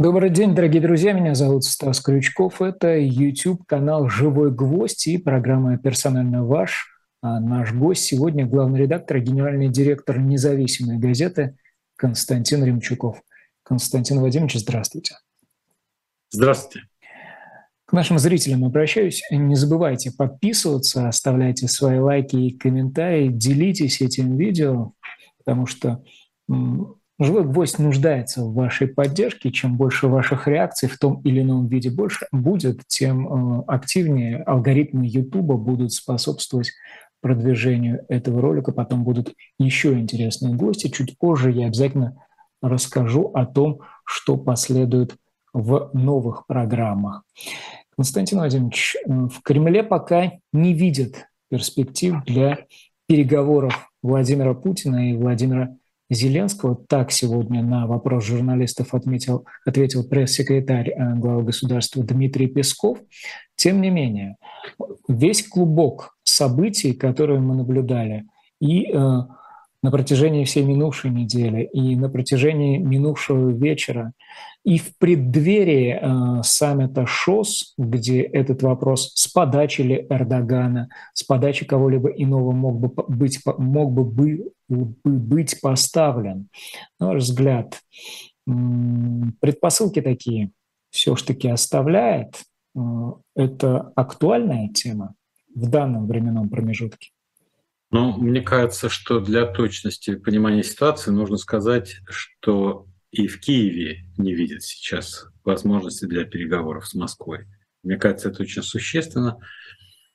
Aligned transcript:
Добрый 0.00 0.30
день, 0.30 0.54
дорогие 0.54 0.80
друзья. 0.80 1.12
Меня 1.12 1.34
зовут 1.34 1.64
Стас 1.64 2.00
Крючков. 2.00 2.62
Это 2.62 2.96
YouTube-канал 2.96 4.08
«Живой 4.08 4.52
гвоздь» 4.52 5.08
и 5.08 5.18
программа 5.18 5.76
«Персонально 5.76 6.44
ваш». 6.44 6.86
А 7.20 7.40
наш 7.40 7.72
гость 7.72 8.04
сегодня 8.04 8.46
главный 8.46 8.82
редактор 8.82 9.16
и 9.16 9.22
генеральный 9.22 9.68
директор 9.68 10.20
независимой 10.20 10.98
газеты 10.98 11.56
Константин 11.96 12.64
Ремчуков. 12.64 13.20
Константин 13.64 14.20
Владимирович, 14.20 14.60
здравствуйте. 14.60 15.16
Здравствуйте. 16.30 16.86
К 17.84 17.92
нашим 17.92 18.20
зрителям 18.20 18.64
обращаюсь. 18.64 19.20
Не 19.32 19.56
забывайте 19.56 20.12
подписываться, 20.16 21.08
оставляйте 21.08 21.66
свои 21.66 21.98
лайки 21.98 22.36
и 22.36 22.56
комментарии, 22.56 23.30
делитесь 23.32 24.00
этим 24.00 24.36
видео, 24.36 24.92
потому 25.38 25.66
что 25.66 26.04
Живой 27.20 27.44
гвоздь 27.44 27.80
нуждается 27.80 28.44
в 28.44 28.54
вашей 28.54 28.86
поддержке. 28.86 29.50
Чем 29.50 29.76
больше 29.76 30.06
ваших 30.06 30.46
реакций 30.46 30.88
в 30.88 30.98
том 30.98 31.20
или 31.22 31.40
ином 31.42 31.66
виде 31.66 31.90
больше 31.90 32.26
будет, 32.30 32.86
тем 32.86 33.26
э, 33.26 33.64
активнее 33.66 34.42
алгоритмы 34.44 35.04
YouTube 35.06 35.58
будут 35.58 35.92
способствовать 35.92 36.70
продвижению 37.20 38.04
этого 38.08 38.40
ролика. 38.40 38.70
Потом 38.70 39.02
будут 39.02 39.34
еще 39.58 39.98
интересные 39.98 40.54
гости. 40.54 40.88
Чуть 40.88 41.18
позже 41.18 41.50
я 41.50 41.66
обязательно 41.66 42.22
расскажу 42.62 43.32
о 43.34 43.46
том, 43.46 43.80
что 44.04 44.36
последует 44.36 45.16
в 45.52 45.90
новых 45.92 46.46
программах. 46.46 47.24
Константин 47.96 48.38
Владимирович, 48.38 48.94
э, 48.94 49.10
в 49.10 49.42
Кремле 49.42 49.82
пока 49.82 50.34
не 50.52 50.72
видят 50.72 51.26
перспектив 51.50 52.22
для 52.24 52.66
переговоров 53.08 53.90
Владимира 54.04 54.54
Путина 54.54 55.10
и 55.10 55.16
Владимира 55.16 55.76
Зеленского. 56.10 56.76
Так 56.88 57.12
сегодня 57.12 57.62
на 57.62 57.86
вопрос 57.86 58.24
журналистов 58.24 58.94
отметил, 58.94 59.46
ответил 59.64 60.08
пресс-секретарь 60.08 60.90
э, 60.90 61.14
главы 61.14 61.44
государства 61.44 62.02
Дмитрий 62.02 62.46
Песков. 62.46 62.98
Тем 63.56 63.80
не 63.80 63.90
менее, 63.90 64.36
весь 65.08 65.46
клубок 65.46 66.16
событий, 66.22 66.92
которые 66.92 67.40
мы 67.40 67.56
наблюдали, 67.56 68.24
и 68.60 68.90
э, 68.90 69.18
на 69.82 69.90
протяжении 69.90 70.44
всей 70.44 70.64
минувшей 70.64 71.10
недели, 71.10 71.68
и 71.72 71.94
на 71.94 72.08
протяжении 72.08 72.78
минувшего 72.78 73.50
вечера, 73.50 74.12
и 74.64 74.78
в 74.78 74.96
преддверии 74.98 75.98
э, 76.00 76.42
саммита 76.42 77.06
ШОС, 77.06 77.74
где 77.78 78.22
этот 78.22 78.62
вопрос 78.62 79.12
с 79.14 79.28
подачи 79.28 79.82
ли 79.82 80.06
Эрдогана, 80.10 80.88
с 81.14 81.22
подачи 81.22 81.64
кого-либо 81.64 82.08
иного 82.08 82.52
мог 82.52 82.80
бы 82.80 83.04
быть, 83.06 83.40
мог 83.56 83.92
бы, 83.92 84.04
бы, 84.04 84.52
быть 85.04 85.60
поставлен, 85.60 86.48
на 86.98 87.08
ваш 87.08 87.22
взгляд, 87.22 87.80
предпосылки 89.40 90.00
такие 90.00 90.50
все-таки 90.90 91.48
оставляет? 91.48 92.42
Э, 92.76 92.80
это 93.36 93.92
актуальная 93.94 94.68
тема 94.70 95.14
в 95.54 95.68
данном 95.68 96.08
временном 96.08 96.48
промежутке? 96.48 97.10
Ну, 97.90 98.12
мне 98.18 98.42
кажется, 98.42 98.88
что 98.90 99.20
для 99.20 99.46
точности 99.46 100.14
понимания 100.16 100.62
ситуации 100.62 101.10
нужно 101.10 101.38
сказать, 101.38 101.96
что 102.08 102.86
и 103.10 103.26
в 103.26 103.40
Киеве 103.40 104.04
не 104.18 104.34
видят 104.34 104.62
сейчас 104.62 105.26
возможности 105.42 106.04
для 106.04 106.24
переговоров 106.24 106.86
с 106.86 106.94
Москвой. 106.94 107.46
Мне 107.82 107.96
кажется, 107.96 108.28
это 108.28 108.42
очень 108.42 108.62
существенно, 108.62 109.38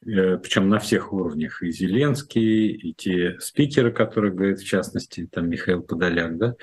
э, 0.05 0.37
причем 0.37 0.69
на 0.69 0.77
всех 0.77 1.11
уровнях. 1.13 1.63
И 1.63 1.71
Зеленский, 1.71 2.67
и 2.67 2.93
те 2.93 3.39
спикеры, 3.39 3.91
которые 3.91 4.33
говорят, 4.33 4.59
в 4.59 4.67
частности, 4.67 5.27
там 5.31 5.49
Михаил 5.49 5.81
Подоляк, 5.81 6.37
да, 6.37 6.55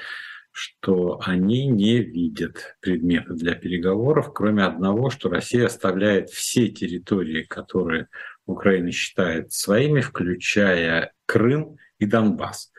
что 0.53 1.21
они 1.25 1.67
не 1.67 1.99
видят 1.99 2.77
предмета 2.81 3.35
для 3.35 3.55
переговоров, 3.55 4.33
кроме 4.33 4.65
одного, 4.65 5.11
что 5.11 5.29
Россия 5.29 5.67
оставляет 5.67 6.31
все 6.31 6.69
территории, 6.69 7.43
которые 7.43 8.09
Украина 8.51 8.91
считает 8.93 9.53
своими, 9.53 10.01
включая 10.01 11.13
Крым 11.27 11.77
и 11.99 12.07
Донбасс. 12.07 12.73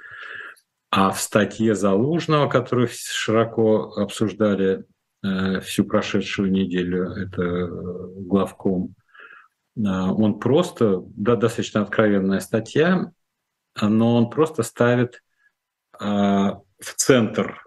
А 0.89 1.11
в 1.11 1.21
статье 1.21 1.73
Залужного, 1.73 2.49
которую 2.49 2.89
широко 2.91 3.93
обсуждали 3.93 4.83
э, 5.23 5.61
всю 5.61 5.85
прошедшую 5.85 6.51
неделю, 6.51 7.11
это 7.11 7.41
э, 7.41 7.67
главком, 8.17 8.95
э, 9.77 9.79
он 9.81 10.39
просто, 10.39 11.01
да, 11.15 11.37
достаточно 11.37 11.81
откровенная 11.81 12.41
статья, 12.41 13.11
но 13.81 14.17
он 14.17 14.29
просто 14.29 14.63
ставит 14.63 15.23
в 15.97 16.63
центр 16.79 17.63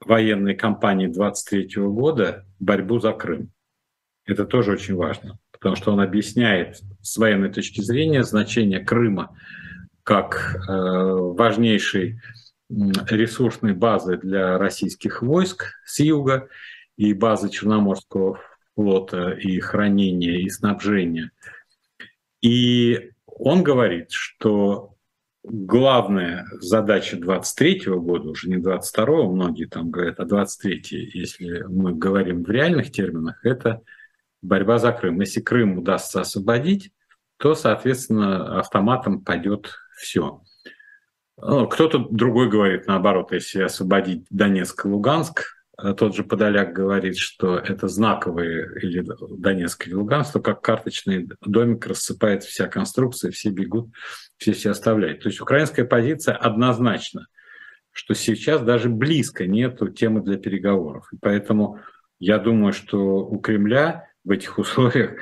военной 0.00 0.54
кампании 0.54 1.08
23 1.08 1.82
года 1.82 2.46
борьбу 2.58 3.00
за 3.00 3.12
Крым. 3.12 3.52
Это 4.24 4.44
тоже 4.44 4.72
очень 4.72 4.94
важно, 4.94 5.38
потому 5.60 5.76
что 5.76 5.92
он 5.92 6.00
объясняет 6.00 6.80
с 7.02 7.16
военной 7.18 7.52
точки 7.52 7.82
зрения 7.82 8.24
значение 8.24 8.80
Крыма 8.80 9.36
как 10.02 10.56
э, 10.56 10.72
важнейшей 10.72 12.20
ресурсной 12.70 13.74
базы 13.74 14.16
для 14.16 14.58
российских 14.58 15.22
войск 15.22 15.74
с 15.84 16.00
юга 16.00 16.48
и 16.96 17.12
базы 17.12 17.50
Черноморского 17.50 18.40
флота 18.74 19.32
и 19.32 19.60
хранения 19.60 20.38
и 20.38 20.48
снабжения. 20.48 21.30
И 22.40 23.10
он 23.26 23.62
говорит, 23.62 24.12
что 24.12 24.94
главная 25.42 26.46
задача 26.60 27.16
23 27.16 27.82
года, 27.96 28.30
уже 28.30 28.48
не 28.48 28.56
22 28.56 29.24
многие 29.24 29.66
там 29.66 29.90
говорят, 29.90 30.20
а 30.20 30.24
23 30.24 31.10
если 31.12 31.64
мы 31.64 31.94
говорим 31.94 32.44
в 32.44 32.50
реальных 32.50 32.92
терминах, 32.92 33.44
это 33.44 33.82
борьба 34.42 34.78
за 34.78 34.92
Крым. 34.92 35.20
Если 35.20 35.40
Крым 35.40 35.78
удастся 35.78 36.20
освободить, 36.20 36.92
то, 37.38 37.54
соответственно, 37.54 38.58
автоматом 38.58 39.24
пойдет 39.24 39.74
все. 39.96 40.42
Ну, 41.42 41.66
кто-то 41.68 42.06
другой 42.10 42.50
говорит 42.50 42.86
наоборот, 42.86 43.32
если 43.32 43.62
освободить 43.62 44.26
Донецк 44.28 44.84
и 44.84 44.88
Луганск, 44.88 45.44
э, 45.82 45.94
тот 45.94 46.14
же 46.14 46.22
Подоляк 46.22 46.74
говорит, 46.74 47.16
что 47.16 47.56
это 47.56 47.88
знаковые 47.88 48.68
или 48.82 49.02
Донецк 49.38 49.86
или 49.86 49.94
Луганск, 49.94 50.34
то 50.34 50.40
как 50.40 50.60
карточный 50.60 51.30
домик 51.40 51.86
рассыпается 51.86 52.50
вся 52.50 52.66
конструкция, 52.66 53.30
все 53.30 53.48
бегут, 53.50 53.90
все 54.36 54.52
все 54.52 54.70
оставляют. 54.70 55.22
То 55.22 55.30
есть 55.30 55.40
украинская 55.40 55.86
позиция 55.86 56.36
однозначна, 56.36 57.26
что 57.90 58.14
сейчас 58.14 58.60
даже 58.60 58.90
близко 58.90 59.46
нету 59.46 59.88
темы 59.88 60.20
для 60.20 60.36
переговоров. 60.36 61.08
И 61.12 61.16
поэтому 61.18 61.80
я 62.18 62.38
думаю, 62.38 62.74
что 62.74 63.26
у 63.26 63.38
Кремля 63.38 64.09
в 64.24 64.30
этих 64.30 64.58
условиях 64.58 65.12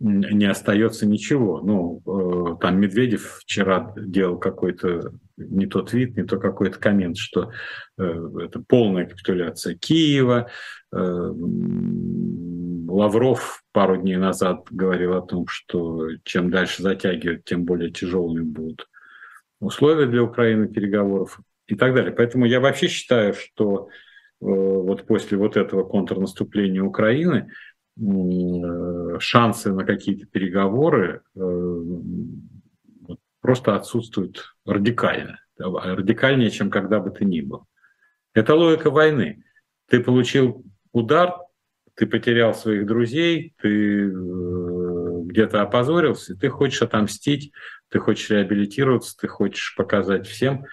не 0.00 0.46
остается 0.46 1.06
ничего. 1.06 1.60
Ну, 1.60 2.02
э, 2.04 2.56
там 2.60 2.80
Медведев 2.80 3.38
вчера 3.40 3.94
делал 3.96 4.38
какой-то 4.38 5.12
не 5.36 5.66
тот 5.66 5.92
вид, 5.92 6.16
не 6.16 6.24
то 6.24 6.38
какой-то 6.38 6.78
коммент, 6.78 7.16
что 7.16 7.52
э, 7.98 8.28
это 8.42 8.62
полная 8.66 9.06
капитуляция 9.06 9.76
Киева. 9.76 10.48
Э, 10.92 11.32
Лавров 12.86 13.62
пару 13.72 13.96
дней 13.96 14.16
назад 14.16 14.66
говорил 14.70 15.14
о 15.14 15.22
том, 15.22 15.46
что 15.48 16.08
чем 16.24 16.50
дальше 16.50 16.82
затягивают, 16.82 17.44
тем 17.44 17.64
более 17.64 17.90
тяжелыми 17.90 18.42
будут 18.42 18.88
условия 19.60 20.06
для 20.06 20.22
Украины 20.22 20.68
переговоров 20.68 21.40
и 21.66 21.76
так 21.76 21.94
далее. 21.94 22.12
Поэтому 22.12 22.44
я 22.44 22.60
вообще 22.60 22.88
считаю, 22.88 23.32
что 23.32 23.88
вот 24.40 25.06
после 25.06 25.38
вот 25.38 25.56
этого 25.56 25.84
контрнаступления 25.84 26.82
Украины 26.82 27.50
шансы 27.96 29.72
на 29.72 29.84
какие-то 29.84 30.26
переговоры 30.26 31.22
э, 31.36 31.82
просто 33.40 33.76
отсутствуют 33.76 34.56
радикально, 34.64 35.38
радикальнее, 35.58 36.50
чем 36.50 36.70
когда 36.70 36.98
бы 36.98 37.10
ты 37.10 37.24
ни 37.24 37.40
был. 37.40 37.66
Это 38.32 38.54
логика 38.54 38.90
войны. 38.90 39.44
Ты 39.88 40.00
получил 40.00 40.64
удар, 40.92 41.36
ты 41.94 42.06
потерял 42.06 42.54
своих 42.54 42.86
друзей, 42.86 43.54
ты 43.60 44.08
э, 44.08 44.10
где-то 45.26 45.62
опозорился, 45.62 46.36
ты 46.36 46.48
хочешь 46.48 46.82
отомстить, 46.82 47.52
ты 47.90 48.00
хочешь 48.00 48.30
реабилитироваться, 48.30 49.16
ты 49.16 49.28
хочешь 49.28 49.76
показать 49.76 50.26
всем, 50.26 50.64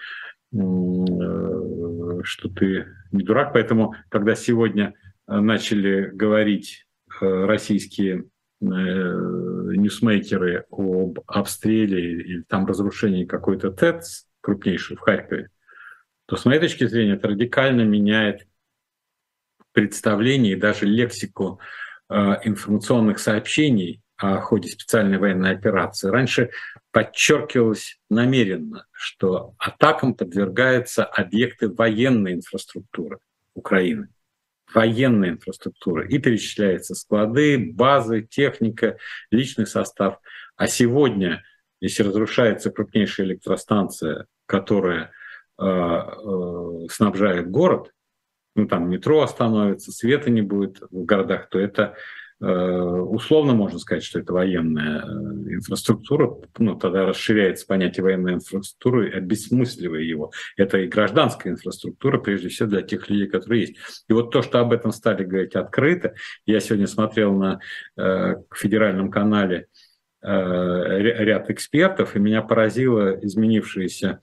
что 0.50 2.48
ты 2.54 2.86
не 3.12 3.22
дурак. 3.22 3.52
Поэтому, 3.52 3.94
когда 4.10 4.34
сегодня 4.34 4.94
начали 5.26 6.10
говорить 6.12 6.84
Э, 6.91 6.91
российские 7.26 8.24
э, 8.60 8.64
ньюсмейкеры 8.64 10.66
об 10.70 11.20
обстреле 11.26 12.20
или 12.20 12.42
там 12.42 12.66
разрушении 12.66 13.24
какой-то 13.24 13.70
ТЭЦ 13.70 14.26
крупнейший 14.40 14.96
в 14.96 15.00
Харькове, 15.00 15.48
то 16.26 16.36
с 16.36 16.44
моей 16.44 16.60
точки 16.60 16.86
зрения 16.86 17.14
это 17.14 17.28
радикально 17.28 17.82
меняет 17.82 18.46
представление 19.72 20.54
и 20.54 20.60
даже 20.60 20.86
лексику 20.86 21.60
э, 22.08 22.14
информационных 22.44 23.18
сообщений 23.18 24.02
о 24.16 24.40
ходе 24.40 24.68
специальной 24.68 25.18
военной 25.18 25.52
операции. 25.52 26.08
Раньше 26.08 26.50
подчеркивалось 26.92 27.98
намеренно, 28.08 28.86
что 28.92 29.54
атакам 29.58 30.14
подвергаются 30.14 31.04
объекты 31.04 31.68
военной 31.68 32.34
инфраструктуры 32.34 33.18
Украины. 33.54 34.08
Военная 34.74 35.30
инфраструктура, 35.30 36.06
и 36.06 36.18
перечисляются 36.18 36.94
склады, 36.94 37.72
базы, 37.72 38.22
техника, 38.22 38.98
личный 39.30 39.66
состав. 39.66 40.18
А 40.56 40.66
сегодня, 40.66 41.42
если 41.80 42.02
разрушается 42.02 42.70
крупнейшая 42.70 43.26
электростанция, 43.26 44.26
которая 44.46 45.12
э, 45.58 45.64
э, 45.64 46.86
снабжает 46.90 47.50
город, 47.50 47.92
ну 48.54 48.66
там 48.66 48.88
метро 48.90 49.22
остановится, 49.22 49.92
света 49.92 50.30
не 50.30 50.42
будет 50.42 50.80
в 50.90 51.04
городах, 51.04 51.48
то 51.48 51.58
это 51.58 51.96
условно 52.44 53.54
можно 53.54 53.78
сказать, 53.78 54.02
что 54.02 54.18
это 54.18 54.32
военная 54.32 55.00
э, 55.00 55.04
инфраструктура, 55.54 56.36
ну, 56.58 56.76
тогда 56.76 57.06
расширяется 57.06 57.66
понятие 57.66 58.04
военной 58.04 58.34
инфраструктуры, 58.34 59.10
обесмысливая 59.12 60.00
его. 60.00 60.32
Это 60.56 60.78
и 60.78 60.88
гражданская 60.88 61.52
инфраструктура, 61.52 62.18
прежде 62.18 62.48
всего 62.48 62.68
для 62.68 62.82
тех 62.82 63.08
людей, 63.08 63.26
которые 63.26 63.60
есть. 63.62 63.76
И 64.08 64.12
вот 64.12 64.30
то, 64.30 64.42
что 64.42 64.60
об 64.60 64.72
этом 64.72 64.92
стали 64.92 65.24
говорить 65.24 65.54
открыто, 65.54 66.14
я 66.46 66.60
сегодня 66.60 66.86
смотрел 66.86 67.32
на 67.34 67.60
э, 67.96 68.34
федеральном 68.54 69.10
канале 69.10 69.66
э, 70.22 70.28
ряд 70.28 71.50
экспертов, 71.50 72.16
и 72.16 72.20
меня 72.20 72.42
поразила 72.42 73.18
изменившаяся 73.24 74.20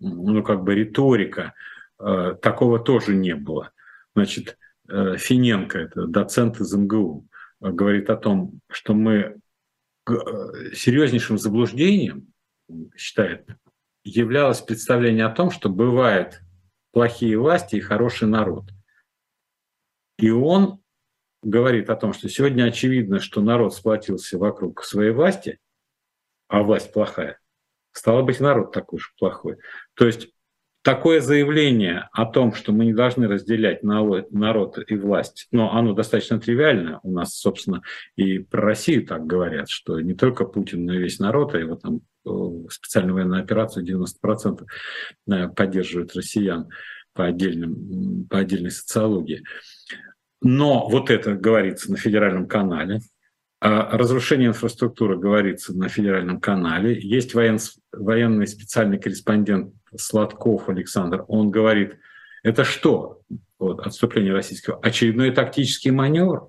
ну, 0.00 0.42
как 0.42 0.64
бы 0.64 0.74
риторика 0.74 1.52
Э, 2.00 2.34
такого 2.40 2.78
тоже 2.78 3.14
не 3.14 3.34
было. 3.34 3.72
Значит, 4.14 4.56
э, 4.88 5.16
Финенко, 5.18 5.78
это 5.78 6.06
доцент 6.06 6.60
из 6.60 6.72
МГУ, 6.72 7.26
э, 7.26 7.29
говорит 7.60 8.10
о 8.10 8.16
том, 8.16 8.60
что 8.70 8.94
мы 8.94 9.38
серьезнейшим 10.06 11.38
заблуждением, 11.38 12.32
считает, 12.96 13.46
являлось 14.04 14.60
представление 14.60 15.26
о 15.26 15.34
том, 15.34 15.50
что 15.50 15.68
бывают 15.68 16.40
плохие 16.92 17.38
власти 17.38 17.76
и 17.76 17.80
хороший 17.80 18.28
народ. 18.28 18.64
И 20.18 20.30
он 20.30 20.80
говорит 21.42 21.90
о 21.90 21.96
том, 21.96 22.12
что 22.12 22.28
сегодня 22.28 22.64
очевидно, 22.64 23.20
что 23.20 23.40
народ 23.40 23.74
сплотился 23.74 24.38
вокруг 24.38 24.84
своей 24.84 25.12
власти, 25.12 25.58
а 26.48 26.62
власть 26.62 26.92
плохая. 26.92 27.38
Стало 27.92 28.22
быть, 28.22 28.40
народ 28.40 28.72
такой 28.72 28.98
же 28.98 29.08
плохой. 29.18 29.56
То 29.94 30.06
есть 30.06 30.32
такое 30.82 31.20
заявление 31.20 32.08
о 32.12 32.24
том, 32.26 32.54
что 32.54 32.72
мы 32.72 32.86
не 32.86 32.94
должны 32.94 33.28
разделять 33.28 33.82
народ 33.82 34.78
и 34.86 34.96
власть, 34.96 35.46
но 35.50 35.72
оно 35.74 35.92
достаточно 35.92 36.40
тривиально. 36.40 37.00
У 37.02 37.12
нас, 37.12 37.34
собственно, 37.34 37.82
и 38.16 38.38
про 38.38 38.62
Россию 38.62 39.06
так 39.06 39.26
говорят, 39.26 39.68
что 39.68 40.00
не 40.00 40.14
только 40.14 40.44
Путин, 40.44 40.86
но 40.86 40.94
и 40.94 40.98
весь 40.98 41.18
народ, 41.18 41.54
а 41.54 41.58
его 41.58 41.76
там 41.76 42.00
э, 42.24 42.68
специальную 42.70 43.14
военную 43.14 43.42
операцию 43.42 43.84
90% 43.84 44.64
э, 45.30 45.48
поддерживают 45.48 46.14
россиян 46.14 46.68
по, 47.12 47.26
отдельным, 47.26 48.26
по 48.28 48.38
отдельной 48.38 48.70
социологии. 48.70 49.44
Но 50.42 50.88
вот 50.88 51.10
это 51.10 51.34
говорится 51.34 51.90
на 51.90 51.98
федеральном 51.98 52.48
канале, 52.48 53.00
разрушение 53.60 54.48
инфраструктуры 54.48 55.18
говорится 55.18 55.76
на 55.76 55.88
федеральном 55.88 56.40
канале. 56.40 56.98
Есть 56.98 57.34
воен, 57.34 57.58
военный 57.92 58.46
специальный 58.46 58.98
корреспондент 58.98 59.74
Сладков 59.96 60.68
Александр, 60.68 61.24
он 61.28 61.50
говорит, 61.50 61.98
это 62.42 62.64
что, 62.64 63.22
вот, 63.58 63.80
отступление 63.80 64.32
российского, 64.32 64.78
очередной 64.80 65.30
тактический 65.30 65.90
маневр? 65.90 66.48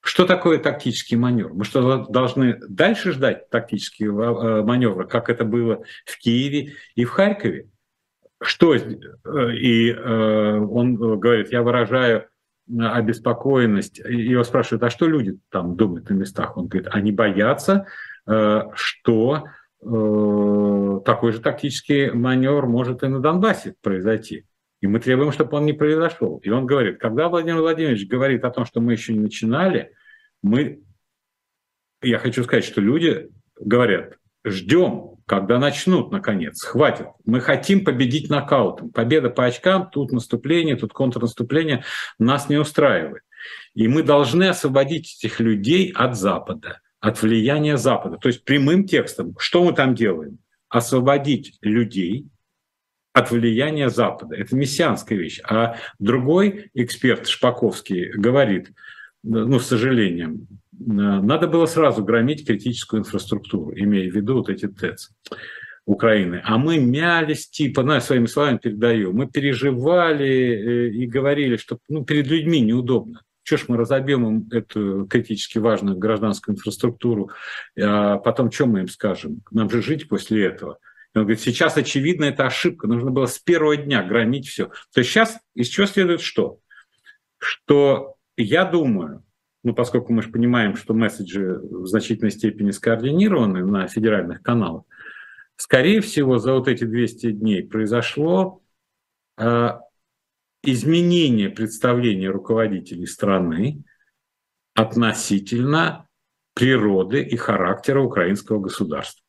Что 0.00 0.26
такое 0.26 0.58
тактический 0.58 1.16
маневр? 1.16 1.54
Мы 1.54 1.64
что, 1.64 2.06
должны 2.06 2.58
дальше 2.68 3.12
ждать 3.12 3.48
тактические 3.50 4.08
э, 4.08 4.62
маневры, 4.62 5.06
как 5.06 5.30
это 5.30 5.44
было 5.44 5.84
в 6.04 6.18
Киеве 6.18 6.72
и 6.96 7.04
в 7.04 7.10
Харькове? 7.10 7.68
Что? 8.42 8.74
Э, 8.74 9.54
и 9.54 9.92
э, 9.92 10.58
он 10.58 10.96
говорит, 10.96 11.52
я 11.52 11.62
выражаю 11.62 12.26
обеспокоенность. 12.68 13.98
Его 13.98 14.44
спрашивают, 14.44 14.82
а 14.82 14.90
что 14.90 15.06
люди 15.06 15.38
там 15.50 15.76
думают 15.76 16.08
на 16.10 16.14
местах? 16.14 16.56
Он 16.56 16.68
говорит, 16.68 16.88
они 16.92 17.12
боятся, 17.12 17.86
что 18.24 19.44
Э, 19.84 21.00
такой 21.04 21.32
же 21.32 21.40
тактический 21.40 22.12
маневр 22.12 22.66
может 22.66 23.02
и 23.02 23.08
на 23.08 23.18
Донбассе 23.20 23.74
произойти. 23.82 24.46
И 24.80 24.86
мы 24.86 25.00
требуем, 25.00 25.32
чтобы 25.32 25.56
он 25.56 25.66
не 25.66 25.72
произошел. 25.72 26.38
И 26.38 26.50
он 26.50 26.66
говорит, 26.66 27.00
когда 27.00 27.28
Владимир 27.28 27.60
Владимирович 27.60 28.06
говорит 28.06 28.44
о 28.44 28.50
том, 28.50 28.64
что 28.64 28.80
мы 28.80 28.92
еще 28.92 29.12
не 29.12 29.20
начинали, 29.20 29.92
мы, 30.40 30.82
я 32.00 32.18
хочу 32.18 32.44
сказать, 32.44 32.64
что 32.64 32.80
люди 32.80 33.28
говорят, 33.58 34.18
ждем, 34.44 35.11
когда 35.32 35.58
начнут, 35.58 36.12
наконец, 36.12 36.62
хватит. 36.62 37.06
Мы 37.24 37.40
хотим 37.40 37.86
победить 37.86 38.28
нокаутом. 38.28 38.90
Победа 38.90 39.30
по 39.30 39.46
очкам, 39.46 39.88
тут 39.90 40.12
наступление, 40.12 40.76
тут 40.76 40.92
контрнаступление 40.92 41.84
нас 42.18 42.50
не 42.50 42.58
устраивает. 42.58 43.22
И 43.72 43.88
мы 43.88 44.02
должны 44.02 44.44
освободить 44.44 45.16
этих 45.16 45.40
людей 45.40 45.90
от 45.90 46.18
Запада 46.18 46.80
от 47.00 47.22
влияния 47.22 47.78
Запада. 47.78 48.18
То 48.18 48.28
есть 48.28 48.44
прямым 48.44 48.86
текстом, 48.86 49.34
что 49.38 49.64
мы 49.64 49.72
там 49.72 49.94
делаем? 49.94 50.38
Освободить 50.68 51.56
людей 51.62 52.26
от 53.14 53.30
влияния 53.30 53.88
Запада. 53.88 54.36
Это 54.36 54.54
мессианская 54.54 55.16
вещь. 55.16 55.40
А 55.48 55.78
другой 55.98 56.70
эксперт 56.74 57.26
Шпаковский 57.26 58.10
говорит, 58.10 58.70
ну, 59.22 59.58
с 59.58 59.66
сожалением, 59.66 60.46
надо 60.86 61.48
было 61.48 61.66
сразу 61.66 62.04
громить 62.04 62.46
критическую 62.46 63.00
инфраструктуру, 63.00 63.72
имея 63.74 64.10
в 64.10 64.14
виду 64.14 64.34
вот 64.34 64.48
эти 64.48 64.66
ТЭЦ. 64.68 65.10
Украины. 65.84 66.40
А 66.44 66.58
мы 66.58 66.78
мялись, 66.78 67.48
типа, 67.48 67.82
ну, 67.82 67.98
своими 68.00 68.26
словами 68.26 68.58
передаю, 68.58 69.12
мы 69.12 69.26
переживали 69.26 70.28
э, 70.28 70.88
и 70.90 71.06
говорили, 71.06 71.56
что 71.56 71.78
ну, 71.88 72.04
перед 72.04 72.28
людьми 72.28 72.60
неудобно. 72.60 73.22
Что 73.42 73.56
ж 73.56 73.64
мы 73.66 73.76
разобьем 73.76 74.26
им 74.26 74.48
эту 74.52 75.06
критически 75.06 75.58
важную 75.58 75.98
гражданскую 75.98 76.54
инфраструктуру, 76.54 77.30
а 77.76 78.18
потом 78.18 78.52
что 78.52 78.66
мы 78.66 78.80
им 78.80 78.88
скажем? 78.88 79.42
Нам 79.50 79.68
же 79.68 79.82
жить 79.82 80.08
после 80.08 80.46
этого. 80.46 80.78
И 81.14 81.18
он 81.18 81.24
говорит, 81.24 81.40
сейчас 81.40 81.76
очевидно, 81.76 82.26
это 82.26 82.46
ошибка. 82.46 82.86
Нужно 82.86 83.10
было 83.10 83.26
с 83.26 83.40
первого 83.40 83.76
дня 83.76 84.04
громить 84.04 84.46
все. 84.46 84.66
То 84.94 85.00
есть 85.00 85.10
сейчас 85.10 85.38
из 85.54 85.66
чего 85.66 85.86
следует 85.86 86.20
что? 86.20 86.58
Что 87.38 88.14
я 88.36 88.64
думаю, 88.64 89.24
ну, 89.62 89.74
поскольку 89.74 90.12
мы 90.12 90.22
же 90.22 90.30
понимаем, 90.30 90.76
что 90.76 90.94
месседжи 90.94 91.58
в 91.58 91.86
значительной 91.86 92.30
степени 92.30 92.70
скоординированы 92.70 93.64
на 93.64 93.86
федеральных 93.86 94.42
каналах, 94.42 94.84
скорее 95.56 96.00
всего, 96.00 96.38
за 96.38 96.54
вот 96.54 96.68
эти 96.68 96.84
200 96.84 97.32
дней 97.32 97.62
произошло 97.62 98.62
а, 99.36 99.80
изменение 100.62 101.50
представления 101.50 102.28
руководителей 102.28 103.06
страны 103.06 103.84
относительно 104.74 106.08
природы 106.54 107.22
и 107.22 107.36
характера 107.36 108.00
украинского 108.00 108.60
государства. 108.60 109.24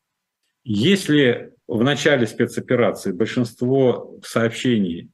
Если 0.64 1.52
в 1.66 1.82
начале 1.82 2.26
спецоперации 2.26 3.12
большинство 3.12 4.18
сообщений 4.24 5.10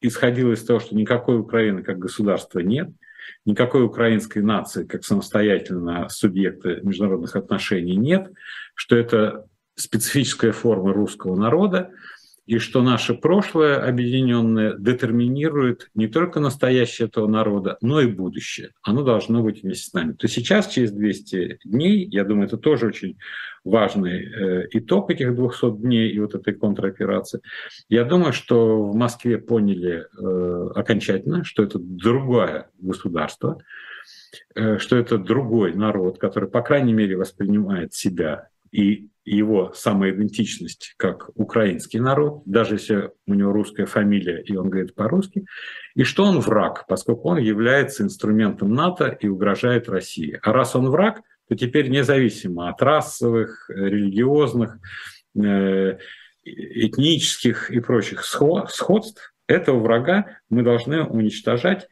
исходило 0.00 0.52
из 0.52 0.64
того, 0.64 0.80
что 0.80 0.94
никакой 0.94 1.38
Украины 1.38 1.82
как 1.82 1.98
государства 1.98 2.60
нет, 2.60 2.90
никакой 3.44 3.84
украинской 3.84 4.40
нации 4.40 4.84
как 4.84 5.04
самостоятельного 5.04 6.08
субъекта 6.08 6.80
международных 6.82 7.36
отношений 7.36 7.96
нет, 7.96 8.30
что 8.74 8.96
это 8.96 9.46
специфическая 9.76 10.52
форма 10.52 10.92
русского 10.92 11.36
народа, 11.36 11.90
и 12.46 12.58
что 12.58 12.82
наше 12.82 13.14
прошлое 13.14 13.86
объединенное 13.86 14.74
детерминирует 14.78 15.90
не 15.94 16.08
только 16.08 16.40
настоящее 16.40 17.08
этого 17.08 17.26
народа, 17.26 17.78
но 17.80 18.00
и 18.00 18.06
будущее. 18.06 18.70
Оно 18.82 19.02
должно 19.02 19.42
быть 19.42 19.62
вместе 19.62 19.90
с 19.90 19.92
нами. 19.94 20.12
То 20.12 20.28
сейчас, 20.28 20.68
через 20.68 20.92
200 20.92 21.60
дней, 21.64 22.06
я 22.10 22.24
думаю, 22.24 22.46
это 22.46 22.58
тоже 22.58 22.86
очень 22.86 23.16
важный 23.64 24.24
э, 24.24 24.68
итог 24.72 25.10
этих 25.10 25.34
200 25.34 25.78
дней 25.78 26.10
и 26.10 26.20
вот 26.20 26.34
этой 26.34 26.54
контроперации. 26.54 27.40
Я 27.88 28.04
думаю, 28.04 28.32
что 28.32 28.84
в 28.84 28.94
Москве 28.94 29.38
поняли 29.38 30.04
э, 30.04 30.70
окончательно, 30.74 31.44
что 31.44 31.62
это 31.62 31.78
другое 31.78 32.68
государство, 32.78 33.58
э, 34.54 34.76
что 34.78 34.96
это 34.96 35.16
другой 35.16 35.72
народ, 35.74 36.18
который, 36.18 36.50
по 36.50 36.60
крайней 36.60 36.92
мере, 36.92 37.16
воспринимает 37.16 37.94
себя 37.94 38.48
и 38.70 39.08
его 39.24 39.72
самоидентичность 39.74 40.94
как 40.96 41.30
украинский 41.34 41.98
народ, 41.98 42.42
даже 42.44 42.74
если 42.74 43.10
у 43.26 43.34
него 43.34 43.52
русская 43.52 43.86
фамилия 43.86 44.42
и 44.42 44.54
он 44.56 44.68
говорит 44.68 44.94
по-русски, 44.94 45.46
и 45.94 46.04
что 46.04 46.24
он 46.24 46.40
враг, 46.40 46.86
поскольку 46.88 47.30
он 47.30 47.38
является 47.38 48.02
инструментом 48.02 48.74
НАТО 48.74 49.16
и 49.20 49.28
угрожает 49.28 49.88
России. 49.88 50.38
А 50.42 50.52
раз 50.52 50.76
он 50.76 50.90
враг, 50.90 51.22
то 51.48 51.56
теперь 51.56 51.88
независимо 51.88 52.68
от 52.68 52.82
расовых, 52.82 53.68
религиозных, 53.68 54.78
э, 55.36 55.98
этнических 56.44 57.70
и 57.70 57.80
прочих 57.80 58.24
сходств, 58.24 59.34
этого 59.46 59.78
врага 59.80 60.38
мы 60.48 60.62
должны 60.62 61.04
уничтожать 61.04 61.88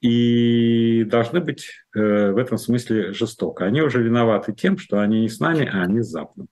и 0.00 1.04
должны 1.04 1.40
быть 1.40 1.66
э, 1.94 2.32
в 2.32 2.38
этом 2.38 2.58
смысле 2.58 3.12
жестоко. 3.12 3.64
Они 3.64 3.82
уже 3.82 4.02
виноваты 4.02 4.52
тем, 4.52 4.78
что 4.78 5.00
они 5.00 5.20
не 5.20 5.28
с 5.28 5.40
нами, 5.40 5.68
а 5.70 5.82
они 5.82 6.00
с 6.00 6.08
Западом. 6.08 6.48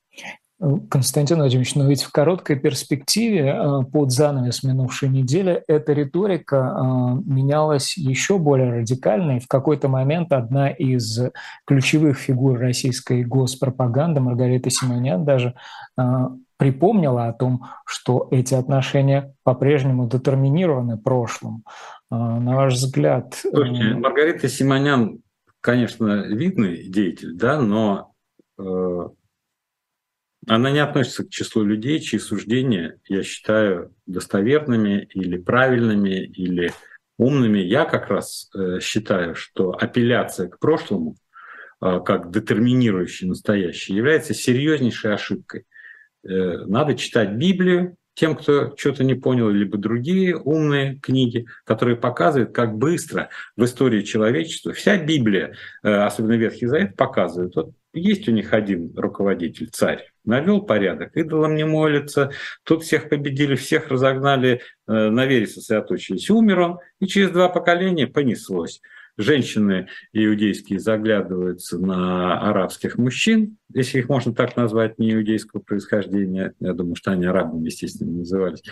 Константин 0.91 1.37
Владимирович, 1.37 1.77
но 1.77 1.87
ведь 1.87 2.03
в 2.03 2.11
короткой 2.11 2.59
перспективе 2.59 3.55
э, 3.55 3.83
под 3.93 4.11
занавес 4.11 4.65
минувшей 4.65 5.09
недели 5.09 5.63
эта 5.69 5.93
риторика 5.93 6.57
э, 6.57 6.83
менялась 7.25 7.97
еще 7.97 8.39
более 8.39 8.73
радикально, 8.73 9.37
и 9.37 9.41
в 9.41 9.47
какой-то 9.47 9.87
момент 9.87 10.33
одна 10.33 10.69
из 10.69 11.21
ключевых 11.65 12.19
фигур 12.19 12.59
российской 12.59 13.23
госпропаганды, 13.23 14.21
Маргарита 14.21 14.69
Симонян, 14.69 15.25
даже 15.25 15.55
э, 15.97 16.03
припомнила 16.57 17.29
о 17.29 17.33
том, 17.33 17.67
что 17.87 18.27
эти 18.33 18.55
отношения 18.55 19.33
по-прежнему 19.45 20.09
детерминированы 20.09 20.99
прошлым. 20.99 21.63
На 22.11 22.57
ваш 22.57 22.75
взгляд... 22.75 23.35
Слушайте, 23.35 23.95
Маргарита 23.95 24.49
Симонян, 24.49 25.21
конечно, 25.61 26.27
видный 26.27 26.89
деятель, 26.89 27.35
да, 27.35 27.61
но 27.61 28.15
она 30.49 30.71
не 30.71 30.79
относится 30.79 31.25
к 31.25 31.29
числу 31.29 31.63
людей, 31.63 32.01
чьи 32.01 32.19
суждения 32.19 32.99
я 33.07 33.23
считаю 33.23 33.95
достоверными 34.07 35.09
или 35.13 35.37
правильными, 35.37 36.25
или 36.25 36.73
умными. 37.19 37.59
Я 37.59 37.85
как 37.85 38.09
раз 38.09 38.49
э, 38.55 38.81
считаю, 38.81 39.35
что 39.35 39.73
апелляция 39.73 40.49
к 40.49 40.59
прошлому, 40.59 41.17
э, 41.83 42.01
как 42.05 42.31
детерминирующий 42.31 43.29
настоящее, 43.29 43.99
является 43.99 44.33
серьезнейшей 44.33 45.13
ошибкой. 45.13 45.67
Э, 46.25 46.65
надо 46.65 46.95
читать 46.95 47.33
Библию, 47.33 47.97
тем, 48.19 48.35
кто 48.35 48.75
что-то 48.77 49.05
не 49.05 49.15
понял, 49.15 49.49
либо 49.49 49.79
другие 49.79 50.37
умные 50.37 50.97
книги, 50.97 51.47
которые 51.65 51.97
показывают, 51.97 52.53
как 52.53 52.77
быстро 52.77 53.29
в 53.57 53.65
истории 53.65 54.03
человечества 54.03 54.73
вся 54.73 54.97
Библия, 54.99 55.55
особенно 55.83 56.33
Ветхий 56.33 56.67
Завет, 56.67 56.97
показывает. 56.97 57.55
Вот 57.55 57.71
есть 57.93 58.29
у 58.29 58.33
них 58.33 58.53
один 58.53 58.93
руководитель, 58.97 59.69
царь, 59.71 60.11
навел 60.25 60.63
порядок, 60.63 61.17
идолам 61.17 61.55
не 61.55 61.65
молятся, 61.65 62.33
тут 62.65 62.83
всех 62.83 63.09
победили, 63.09 63.55
всех 63.55 63.89
разогнали, 63.89 64.63
э, 64.89 64.93
на 64.93 65.25
вере 65.25 65.47
сосредоточились. 65.47 66.29
Умер 66.29 66.61
он, 66.61 66.79
и 67.01 67.07
через 67.07 67.31
два 67.31 67.49
поколения 67.49 68.09
понеслось. 68.09 68.81
Женщины 69.19 69.89
иудейские 70.13 70.79
заглядываются 70.79 71.77
на 71.77 72.41
арабских 72.49 72.99
мужчин, 72.99 73.59
если 73.75 73.99
их 73.99 74.09
можно 74.09 74.33
так 74.33 74.57
назвать, 74.57 74.99
не 75.01 75.13
иудейского 75.13 75.61
происхождения, 75.61 76.55
я 76.61 76.73
думаю, 76.73 76.95
что 76.95 77.11
они 77.11 77.27
арабами, 77.27 77.67
естественно, 77.67 78.13
назывались. 78.13 78.63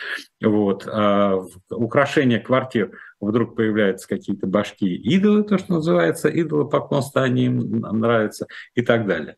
Вот. 0.41 0.87
А 0.87 1.43
украшение 1.71 2.39
квартир 2.39 2.97
вдруг 3.21 3.57
появляются 3.57 4.07
какие-то 4.07 4.47
башки 4.47 4.95
идолы, 4.95 5.43
то, 5.43 5.59
что 5.59 5.75
называется, 5.75 6.29
идолы 6.29 6.69
поклонства, 6.69 7.25
они 7.25 7.47
им 7.47 7.81
нравятся 7.81 8.47
и 8.77 8.83
так 8.83 9.07
далее. 9.09 9.37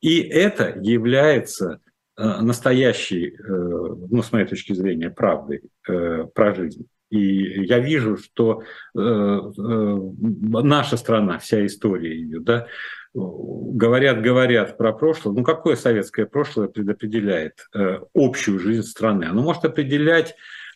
И 0.00 0.20
это 0.20 0.78
является 0.80 1.80
э, 2.16 2.40
настоящей, 2.40 3.36
э, 3.36 3.42
ну, 3.46 4.22
с 4.22 4.32
моей 4.32 4.46
точки 4.46 4.72
зрения, 4.72 5.10
правдой 5.10 5.62
э, 5.86 6.24
про 6.34 6.54
жизнь. 6.54 6.86
И 7.10 7.66
я 7.66 7.78
вижу, 7.78 8.16
что 8.16 8.62
наша 8.94 10.96
страна, 10.96 11.38
вся 11.38 11.64
история 11.64 12.14
ее, 12.14 12.40
да, 12.40 12.66
говорят, 13.14 14.20
говорят 14.20 14.76
про 14.76 14.92
прошлое. 14.92 15.34
Ну, 15.34 15.44
какое 15.44 15.76
советское 15.76 16.26
прошлое 16.26 16.68
предопределяет 16.68 17.66
общую 18.14 18.58
жизнь 18.58 18.82
страны? 18.82 19.24
Оно 19.24 19.42
может 19.42 19.64
определять 19.64 20.34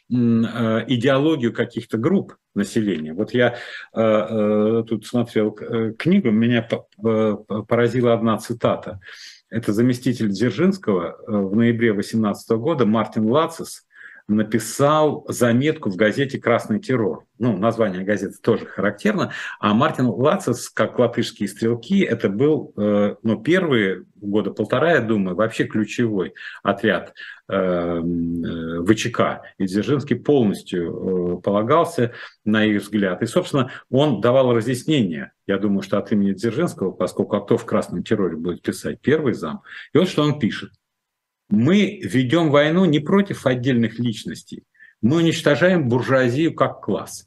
идеологию 0.09 1.53
каких-то 1.53 1.97
групп 1.97 2.35
населения. 2.55 3.15
Вот 3.15 3.33
я 3.33 3.59
э, 3.95 4.85
тут 4.89 5.07
смотрел 5.07 5.53
книгу, 5.53 6.33
меня 6.33 6.69
поразила 7.69 8.15
одна 8.15 8.37
цитата. 8.39 8.99
Это 9.51 9.73
заместитель 9.73 10.31
Дзержинского 10.31 11.17
в 11.27 11.55
ноябре 11.55 11.93
2018 11.93 12.51
года 12.57 12.87
Мартин 12.87 13.31
Лацис 13.31 13.87
написал 14.31 15.25
заметку 15.29 15.91
в 15.91 15.97
газете 15.97 16.39
«Красный 16.39 16.81
террор». 16.81 17.25
Ну, 17.39 17.57
название 17.57 18.05
газеты 18.05 18.37
тоже 18.41 18.67
характерно. 18.67 19.33
А 19.59 19.75
Мартин 19.75 20.07
Лацис, 20.07 20.71
как 20.71 20.99
латышские 20.99 21.49
стрелки, 21.49 22.03
это 22.03 22.29
был 22.29 22.73
э, 22.77 23.17
ну, 23.23 23.43
первые 23.43 24.05
года 24.15 24.51
полтора, 24.51 24.93
я 24.93 25.01
думаю, 25.01 25.35
вообще 25.35 25.65
ключевой 25.65 26.35
отряд 26.63 27.15
э, 27.49 27.55
э 27.55 28.85
ВЧК. 28.87 29.43
И 29.59 29.67
Дзержинский 29.67 30.17
полностью 30.17 31.41
полагался 31.43 32.13
на 32.45 32.65
их 32.65 32.83
взгляд. 32.83 33.23
И, 33.23 33.27
собственно, 33.27 33.71
он 33.91 34.21
давал 34.21 34.55
разъяснение, 34.55 35.33
я 35.47 35.59
думаю, 35.59 35.83
что 35.83 35.99
от 35.99 36.13
имени 36.13 36.33
Дзержинского, 36.33 36.93
поскольку 36.93 37.37
а 37.37 37.41
кто 37.41 37.57
в 37.57 37.67
«Красном 37.67 38.05
терроре» 38.05 38.37
будет 38.37 38.63
писать, 38.63 39.01
первый 39.01 39.35
зам. 39.35 39.63
И 39.93 39.99
вот 39.99 40.09
что 40.09 40.23
он 40.23 40.39
пишет. 40.39 40.71
Мы 41.51 41.99
ведем 42.03 42.51
войну 42.51 42.85
не 42.85 43.01
против 43.01 43.45
отдельных 43.45 43.99
личностей, 43.99 44.63
мы 45.03 45.17
уничтожаем 45.17 45.89
буржуазию 45.89 46.55
как 46.55 46.81
класс. 46.81 47.27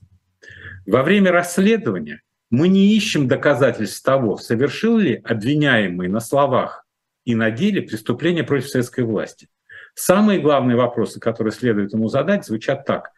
Во 0.86 1.04
время 1.04 1.32
расследования 1.32 2.22
мы 2.50 2.70
не 2.70 2.96
ищем 2.96 3.28
доказательств 3.28 4.04
того, 4.04 4.38
совершил 4.38 4.98
ли 4.98 5.16
обвиняемый 5.26 6.08
на 6.08 6.22
словах 6.22 6.86
и 7.26 7.36
на 7.36 7.52
деле 7.52 7.82
преступление 7.82 8.44
против 8.44 8.70
советской 8.70 9.04
власти. 9.04 9.50
Самые 9.96 10.40
главные 10.40 10.78
вопросы, 10.78 11.20
которые 11.20 11.52
следует 11.52 11.94
ему 11.94 12.08
задать, 12.08 12.46
звучат 12.46 12.86
так. 12.86 13.12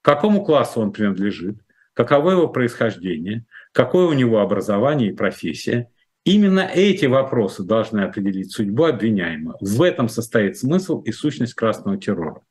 Какому 0.00 0.44
классу 0.44 0.80
он 0.80 0.92
принадлежит, 0.92 1.56
каково 1.94 2.32
его 2.32 2.48
происхождение, 2.48 3.46
какое 3.72 4.06
у 4.06 4.12
него 4.12 4.40
образование 4.40 5.10
и 5.10 5.16
профессия, 5.16 5.90
Именно 6.24 6.60
эти 6.60 7.06
вопросы 7.06 7.64
должны 7.64 8.00
определить 8.00 8.52
судьбу 8.52 8.84
обвиняемого. 8.84 9.56
В 9.60 9.82
этом 9.82 10.08
состоит 10.08 10.56
смысл 10.56 11.00
и 11.02 11.10
сущность 11.10 11.54
красного 11.54 11.96
террора. 11.96 12.42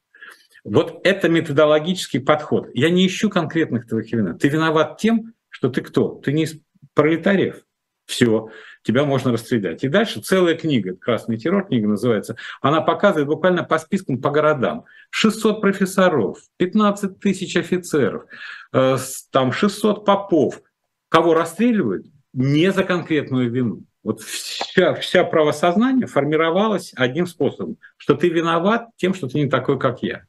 Вот 0.64 1.00
это 1.06 1.30
методологический 1.30 2.20
подход. 2.20 2.70
Я 2.74 2.90
не 2.90 3.08
ищу 3.08 3.30
конкретных 3.30 3.88
твоих 3.88 4.12
вин. 4.12 4.38
Ты 4.38 4.50
виноват 4.50 4.98
тем, 4.98 5.34
что 5.50 5.70
ты 5.70 5.82
кто? 5.82 6.20
Ты 6.24 6.34
не 6.34 6.48
пролетариев. 6.94 7.64
Все, 8.06 8.50
тебя 8.84 9.06
можно 9.06 9.32
расстрелять. 9.32 9.84
И 9.86 9.88
дальше 9.88 10.20
целая 10.20 10.56
книга, 10.56 10.96
«Красный 10.96 11.38
террор» 11.38 11.68
книга 11.68 11.88
называется, 11.88 12.36
она 12.62 12.82
показывает 12.82 13.28
буквально 13.28 13.64
по 13.64 13.78
спискам, 13.78 14.22
по 14.22 14.32
городам. 14.32 14.84
600 15.12 15.62
профессоров, 15.62 16.40
15 16.58 17.20
тысяч 17.20 17.56
офицеров, 17.56 18.26
э, 18.74 18.98
там 19.32 19.54
600 19.54 20.04
попов. 20.04 20.62
Кого 21.08 21.34
расстреливают? 21.34 22.06
Не 22.34 22.72
за 22.72 22.84
конкретную 22.84 23.52
вину. 23.52 23.84
Вот 24.04 24.22
вся, 24.22 24.96
вся 24.96 25.24
правосознание 25.24 26.08
формировалось 26.08 26.92
одним 26.96 27.28
способом, 27.28 27.78
что 27.98 28.16
ты 28.16 28.30
виноват 28.30 28.88
тем, 28.96 29.14
что 29.14 29.28
ты 29.28 29.40
не 29.40 29.50
такой, 29.50 29.80
как 29.80 30.02
я. 30.02 30.24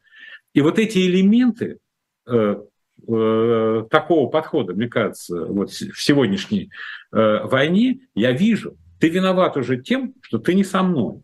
И 0.52 0.60
вот 0.60 0.78
эти 0.78 0.98
элементы 0.98 1.78
э, 2.26 2.56
э, 3.08 3.84
такого 3.90 4.28
подхода, 4.28 4.74
мне 4.74 4.88
кажется, 4.88 5.46
вот 5.46 5.70
в 5.70 6.02
сегодняшней 6.02 6.70
э, 7.12 7.44
войне 7.44 8.00
я 8.14 8.32
вижу, 8.32 8.76
ты 9.00 9.08
виноват 9.08 9.56
уже 9.56 9.80
тем, 9.80 10.14
что 10.20 10.38
ты 10.38 10.54
не 10.54 10.64
со 10.64 10.82
мной. 10.82 11.22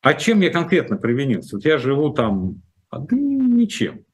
А 0.00 0.14
чем 0.14 0.40
я 0.40 0.50
конкретно 0.50 0.96
провинился? 0.96 1.56
Вот 1.56 1.64
я 1.66 1.76
живу 1.76 2.10
там, 2.10 2.62
да 2.90 3.06
ничем. 3.10 4.04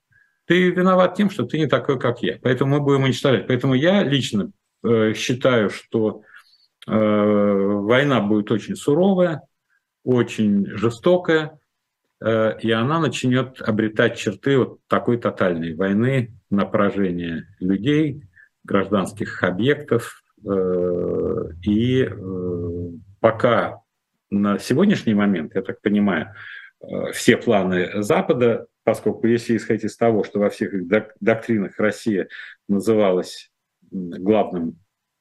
Ты 0.47 0.71
виноват 0.71 1.15
тем, 1.15 1.31
что 1.31 1.45
ты 1.45 1.59
не 1.59 1.67
такой, 1.67 1.99
как 1.99 2.23
я. 2.23 2.39
Поэтому 2.43 2.77
мы 2.77 2.81
будем 2.81 3.05
уничтожать. 3.05 3.47
Поэтому 3.47 3.75
я 3.75 4.03
лично 4.03 4.51
считаю, 5.15 5.71
что 5.71 6.23
э, 6.87 6.93
война 6.93 8.21
будет 8.21 8.51
очень 8.51 8.77
суровая, 8.77 9.43
очень 10.05 10.67
жестокая, 10.67 11.59
э, 12.21 12.59
и 12.61 12.71
она 12.71 13.01
начнет 13.01 13.61
обретать 13.61 14.17
черты 14.17 14.59
вот 14.59 14.79
такой 14.89 15.19
тотальной 15.19 15.75
войны 15.75 16.35
на 16.51 16.65
поражение 16.65 17.49
людей, 17.61 18.23
гражданских 18.65 19.43
объектов. 19.43 20.23
И 21.65 22.09
пока 23.21 23.81
на 24.31 24.59
сегодняшний 24.59 25.15
момент, 25.15 25.55
я 25.55 25.63
так 25.63 25.81
понимаю, 25.81 26.35
все 27.13 27.37
планы 27.37 28.03
Запада, 28.03 28.67
поскольку 28.85 29.27
если 29.27 29.57
исходить 29.57 29.85
из 29.85 29.97
того, 29.97 30.23
что 30.23 30.39
во 30.39 30.51
всех 30.51 30.73
доктринах 31.21 31.79
Россия 31.79 32.29
называлась 32.69 33.51
главным 33.91 34.79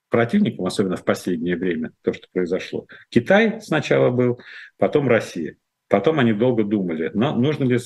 противником, 0.09 0.65
особенно 0.65 0.95
в 0.95 1.03
последнее 1.03 1.57
время, 1.57 1.91
то, 2.01 2.13
что 2.13 2.27
произошло. 2.31 2.87
Китай 3.09 3.59
сначала 3.61 4.11
был, 4.11 4.39
потом 4.77 5.07
Россия. 5.07 5.57
Потом 5.89 6.19
они 6.19 6.33
долго 6.33 6.63
думали, 6.63 7.11
но 7.13 7.35
нужно 7.35 7.65
ли 7.65 7.77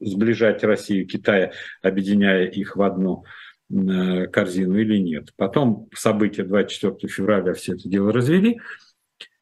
сближать 0.00 0.62
Россию 0.64 1.04
и 1.04 1.06
Китай, 1.06 1.52
объединяя 1.82 2.46
их 2.46 2.76
в 2.76 2.82
одну 2.82 3.24
э, 3.70 4.26
корзину 4.26 4.78
или 4.78 4.98
нет. 4.98 5.30
Потом 5.36 5.88
события 5.94 6.42
24 6.42 7.12
февраля 7.12 7.54
все 7.54 7.74
это 7.74 7.88
дело 7.88 8.12
развели. 8.12 8.60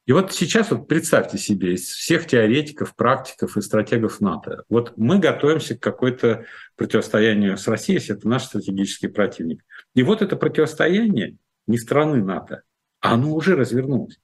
И 0.06 0.12
вот 0.12 0.32
сейчас 0.32 0.70
вот 0.70 0.88
представьте 0.88 1.36
себе, 1.36 1.74
из 1.74 1.82
всех 1.82 2.26
теоретиков, 2.26 2.96
практиков 2.96 3.58
и 3.58 3.60
стратегов 3.60 4.22
НАТО, 4.22 4.62
вот 4.70 4.94
мы 4.96 5.18
готовимся 5.18 5.76
к 5.76 5.82
какой-то 5.82 6.46
противостоянию 6.76 7.58
с 7.58 7.68
Россией, 7.68 7.98
если 7.98 8.16
это 8.16 8.26
наш 8.26 8.44
стратегический 8.44 9.08
противник. 9.08 9.62
И 9.98 10.02
вот 10.04 10.22
это 10.22 10.36
противостояние 10.36 11.38
не 11.66 11.76
страны 11.76 12.22
НАТО, 12.22 12.62
оно 13.00 13.34
уже 13.34 13.56
развернулось. 13.56 14.20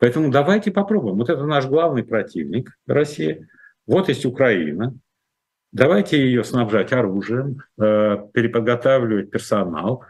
Поэтому 0.00 0.28
давайте 0.32 0.72
попробуем. 0.72 1.18
Вот 1.18 1.30
это 1.30 1.44
наш 1.44 1.66
главный 1.66 2.02
противник, 2.02 2.76
Россия. 2.84 3.46
вот 3.86 4.08
есть 4.08 4.26
Украина, 4.26 4.92
давайте 5.70 6.20
ее 6.20 6.42
снабжать 6.42 6.92
оружием, 6.92 7.62
э, 7.80 8.26
переподготавливать 8.32 9.30
персонал 9.30 10.04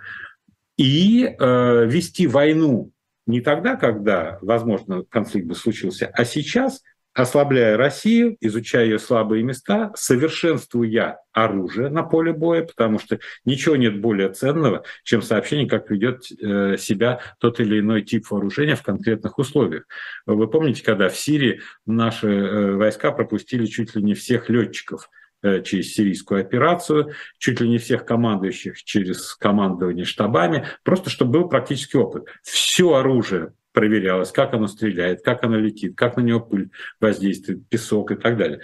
и 0.79 1.27
э, 1.27 1.85
вести 1.85 2.27
войну 2.27 2.91
не 3.27 3.43
тогда, 3.43 3.77
когда, 3.77 4.39
возможно, 4.41 5.05
конфликт 5.05 5.47
бы 5.47 5.55
случился, 5.55 6.07
а 6.15 6.25
сейчас– 6.25 6.83
ослабляя 7.15 7.77
Россию, 7.77 8.37
изучая 8.41 8.85
ее 8.85 8.99
слабые 8.99 9.43
места, 9.43 9.93
совершенствуя 9.95 11.21
оружие 11.33 11.89
на 11.89 12.03
поле 12.03 12.33
боя, 12.33 12.63
потому 12.63 12.99
что 12.99 13.21
ничего 13.45 13.77
нет 13.77 14.01
более 14.01 14.31
ценного, 14.33 14.85
чем 15.05 15.23
сообщение, 15.23 15.69
как 15.69 15.91
ведет 15.91 16.25
э, 16.31 16.77
себя 16.77 17.21
тот 17.39 17.61
или 17.61 17.81
иной 17.81 18.03
тип 18.03 18.31
вооружения 18.31 18.75
в 18.75 18.83
конкретных 18.83 19.39
условиях. 19.39 19.85
Вы 20.27 20.49
помните, 20.49 20.83
когда 20.85 21.09
в 21.09 21.17
Сирии 21.17 21.61
наши 21.87 22.29
э, 22.29 22.73
войска 22.75 23.13
пропустили 23.13 23.67
чуть 23.67 23.95
ли 23.95 24.03
не 24.03 24.15
всех 24.15 24.49
летчиков 24.49 25.09
э, 25.43 25.63
через 25.63 25.95
сирийскую 25.95 26.41
операцию, 26.41 27.13
чуть 27.39 27.61
ли 27.61 27.69
не 27.69 27.79
всех 27.79 28.05
командующих 28.05 28.83
через 28.83 29.35
командование 29.35 30.05
штабами, 30.05 30.67
просто 30.83 31.11
чтобы 31.11 31.41
был 31.41 31.49
практический 31.49 31.99
опыт. 31.99 32.27
Все 32.43 32.95
оружие 32.95 33.53
проверялось, 33.75 34.31
как 34.33 34.55
оно 34.55 34.69
стреляет, 34.69 35.23
как 35.23 35.45
оно 35.45 35.59
летит, 35.59 35.97
как 35.97 36.17
на 36.17 36.23
него 36.23 36.41
пыль 36.41 36.71
воздействует, 37.01 37.69
песок 37.69 38.13
и 38.13 38.15
так 38.15 38.39
далее. 38.39 38.61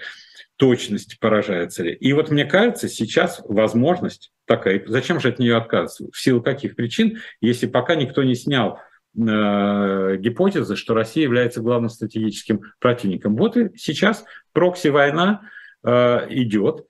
Точность 0.57 1.19
поражается 1.19 1.83
ли. 1.83 1.93
И 1.93 2.13
вот 2.13 2.31
мне 2.31 2.45
кажется, 2.45 2.89
сейчас 2.89 3.43
возможность 3.45 4.33
такая. 4.47 4.83
Зачем 4.87 5.21
же 5.21 5.29
от 5.29 5.39
нее 5.39 5.57
отказываться? 5.57 6.07
В 6.13 6.19
силу 6.19 6.41
каких 6.41 6.77
причин, 6.77 7.19
если 7.41 7.67
пока 7.67 7.97
никто 7.97 8.23
не 8.23 8.37
снял 8.37 8.79
э, 9.17 10.17
гипотезы, 10.19 10.77
что 10.77 10.95
Россия 10.95 11.25
является 11.25 11.61
главным 11.61 11.91
стратегическим 11.91 12.63
противником. 12.79 13.37
Вот 13.37 13.57
и 13.57 13.71
сейчас 13.77 14.25
прокси-война 14.53 15.43
э, 15.83 16.27
идет. 16.31 16.87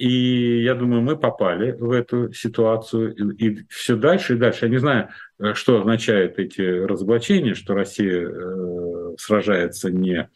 И 0.00 0.62
я 0.62 0.74
думаю, 0.74 1.02
мы 1.02 1.18
попали 1.18 1.72
в 1.72 1.90
эту 1.90 2.32
ситуацию. 2.32 3.14
И, 3.14 3.48
и 3.48 3.66
все 3.68 3.96
дальше 3.96 4.34
и 4.34 4.38
дальше. 4.38 4.64
Я 4.64 4.70
не 4.70 4.78
знаю, 4.78 5.10
э, 5.38 5.52
что 5.52 5.78
означают 5.78 6.38
эти 6.38 6.62
разоблачения, 6.62 7.52
что 7.52 7.74
Россия 7.74 8.26
э, 8.26 9.14
сражается 9.18 9.90
не, 9.90 10.30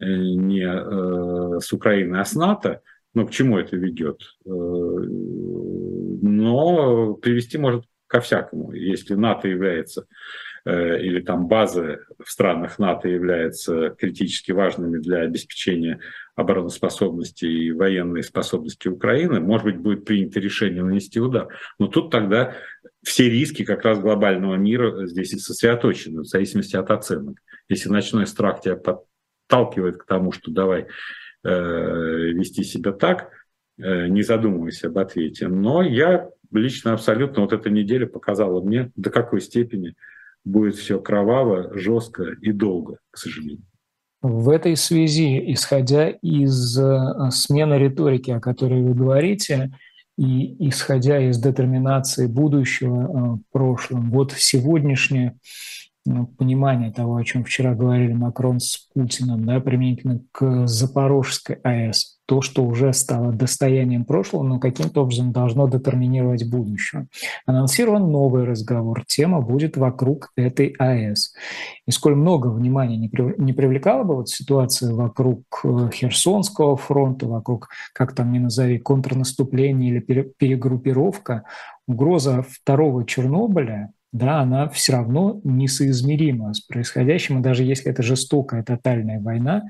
э, 0.00 0.04
не 0.04 0.66
э, 0.66 1.60
с 1.60 1.72
Украиной, 1.72 2.20
а 2.20 2.26
с 2.26 2.34
НАТО. 2.34 2.82
Но 3.14 3.26
к 3.26 3.30
чему 3.30 3.58
это 3.58 3.74
ведет? 3.74 4.20
Э, 4.44 4.50
но 6.22 7.14
привести 7.14 7.56
может 7.56 7.86
ко 8.06 8.20
всякому. 8.20 8.72
Если 8.72 9.14
НАТО 9.14 9.48
является 9.48 10.06
или 10.66 11.20
там 11.20 11.48
базы 11.48 12.00
в 12.22 12.30
странах 12.30 12.78
НАТО 12.78 13.08
являются 13.08 13.90
критически 13.90 14.52
важными 14.52 14.98
для 14.98 15.20
обеспечения 15.20 16.00
обороноспособности 16.40 17.44
и 17.44 17.72
военной 17.72 18.22
способности 18.22 18.88
Украины, 18.88 19.40
может 19.40 19.66
быть, 19.66 19.78
будет 19.78 20.04
принято 20.04 20.40
решение 20.40 20.82
нанести 20.82 21.20
удар. 21.20 21.48
Но 21.78 21.86
тут 21.86 22.10
тогда 22.10 22.54
все 23.02 23.28
риски 23.28 23.64
как 23.64 23.84
раз 23.84 23.98
глобального 23.98 24.56
мира 24.56 25.06
здесь 25.06 25.32
и 25.32 25.38
сосредоточены, 25.38 26.22
в 26.22 26.26
зависимости 26.26 26.76
от 26.76 26.90
оценок. 26.90 27.38
Если 27.68 27.88
ночной 27.88 28.26
страх 28.26 28.60
тебя 28.60 28.76
подталкивает 28.76 29.98
к 29.98 30.06
тому, 30.06 30.32
что 30.32 30.50
давай 30.50 30.86
э, 31.44 31.48
вести 31.50 32.64
себя 32.64 32.92
так, 32.92 33.30
э, 33.78 34.08
не 34.08 34.22
задумываясь 34.22 34.84
об 34.84 34.98
ответе. 34.98 35.48
Но 35.48 35.82
я 35.82 36.28
лично 36.52 36.92
абсолютно, 36.92 37.42
вот 37.42 37.52
эта 37.52 37.70
неделя 37.70 38.06
показала 38.06 38.60
мне, 38.60 38.90
до 38.96 39.10
какой 39.10 39.40
степени 39.40 39.94
будет 40.44 40.76
все 40.76 41.00
кроваво, 41.00 41.76
жестко 41.78 42.24
и 42.40 42.52
долго, 42.52 42.98
к 43.10 43.18
сожалению. 43.18 43.64
В 44.22 44.50
этой 44.50 44.76
связи, 44.76 45.52
исходя 45.52 46.10
из 46.10 46.78
э, 46.78 47.30
смены 47.30 47.74
риторики, 47.74 48.30
о 48.30 48.40
которой 48.40 48.82
вы 48.82 48.94
говорите, 48.94 49.72
и 50.18 50.68
исходя 50.68 51.18
из 51.18 51.38
детерминации 51.38 52.26
будущего 52.26 53.36
э, 53.36 53.38
прошлым, 53.52 54.10
вот 54.10 54.32
сегодняшнее 54.32 55.38
понимание 56.04 56.90
того, 56.92 57.16
о 57.16 57.24
чем 57.24 57.44
вчера 57.44 57.74
говорили 57.74 58.12
Макрон 58.12 58.58
с 58.58 58.88
Путиным, 58.94 59.44
да, 59.44 59.60
применительно 59.60 60.20
к 60.32 60.66
Запорожской 60.66 61.56
АЭС, 61.56 62.18
то, 62.26 62.40
что 62.40 62.64
уже 62.64 62.92
стало 62.92 63.32
достоянием 63.32 64.04
прошлого, 64.04 64.44
но 64.44 64.58
каким-то 64.58 65.02
образом 65.02 65.32
должно 65.32 65.68
детерминировать 65.68 66.48
будущее. 66.48 67.08
Анонсирован 67.44 68.10
новый 68.10 68.44
разговор. 68.44 69.02
Тема 69.06 69.40
будет 69.40 69.76
вокруг 69.76 70.30
этой 70.36 70.74
АЭС. 70.78 71.34
И 71.86 71.90
сколь 71.90 72.14
много 72.14 72.48
внимания 72.48 72.96
не, 72.96 73.10
не 73.38 73.52
привлекала 73.52 74.04
бы 74.04 74.14
вот 74.16 74.28
ситуация 74.28 74.94
вокруг 74.94 75.42
э, 75.64 75.90
Херсонского 75.92 76.76
фронта, 76.76 77.26
вокруг, 77.26 77.68
как 77.92 78.14
там 78.14 78.32
ни 78.32 78.38
назови, 78.38 78.78
контрнаступления 78.78 79.88
или 79.88 80.32
перегруппировка, 80.38 81.42
угроза 81.86 82.44
второго 82.48 83.04
Чернобыля, 83.04 83.92
да, 84.12 84.40
она 84.40 84.68
все 84.68 84.92
равно 84.92 85.40
несоизмерима 85.44 86.54
с 86.54 86.60
происходящим, 86.60 87.38
и 87.38 87.42
даже 87.42 87.64
если 87.64 87.90
это 87.90 88.02
жестокая 88.02 88.62
тотальная 88.62 89.20
война, 89.20 89.62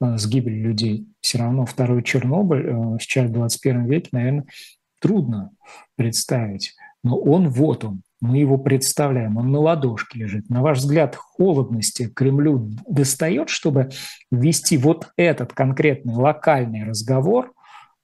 Э, 0.00 0.16
с 0.16 0.26
гибелью 0.26 0.68
людей. 0.68 1.06
Все 1.20 1.38
равно 1.38 1.66
второй 1.66 2.02
Чернобыль 2.02 2.66
э, 2.66 2.98
сейчас 3.00 3.28
в 3.28 3.32
21 3.32 3.84
веке, 3.84 4.08
наверное, 4.12 4.44
трудно 5.00 5.50
представить. 5.96 6.74
Но 7.04 7.18
он 7.18 7.48
вот 7.48 7.84
он, 7.84 8.02
мы 8.20 8.38
его 8.38 8.58
представляем, 8.58 9.36
он 9.36 9.52
на 9.52 9.60
ладошке 9.60 10.18
лежит. 10.18 10.48
На 10.48 10.62
ваш 10.62 10.78
взгляд, 10.78 11.16
холодности 11.16 12.08
Кремлю 12.08 12.70
достает, 12.86 13.48
чтобы 13.48 13.90
вести 14.30 14.76
вот 14.78 15.08
этот 15.16 15.52
конкретный 15.52 16.14
локальный 16.14 16.84
разговор 16.84 17.52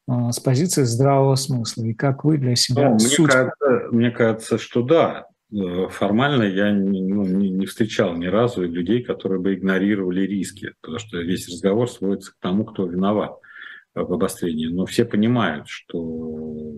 э, 0.06 0.30
с 0.32 0.38
позиции 0.38 0.82
здравого 0.82 1.34
смысла? 1.36 1.84
И 1.84 1.94
как 1.94 2.24
вы 2.24 2.36
для 2.36 2.56
себя 2.56 2.90
ну, 2.90 2.98
суть... 2.98 3.20
мне, 3.20 3.28
кажется, 3.28 3.88
мне 3.90 4.10
кажется, 4.10 4.58
что 4.58 4.82
да. 4.82 5.26
Э, 5.52 5.88
формально 5.88 6.42
я 6.42 6.72
ну, 6.72 7.24
не, 7.24 7.50
не 7.50 7.66
встречал 7.66 8.16
ни 8.16 8.26
разу 8.26 8.62
людей, 8.62 9.02
которые 9.02 9.40
бы 9.40 9.54
игнорировали 9.54 10.22
риски, 10.22 10.74
потому 10.80 10.98
что 10.98 11.18
весь 11.18 11.48
разговор 11.48 11.88
сводится 11.88 12.32
к 12.32 12.36
тому, 12.40 12.64
кто 12.64 12.86
виноват 12.86 13.38
в 13.94 14.12
обострении. 14.12 14.66
Но 14.66 14.86
все 14.86 15.04
понимают, 15.04 15.68
что 15.68 16.74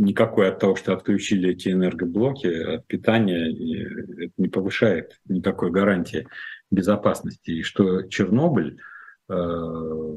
никакой 0.00 0.48
от 0.48 0.60
того, 0.60 0.76
что 0.76 0.94
отключили 0.94 1.50
эти 1.50 1.70
энергоблоки 1.70 2.46
от 2.46 2.86
питания, 2.86 3.50
это 4.24 4.32
не 4.38 4.48
повышает 4.48 5.20
никакой 5.28 5.70
гарантии 5.70 6.28
безопасности. 6.70 7.50
И 7.50 7.62
что 7.62 8.02
Чернобыль, 8.02 8.78
э, 9.28 9.34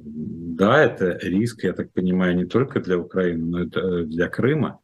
да, 0.06 0.84
это 0.84 1.18
риск, 1.24 1.64
я 1.64 1.74
так 1.74 1.92
понимаю, 1.92 2.38
не 2.38 2.46
только 2.46 2.80
для 2.80 3.00
Украины, 3.00 3.46
но 3.46 3.64
и 3.64 4.06
для 4.06 4.30
Крыма 4.30 4.80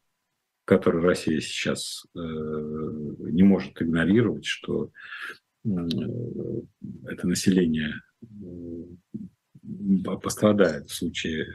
который 0.70 1.02
Россия 1.02 1.42
сейчас 1.42 2.06
э, 2.16 2.20
не 2.20 3.42
может 3.42 3.82
игнорировать, 3.82 4.46
что 4.46 4.92
э, 5.66 5.70
это 7.08 7.28
население 7.28 7.96
э, 8.22 8.28
пострадает 10.22 10.88
в 10.88 10.94
случае 10.94 11.48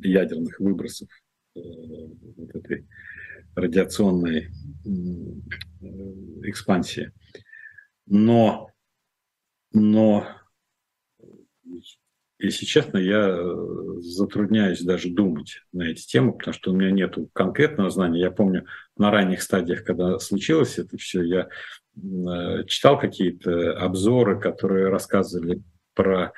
ядерных 0.00 0.60
выбросов 0.60 1.08
вот 1.54 2.54
этой 2.54 2.86
радиационной 3.56 4.48
экспансии. 6.44 7.10
Но, 8.06 8.70
но 9.72 10.28
если 12.38 12.66
честно, 12.66 12.98
я 12.98 13.28
э, 13.28 13.96
затрудняюсь 14.00 14.82
даже 14.82 15.08
думать 15.08 15.62
на 15.72 15.84
эти 15.84 16.06
темы, 16.06 16.32
потому 16.32 16.52
что 16.52 16.70
у 16.70 16.74
меня 16.74 16.90
нет 16.90 17.16
конкретного 17.32 17.90
знания. 17.90 18.20
Я 18.20 18.30
помню 18.30 18.66
на 18.98 19.10
ранних 19.10 19.40
стадиях, 19.42 19.84
когда 19.84 20.18
случилось 20.18 20.78
это 20.78 20.98
все, 20.98 21.22
я 21.22 21.48
э, 21.96 22.64
читал 22.66 22.98
какие-то 22.98 23.78
обзоры, 23.78 24.38
которые 24.38 24.88
рассказывали 24.88 25.62
про 25.94 26.32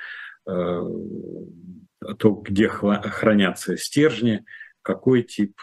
э, 0.47 0.81
то, 2.17 2.31
где 2.31 2.69
хранятся 2.69 3.75
стержни, 3.75 4.45
какой 4.81 5.23
тип 5.23 5.59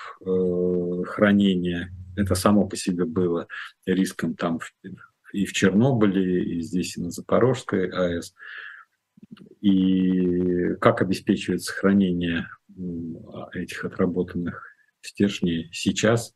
хранения. 1.07 1.91
Это 2.15 2.35
само 2.35 2.69
по 2.69 2.77
себе 2.77 3.07
было 3.07 3.49
риском 3.87 4.37
там 4.37 4.61
и 5.33 5.47
в 5.47 5.53
Чернобыле, 5.53 6.45
и 6.45 6.61
здесь, 6.61 6.99
и 6.99 7.01
на 7.01 7.11
Запорожской 7.11 7.89
АЭС 7.89 8.35
и 9.61 10.75
как 10.81 11.03
обеспечивается 11.03 11.73
хранение 11.73 12.49
этих 13.53 13.85
отработанных 13.85 14.65
стержней 15.01 15.69
сейчас, 15.73 16.35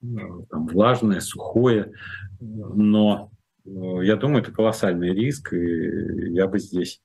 там, 0.00 0.66
влажное, 0.66 1.20
сухое, 1.20 1.92
но 2.40 3.30
э, 3.64 3.68
я 4.02 4.16
думаю, 4.16 4.42
это 4.42 4.52
колоссальный 4.52 5.14
риск, 5.14 5.52
и 5.52 6.32
я 6.32 6.46
бы 6.46 6.58
здесь 6.58 7.02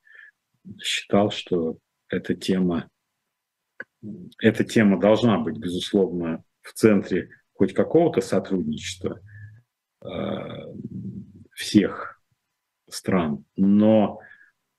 считал, 0.82 1.32
что 1.32 1.78
эта 2.08 2.36
тема, 2.36 2.90
эта 4.40 4.64
тема 4.64 5.00
должна 5.00 5.40
быть, 5.40 5.58
безусловно, 5.58 6.44
в 6.62 6.72
центре 6.74 7.30
хоть 7.54 7.74
какого-то 7.74 8.22
сотрудничества 8.22 9.20
э, 10.02 10.08
всех 11.54 12.22
стран, 12.90 13.46
но 13.58 14.20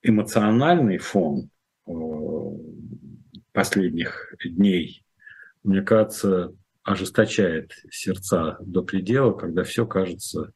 эмоциональный 0.01 0.97
фон 0.97 1.49
э, 1.87 1.91
последних 3.51 4.33
дней, 4.43 5.03
мне 5.63 5.81
кажется, 5.81 6.53
ожесточает 6.83 7.73
сердца 7.91 8.57
до 8.61 8.81
предела, 8.83 9.33
когда 9.33 9.63
все 9.63 9.85
кажется 9.85 10.53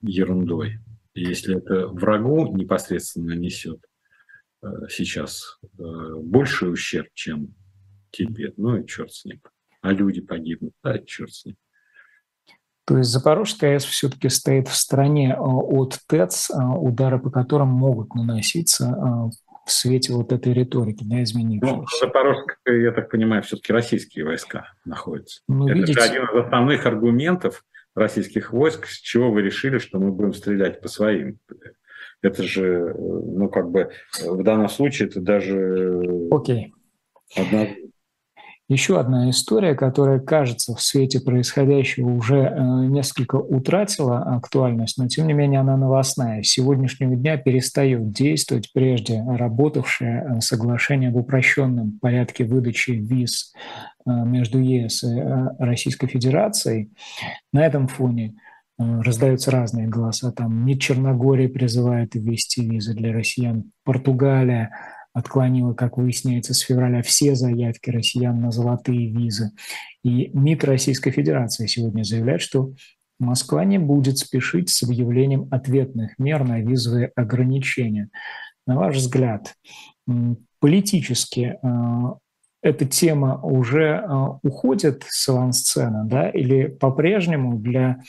ерундой. 0.00 0.78
И 1.14 1.24
если 1.24 1.58
это 1.58 1.86
врагу 1.88 2.56
непосредственно 2.56 3.32
несет 3.32 3.80
э, 4.62 4.66
сейчас 4.88 5.60
э, 5.62 6.14
больший 6.16 6.72
ущерб, 6.72 7.08
чем 7.14 7.54
тебе, 8.10 8.52
ну 8.56 8.76
и 8.76 8.86
черт 8.86 9.12
с 9.12 9.24
ним. 9.24 9.40
А 9.80 9.92
люди 9.92 10.20
погибнут, 10.20 10.74
да, 10.82 10.98
черт 10.98 11.32
с 11.32 11.44
ним. 11.44 11.56
То 12.84 12.98
есть 12.98 13.10
Запорожская 13.10 13.74
АЭС 13.74 13.84
все-таки 13.84 14.28
стоит 14.28 14.68
в 14.68 14.74
стороне 14.74 15.34
а, 15.34 15.40
от 15.40 15.98
ТЭЦ, 16.08 16.50
а, 16.50 16.74
удары 16.74 17.18
по 17.18 17.30
которым 17.30 17.68
могут 17.68 18.14
наноситься 18.14 18.88
а, 18.88 19.30
в 19.64 19.70
свете 19.70 20.12
вот 20.12 20.32
этой 20.32 20.52
риторики, 20.52 21.04
да, 21.04 21.22
изменившейся. 21.22 21.76
Ну, 21.76 21.84
Запорожская, 22.00 22.80
я 22.80 22.90
так 22.90 23.08
понимаю, 23.10 23.42
все-таки 23.44 23.72
российские 23.72 24.24
войска 24.24 24.72
находятся. 24.84 25.42
Ну, 25.46 25.68
Это 25.68 25.78
видите... 25.78 26.00
один 26.00 26.24
из 26.24 26.44
основных 26.44 26.84
аргументов 26.84 27.64
российских 27.94 28.52
войск, 28.52 28.86
с 28.86 28.98
чего 28.98 29.30
вы 29.30 29.42
решили, 29.42 29.78
что 29.78 30.00
мы 30.00 30.10
будем 30.10 30.32
стрелять 30.32 30.80
по 30.80 30.88
своим. 30.88 31.38
Это 32.20 32.42
же, 32.42 32.94
ну, 32.98 33.48
как 33.48 33.70
бы, 33.70 33.90
в 34.24 34.42
данном 34.42 34.68
случае 34.68 35.08
это 35.08 35.20
даже... 35.20 36.00
Окей. 36.30 36.74
Одна 37.36 37.66
еще 38.72 38.98
одна 38.98 39.28
история, 39.28 39.74
которая, 39.74 40.18
кажется, 40.18 40.74
в 40.74 40.80
свете 40.80 41.20
происходящего 41.20 42.08
уже 42.10 42.38
э, 42.38 42.60
несколько 42.86 43.36
утратила 43.36 44.20
актуальность, 44.20 44.98
но 44.98 45.08
тем 45.08 45.26
не 45.26 45.34
менее 45.34 45.60
она 45.60 45.76
новостная. 45.76 46.42
С 46.42 46.48
сегодняшнего 46.48 47.14
дня 47.14 47.36
перестает 47.36 48.10
действовать 48.10 48.72
прежде 48.72 49.22
работавшее 49.22 50.36
э, 50.38 50.40
соглашение 50.40 51.10
об 51.10 51.16
упрощенном 51.16 51.98
порядке 52.00 52.44
выдачи 52.44 52.92
виз 52.92 53.52
э, 54.06 54.10
между 54.10 54.58
ЕС 54.58 55.04
и 55.04 55.22
Российской 55.58 56.06
Федерацией. 56.06 56.90
На 57.52 57.66
этом 57.66 57.88
фоне 57.88 58.34
раздаются 58.78 59.50
разные 59.50 59.86
голоса. 59.86 60.32
Там 60.32 60.64
МИД 60.64 60.80
Черногории 60.80 61.46
призывает 61.46 62.14
ввести 62.14 62.68
визы 62.68 62.94
для 62.94 63.12
россиян, 63.12 63.70
Португалия– 63.84 64.70
отклонила, 65.14 65.74
как 65.74 65.98
выясняется, 65.98 66.54
с 66.54 66.60
февраля 66.60 67.02
все 67.02 67.34
заявки 67.34 67.90
россиян 67.90 68.40
на 68.40 68.50
золотые 68.50 69.10
визы. 69.10 69.52
И 70.02 70.30
МИД 70.32 70.64
Российской 70.64 71.10
Федерации 71.10 71.66
сегодня 71.66 72.02
заявляет, 72.02 72.40
что 72.40 72.72
Москва 73.18 73.64
не 73.64 73.78
будет 73.78 74.18
спешить 74.18 74.68
с 74.70 74.82
объявлением 74.82 75.48
ответных 75.50 76.18
мер 76.18 76.44
на 76.44 76.60
визовые 76.60 77.12
ограничения. 77.14 78.08
На 78.66 78.76
ваш 78.76 78.96
взгляд, 78.96 79.54
политически 80.60 81.58
э, 81.62 82.14
эта 82.62 82.84
тема 82.86 83.40
уже 83.42 84.02
э, 84.02 84.26
уходит 84.42 85.04
с 85.08 85.28
авансцены, 85.28 86.08
да, 86.08 86.30
или 86.30 86.66
по-прежнему 86.66 87.58
для 87.58 88.00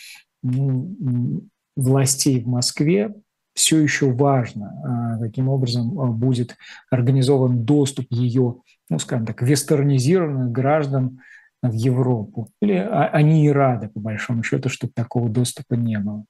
властей 1.76 2.42
в 2.42 2.48
Москве 2.48 3.14
все 3.54 3.80
еще 3.80 4.12
важно, 4.12 5.16
а, 5.18 5.20
каким 5.20 5.50
образом 5.50 6.00
а, 6.00 6.08
будет 6.08 6.56
организован 6.90 7.64
доступ 7.64 8.08
ее, 8.10 8.62
ну, 8.90 9.00
скажем 9.00 9.26
так, 9.26 9.42
вестернизированных 9.42 10.52
граждан 10.52 11.22
в 11.62 11.72
Европу. 11.72 12.50
Или 12.62 12.74
они 12.74 13.46
и 13.46 13.50
рады, 13.50 13.90
по 13.90 14.00
большому 14.00 14.44
счету, 14.44 14.70
чтобы 14.70 14.94
такого 14.94 15.30
доступа 15.30 15.76
не 15.76 15.98
было. 16.00 16.26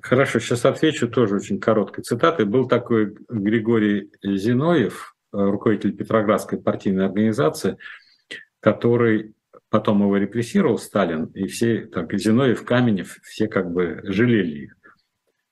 Хорошо, 0.00 0.38
сейчас 0.38 0.66
отвечу 0.66 1.08
тоже 1.08 1.36
очень 1.36 1.58
короткой 1.58 2.04
цитатой. 2.04 2.44
Был 2.44 2.68
такой 2.68 3.16
Григорий 3.28 4.12
Зиноев, 4.22 5.16
руководитель 5.32 5.96
Петроградской 5.96 6.60
партийной 6.60 7.06
организации, 7.06 7.78
который 8.60 9.34
потом 9.70 10.02
его 10.02 10.16
репрессировал 10.18 10.78
Сталин, 10.78 11.24
и 11.34 11.46
все, 11.46 11.86
так, 11.86 12.12
Зиноев, 12.12 12.64
Каменев, 12.64 13.18
все 13.22 13.48
как 13.48 13.72
бы 13.72 14.00
жалели 14.04 14.64
их. 14.66 14.76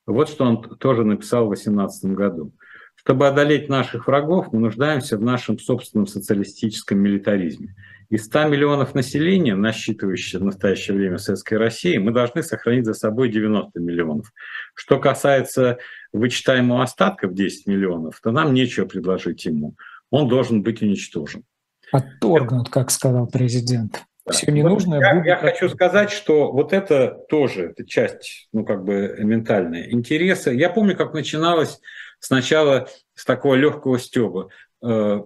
Вот 0.07 0.29
что 0.29 0.45
он 0.45 0.63
тоже 0.79 1.05
написал 1.05 1.47
в 1.47 1.51
18 1.51 2.13
году. 2.13 2.53
Чтобы 2.97 3.27
одолеть 3.27 3.69
наших 3.69 4.07
врагов, 4.07 4.53
мы 4.53 4.61
нуждаемся 4.61 5.17
в 5.17 5.23
нашем 5.23 5.59
собственном 5.59 6.07
социалистическом 6.07 6.99
милитаризме. 6.99 7.75
Из 8.11 8.27
100 8.27 8.45
миллионов 8.45 8.95
населения, 8.95 9.57
насчитывающего 9.57 10.41
в 10.41 10.45
настоящее 10.45 10.97
время 10.97 11.19
Советской 11.19 11.55
России, 11.55 11.97
мы 11.97 12.13
должны 12.13 12.43
сохранить 12.43 12.85
за 12.85 12.95
собой 12.95 13.31
90 13.31 13.81
миллионов. 13.81 14.31
Что 14.75 14.99
касается 15.01 15.79
вычитаемого 16.13 16.83
остатка 16.83 17.27
в 17.27 17.35
10 17.35 17.67
миллионов, 17.67 18.21
то 18.23 18.31
нам 18.31 18.53
нечего 18.53 18.85
предложить 18.85 19.47
ему. 19.47 19.75
Он 20.11 20.29
должен 20.29 20.63
быть 20.63 20.83
уничтожен. 20.83 21.45
Отторгнут, 21.91 22.69
как 22.69 22.91
сказал 22.91 23.27
президент. 23.27 24.05
Все 24.31 24.53
ненужное 24.53 25.01
я, 25.01 25.15
будет... 25.15 25.27
Я 25.27 25.37
хочу 25.37 25.69
сказать, 25.69 26.11
что 26.11 26.53
вот 26.53 26.73
это 26.73 27.25
тоже, 27.29 27.71
это 27.71 27.85
часть, 27.85 28.49
ну, 28.53 28.65
как 28.65 28.85
бы 28.85 29.17
ментальная, 29.19 29.91
интереса. 29.91 30.53
Я 30.53 30.71
помню, 30.71 30.97
как 30.97 31.13
начиналось 31.13 31.81
сначала 32.21 32.89
с 33.15 33.25
такого 33.25 33.55
легкого 33.57 33.99
стеба. 33.99 34.49
Э, 34.81 35.23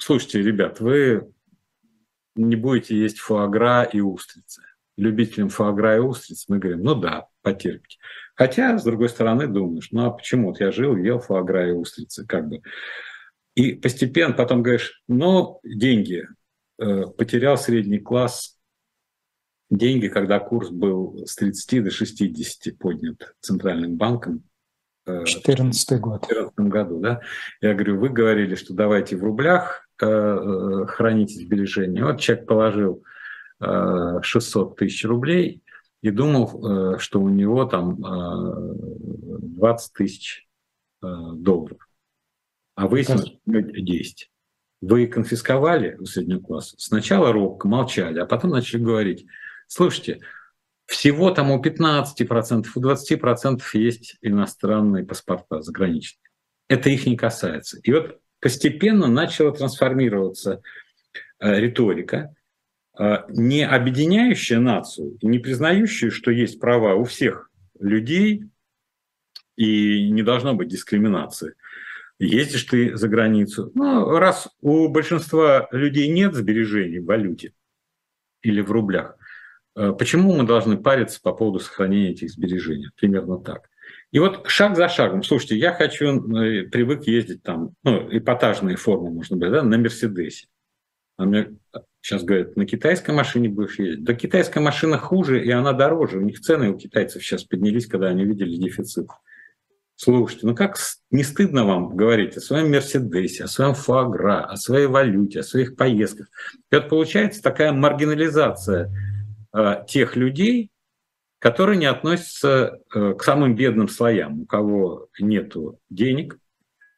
слушайте, 0.00 0.42
ребят, 0.42 0.80
вы 0.80 1.30
не 2.36 2.56
будете 2.56 2.96
есть 2.96 3.18
фуагра 3.18 3.82
и 3.82 4.00
устрицы. 4.00 4.62
Любителям 4.96 5.50
фуагра 5.50 5.96
и 5.96 6.00
устриц 6.00 6.46
мы 6.48 6.58
говорим, 6.58 6.82
ну 6.82 6.94
да, 6.94 7.26
потерпите. 7.42 7.98
Хотя, 8.34 8.78
с 8.78 8.84
другой 8.84 9.10
стороны, 9.10 9.46
думаешь, 9.46 9.88
ну 9.90 10.06
а 10.06 10.10
почему? 10.10 10.48
Вот 10.48 10.60
я 10.60 10.72
жил, 10.72 10.96
ел 10.96 11.18
фуагра 11.18 11.68
и 11.68 11.72
устрицы, 11.72 12.26
как 12.26 12.48
бы. 12.48 12.62
И 13.54 13.72
постепенно 13.72 14.32
потом 14.32 14.62
говоришь, 14.62 15.02
ну, 15.08 15.60
деньги, 15.64 16.28
потерял 16.78 17.58
средний 17.58 17.98
класс 17.98 18.58
деньги, 19.70 20.08
когда 20.08 20.38
курс 20.38 20.70
был 20.70 21.26
с 21.26 21.34
30 21.36 21.84
до 21.84 21.90
60 21.90 22.78
поднят 22.78 23.34
Центральным 23.40 23.96
банком. 23.96 24.44
2014 25.04 25.92
э, 25.92 25.98
год. 25.98 26.24
В 26.24 26.28
2014 26.28 26.72
году, 26.72 27.00
да. 27.00 27.20
Я 27.60 27.74
говорю, 27.74 27.98
вы 27.98 28.08
говорили, 28.10 28.54
что 28.54 28.74
давайте 28.74 29.16
в 29.16 29.22
рублях 29.22 29.88
э, 30.00 30.84
храните 30.86 31.34
сбережения. 31.34 32.04
Вот 32.04 32.20
человек 32.20 32.46
положил 32.46 33.02
600 33.60 34.76
тысяч 34.76 35.04
рублей 35.04 35.62
и 36.00 36.12
думал, 36.12 36.96
что 37.00 37.20
у 37.20 37.28
него 37.28 37.64
там 37.64 37.96
20 37.98 39.92
тысяч 39.94 40.46
долларов. 41.02 41.88
А 42.76 42.86
выяснилось, 42.86 43.26
что 43.26 43.80
10. 43.80 44.30
Вы 44.80 45.08
конфисковали 45.08 45.96
у 45.98 46.04
среднего 46.06 46.40
класса. 46.40 46.76
Сначала 46.78 47.32
робко 47.32 47.66
молчали, 47.66 48.20
а 48.20 48.26
потом 48.26 48.50
начали 48.50 48.80
говорить, 48.80 49.26
слушайте, 49.66 50.20
всего 50.86 51.30
там 51.30 51.50
у 51.50 51.60
15%, 51.60 52.66
у 52.74 52.80
20% 52.80 53.60
есть 53.74 54.16
иностранные 54.22 55.04
паспорта 55.04 55.62
заграничные. 55.62 56.22
Это 56.68 56.90
их 56.90 57.06
не 57.06 57.16
касается. 57.16 57.78
И 57.82 57.92
вот 57.92 58.20
постепенно 58.40 59.08
начала 59.08 59.52
трансформироваться 59.52 60.62
э, 61.40 61.60
риторика, 61.60 62.34
э, 62.98 63.24
не 63.30 63.66
объединяющая 63.66 64.60
нацию, 64.60 65.18
не 65.22 65.40
признающая, 65.40 66.10
что 66.10 66.30
есть 66.30 66.60
права 66.60 66.94
у 66.94 67.04
всех 67.04 67.50
людей, 67.80 68.44
и 69.56 70.08
не 70.10 70.22
должно 70.22 70.54
быть 70.54 70.68
дискриминации– 70.68 71.54
ездишь 72.18 72.64
ты 72.64 72.96
за 72.96 73.08
границу. 73.08 73.70
Ну, 73.74 74.18
раз 74.18 74.48
у 74.60 74.88
большинства 74.88 75.68
людей 75.72 76.08
нет 76.08 76.34
сбережений 76.34 76.98
в 76.98 77.06
валюте 77.06 77.52
или 78.42 78.60
в 78.60 78.70
рублях, 78.70 79.16
э, 79.76 79.92
почему 79.98 80.36
мы 80.36 80.44
должны 80.44 80.76
париться 80.76 81.20
по 81.22 81.32
поводу 81.32 81.60
сохранения 81.60 82.10
этих 82.10 82.30
сбережений? 82.30 82.88
Примерно 82.96 83.38
так. 83.38 83.68
И 84.10 84.18
вот 84.18 84.48
шаг 84.48 84.76
за 84.76 84.88
шагом, 84.88 85.22
слушайте, 85.22 85.56
я 85.56 85.72
хочу, 85.72 86.06
э, 86.06 86.64
привык 86.64 87.06
ездить 87.06 87.42
там, 87.42 87.74
ну, 87.84 88.08
эпатажные 88.10 88.76
формы 88.76 89.10
можно 89.10 89.36
быть, 89.36 89.50
да, 89.50 89.62
на 89.62 89.78
Мерседесе. 89.78 90.46
А 91.16 91.24
мне 91.24 91.56
сейчас 92.00 92.22
говорят, 92.22 92.56
на 92.56 92.64
китайской 92.64 93.10
машине 93.10 93.48
будешь 93.48 93.78
ездить. 93.78 94.04
Да 94.04 94.14
китайская 94.14 94.60
машина 94.60 94.98
хуже, 94.98 95.44
и 95.44 95.50
она 95.50 95.72
дороже. 95.72 96.18
У 96.18 96.22
них 96.22 96.40
цены 96.40 96.70
у 96.70 96.78
китайцев 96.78 97.22
сейчас 97.22 97.44
поднялись, 97.44 97.86
когда 97.86 98.06
они 98.06 98.24
видели 98.24 98.56
дефицит. 98.56 99.08
Слушайте, 100.00 100.46
ну 100.46 100.54
как 100.54 100.76
не 101.10 101.24
стыдно 101.24 101.64
вам 101.64 101.96
говорить 101.96 102.36
о 102.36 102.40
своем 102.40 102.70
Мерседесе, 102.70 103.42
о 103.42 103.48
своем 103.48 103.74
Фуагра, 103.74 104.44
о 104.44 104.56
своей 104.56 104.86
валюте, 104.86 105.40
о 105.40 105.42
своих 105.42 105.74
поездках? 105.74 106.28
И 106.70 106.76
вот 106.76 106.88
получается 106.88 107.42
такая 107.42 107.72
маргинализация 107.72 108.92
э, 109.52 109.84
тех 109.88 110.14
людей, 110.14 110.70
которые 111.40 111.78
не 111.78 111.86
относятся 111.86 112.78
э, 112.94 113.14
к 113.14 113.24
самым 113.24 113.56
бедным 113.56 113.88
слоям, 113.88 114.42
у 114.42 114.46
кого 114.46 115.08
нет 115.18 115.56
денег, 115.90 116.38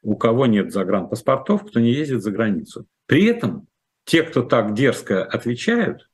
у 0.03 0.15
кого 0.15 0.45
нет 0.45 0.71
загранпаспортов, 0.71 1.65
кто 1.67 1.81
не 1.81 1.93
ездит 1.93 2.23
за 2.23 2.33
границу. 2.33 2.85
При 3.07 3.25
этом 3.25 3.67
те, 4.05 4.23
кто 4.25 4.43
так 4.43 4.75
дерзко 4.75 5.25
отвечают, 5.25 6.07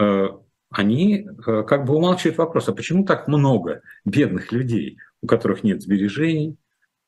э, 0.00 0.30
они 0.70 1.28
э, 1.46 1.62
как 1.62 1.84
бы 1.84 1.94
умалчивают 1.94 2.38
вопрос, 2.38 2.68
а 2.68 2.72
почему 2.72 3.04
так 3.04 3.28
много 3.28 3.82
бедных 4.04 4.50
людей? 4.50 4.98
У 5.22 5.26
которых 5.26 5.64
нет 5.64 5.82
сбережений, 5.82 6.56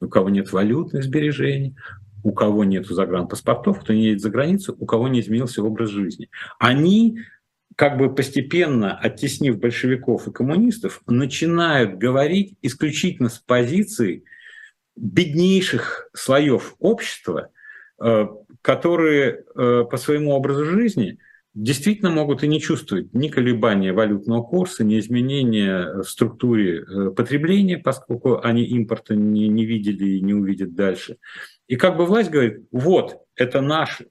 у 0.00 0.08
кого 0.08 0.30
нет 0.30 0.52
валютных 0.52 1.04
сбережений, 1.04 1.76
у 2.22 2.32
кого 2.32 2.64
нет 2.64 2.86
загранпаспортов, 2.86 3.80
кто 3.80 3.92
не 3.92 4.06
едет 4.06 4.20
за 4.20 4.30
границу, 4.30 4.76
у 4.78 4.86
кого 4.86 5.08
не 5.08 5.20
изменился 5.20 5.62
образ 5.62 5.90
жизни. 5.90 6.28
Они 6.58 7.20
как 7.76 7.96
бы 7.96 8.14
постепенно, 8.14 8.96
оттеснив 8.96 9.58
большевиков 9.58 10.28
и 10.28 10.32
коммунистов, 10.32 11.00
начинают 11.06 11.96
говорить 11.96 12.58
исключительно 12.62 13.28
с 13.28 13.38
позиции 13.38 14.24
беднейших 14.96 16.10
слоев 16.12 16.74
общества, 16.78 17.48
э, 18.02 18.26
которые 18.60 19.44
э, 19.54 19.84
по 19.90 19.96
своему 19.96 20.32
образу 20.32 20.66
жизни 20.66 21.18
действительно 21.54 22.10
могут 22.10 22.44
и 22.44 22.48
не 22.48 22.60
чувствовать 22.60 23.12
ни 23.12 23.28
колебания 23.28 23.92
валютного 23.92 24.42
курса, 24.42 24.84
ни 24.84 24.98
изменения 24.98 26.02
в 26.02 26.04
структуре 26.04 26.82
э, 26.82 27.10
потребления, 27.10 27.78
поскольку 27.78 28.40
они 28.40 28.64
импорта 28.64 29.16
не, 29.16 29.48
не 29.48 29.64
видели 29.64 30.16
и 30.16 30.20
не 30.20 30.34
увидят 30.34 30.74
дальше. 30.74 31.16
И 31.66 31.76
как 31.76 31.96
бы 31.96 32.06
власть 32.06 32.30
говорит, 32.30 32.66
вот, 32.70 33.18
это 33.34 33.60
наши, 33.60 34.06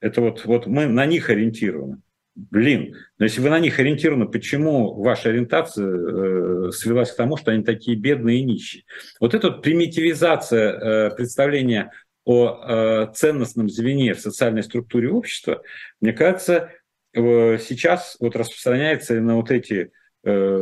это 0.00 0.20
вот, 0.20 0.44
вот 0.44 0.66
мы 0.66 0.86
на 0.86 1.06
них 1.06 1.30
ориентированы. 1.30 2.02
Блин, 2.36 2.94
но 3.18 3.24
если 3.24 3.40
вы 3.40 3.48
на 3.48 3.58
них 3.58 3.78
ориентированы, 3.78 4.26
почему 4.26 4.94
ваша 5.02 5.30
ориентация 5.30 5.86
э, 5.88 6.70
свелась 6.70 7.10
к 7.10 7.16
тому, 7.16 7.38
что 7.38 7.50
они 7.50 7.64
такие 7.64 7.96
бедные 7.96 8.40
и 8.40 8.44
нищие? 8.44 8.84
Вот 9.20 9.34
эта 9.34 9.48
вот 9.48 9.62
примитивизация 9.62 10.72
э, 10.72 11.16
представления 11.16 11.90
о 12.26 12.48
э, 12.48 13.12
ценностном 13.14 13.70
звене 13.70 14.12
в 14.12 14.20
социальной 14.20 14.64
структуре 14.64 15.08
общества, 15.08 15.62
мне 16.00 16.12
кажется, 16.12 16.54
э, 16.54 16.75
сейчас 17.16 18.16
вот 18.20 18.36
распространяется 18.36 19.14
на 19.14 19.36
вот 19.36 19.50
эти 19.50 19.90
Э, 20.28 20.60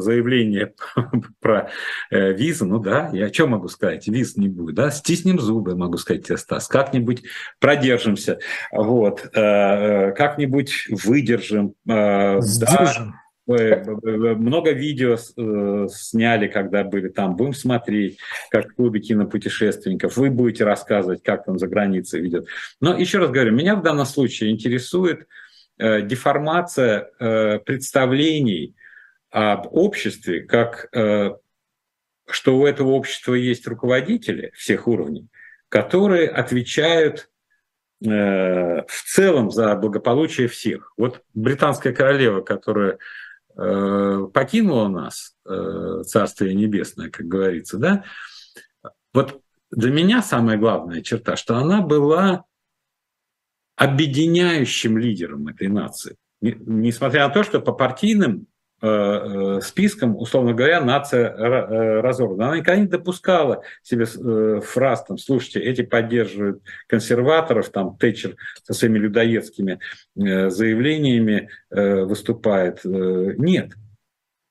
заявление 0.00 0.74
про 1.40 1.70
э, 2.10 2.32
визу, 2.34 2.66
ну 2.66 2.78
да, 2.78 3.08
я 3.14 3.32
что 3.32 3.46
могу 3.46 3.68
сказать, 3.68 4.06
виз 4.06 4.36
не 4.36 4.48
будет, 4.48 4.74
да, 4.74 4.90
стиснем 4.90 5.40
зубы, 5.40 5.74
могу 5.74 5.96
сказать 5.96 6.26
тебе, 6.26 6.36
Стас, 6.36 6.68
как-нибудь 6.68 7.22
продержимся, 7.58 8.38
вот, 8.70 9.30
э, 9.34 10.12
как-нибудь 10.12 10.88
выдержим. 10.90 11.72
Сдержим. 11.86 13.14
Да, 13.46 13.82
много 14.04 14.72
видео 14.72 15.16
сняли, 15.88 16.46
когда 16.48 16.84
были 16.84 17.08
там. 17.08 17.34
Будем 17.34 17.54
смотреть, 17.54 18.18
как 18.50 18.70
в 18.70 18.74
клубе 18.74 19.00
кинопутешественников. 19.00 20.16
Вы 20.16 20.30
будете 20.30 20.64
рассказывать, 20.64 21.22
как 21.22 21.46
там 21.46 21.58
за 21.58 21.66
границей 21.66 22.20
ведет. 22.20 22.46
Но 22.80 22.96
еще 22.96 23.18
раз 23.18 23.30
говорю, 23.30 23.52
меня 23.52 23.74
в 23.74 23.82
данном 23.82 24.06
случае 24.06 24.50
интересует 24.50 25.26
деформация 25.78 27.10
представлений 27.64 28.74
об 29.32 29.66
обществе, 29.74 30.42
как 30.42 30.88
э, 30.94 31.30
что 32.30 32.58
у 32.58 32.66
этого 32.66 32.90
общества 32.90 33.34
есть 33.34 33.66
руководители 33.66 34.52
всех 34.54 34.86
уровней, 34.86 35.28
которые 35.70 36.28
отвечают 36.28 37.30
э, 38.04 38.08
в 38.08 39.02
целом 39.06 39.50
за 39.50 39.74
благополучие 39.74 40.48
всех. 40.48 40.92
Вот 40.98 41.22
британская 41.32 41.94
королева, 41.94 42.42
которая 42.42 42.98
э, 43.56 44.26
покинула 44.32 44.88
нас, 44.88 45.34
Царствие 45.44 46.54
Небесное, 46.54 47.10
как 47.10 47.26
говорится, 47.26 47.78
да, 47.78 48.04
вот 49.14 49.40
для 49.70 49.90
меня 49.90 50.22
самая 50.22 50.58
главная 50.58 51.00
черта, 51.00 51.36
что 51.36 51.56
она 51.56 51.80
была 51.80 52.44
объединяющим 53.76 54.98
лидером 54.98 55.48
этой 55.48 55.68
нации. 55.68 56.16
Несмотря 56.40 57.28
на 57.28 57.32
то, 57.32 57.44
что 57.44 57.60
по 57.60 57.72
партийным 57.72 58.46
Э, 58.84 58.88
э, 58.88 59.60
списком, 59.60 60.16
условно 60.16 60.54
говоря, 60.54 60.80
нация 60.80 61.30
э, 61.30 62.00
разорвана. 62.00 62.48
Она 62.48 62.56
никогда 62.56 62.80
не 62.80 62.88
допускала 62.88 63.62
себе 63.80 64.06
фраз, 64.60 65.04
там, 65.04 65.18
слушайте, 65.18 65.60
эти 65.60 65.82
поддерживают 65.82 66.64
консерваторов, 66.88 67.68
там, 67.68 67.96
Тэтчер 67.96 68.34
со 68.64 68.74
своими 68.74 68.98
людоедскими 68.98 69.78
заявлениями 70.16 71.48
выступает. 71.70 72.80
Нет. 72.84 73.74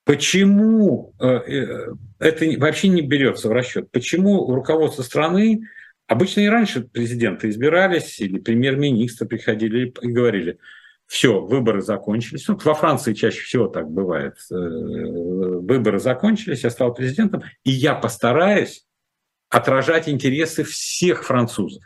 Почему 0.06 1.14
это 1.20 2.46
вообще 2.58 2.88
не 2.88 3.02
берется 3.02 3.50
в 3.50 3.52
расчет? 3.52 3.92
Почему 3.92 4.56
руководство 4.56 5.04
страны 5.04 5.68
Обычно 6.12 6.42
и 6.42 6.48
раньше 6.48 6.82
президенты 6.82 7.48
избирались, 7.48 8.20
или 8.20 8.38
премьер-министры 8.38 9.26
приходили 9.26 9.94
и 10.02 10.08
говорили, 10.12 10.60
все, 11.08 11.40
выборы 11.40 11.82
закончились. 11.82 12.46
Ну, 12.50 12.58
во 12.62 12.74
Франции 12.74 13.14
чаще 13.14 13.40
всего 13.40 13.70
так 13.70 13.90
бывает. 13.90 14.36
Э, 14.52 14.56
выборы 14.56 16.00
закончились, 16.00 16.66
я 16.66 16.70
стал 16.70 16.94
президентом, 16.94 17.44
и 17.64 17.72
я 17.72 17.96
постараюсь 17.96 18.86
отражать 19.48 20.10
интересы 20.10 20.66
всех 20.66 21.24
французов. 21.24 21.82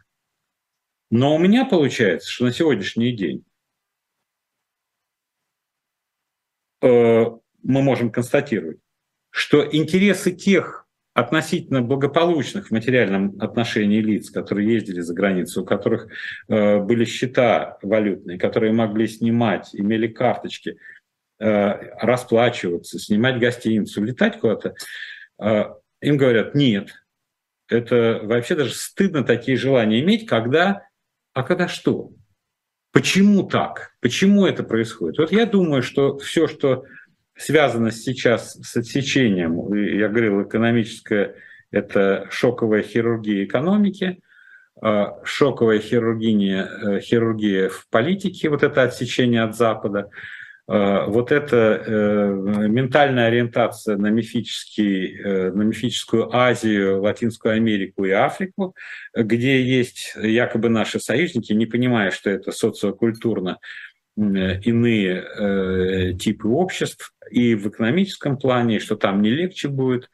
Но 1.11 1.35
у 1.35 1.38
меня 1.38 1.63
получается, 1.63 2.27
что 2.31 2.45
на 2.45 2.51
сегодняшний 2.51 3.15
день 3.15 3.45
э, 6.81 6.88
мы 7.61 7.81
можем 7.83 8.11
констатировать, 8.11 8.79
что 9.29 9.63
интересы 9.71 10.31
тех 10.31 10.85
относительно 11.15 11.82
благополучных 11.82 12.67
в 12.67 12.71
материальном 12.71 13.38
отношении 13.39 14.01
лиц, 14.01 14.30
которые 14.30 14.71
ездили 14.73 14.99
за 14.99 15.13
границу, 15.13 15.63
у 15.63 15.65
которых 15.65 16.10
э, 16.49 16.80
были 16.80 17.06
счета 17.06 17.78
валютные, 17.82 18.38
которые 18.38 18.73
могли 18.73 19.08
снимать, 19.08 19.69
имели 19.71 20.08
карточки, 20.08 20.78
э, 21.39 21.93
расплачиваться, 22.01 22.99
снимать 22.99 23.39
гостиницу, 23.39 24.04
летать 24.04 24.41
куда-то, 24.41 24.75
э, 25.41 25.63
им 26.01 26.17
говорят, 26.17 26.54
нет, 26.54 26.89
это 27.69 28.19
вообще 28.21 28.56
даже 28.56 28.73
стыдно 28.73 29.23
такие 29.23 29.56
желания 29.56 30.01
иметь, 30.01 30.28
когда, 30.28 30.86
а 31.32 31.43
когда 31.43 31.69
что? 31.69 32.12
Почему 32.91 33.43
так? 33.43 33.93
Почему 34.01 34.45
это 34.45 34.63
происходит? 34.63 35.17
Вот 35.17 35.32
я 35.32 35.45
думаю, 35.45 35.82
что 35.82 36.17
все, 36.17 36.47
что 36.47 36.84
связано 37.38 37.91
сейчас 37.91 38.54
с 38.54 38.78
отсечением, 38.78 39.74
я 39.74 40.08
говорил, 40.10 40.43
экономическое– 40.43 41.36
это 41.71 42.28
шоковая 42.32 42.84
хирургия 42.84 43.43
экономики, 43.43 44.19
а 44.82 45.19
шоковая 45.24 45.80
хирургия, 45.80 46.65
э, 46.65 47.00
хирургия 47.00 47.69
в 47.69 47.88
политике, 47.89 48.50
вот 48.50 48.63
это 48.63 48.84
отсечение 48.84 49.43
от 49.43 49.56
Запада, 49.56 50.10
а 50.67 51.06
вот 51.06 51.32
это 51.32 51.84
э, 51.86 52.67
ментальная 52.67 53.28
ориентация 53.28 53.98
на, 53.98 54.08
мифический, 54.08 55.15
э, 55.15 55.52
на 55.52 55.62
мифическую 55.62 56.36
Азию, 56.36 57.02
Латинскую 57.02 57.54
Америку 57.54 58.04
и 58.06 58.12
Африку, 58.12 58.76
где 59.15 59.62
есть 59.62 60.15
якобы 60.15 60.69
наши 60.69 61.00
союзники, 61.00 61.54
не 61.54 61.67
понимая, 61.67 62.10
что 62.10 62.32
это 62.32 62.52
социокультурно 62.52 63.60
иные 64.17 65.23
э, 65.23 66.13
типы 66.13 66.47
обществ 66.47 67.13
и 67.30 67.56
в 67.56 67.67
экономическом 67.67 68.38
плане, 68.38 68.80
что 68.80 68.95
там 68.95 69.21
не 69.21 69.30
легче 69.30 69.67
будет 69.67 70.10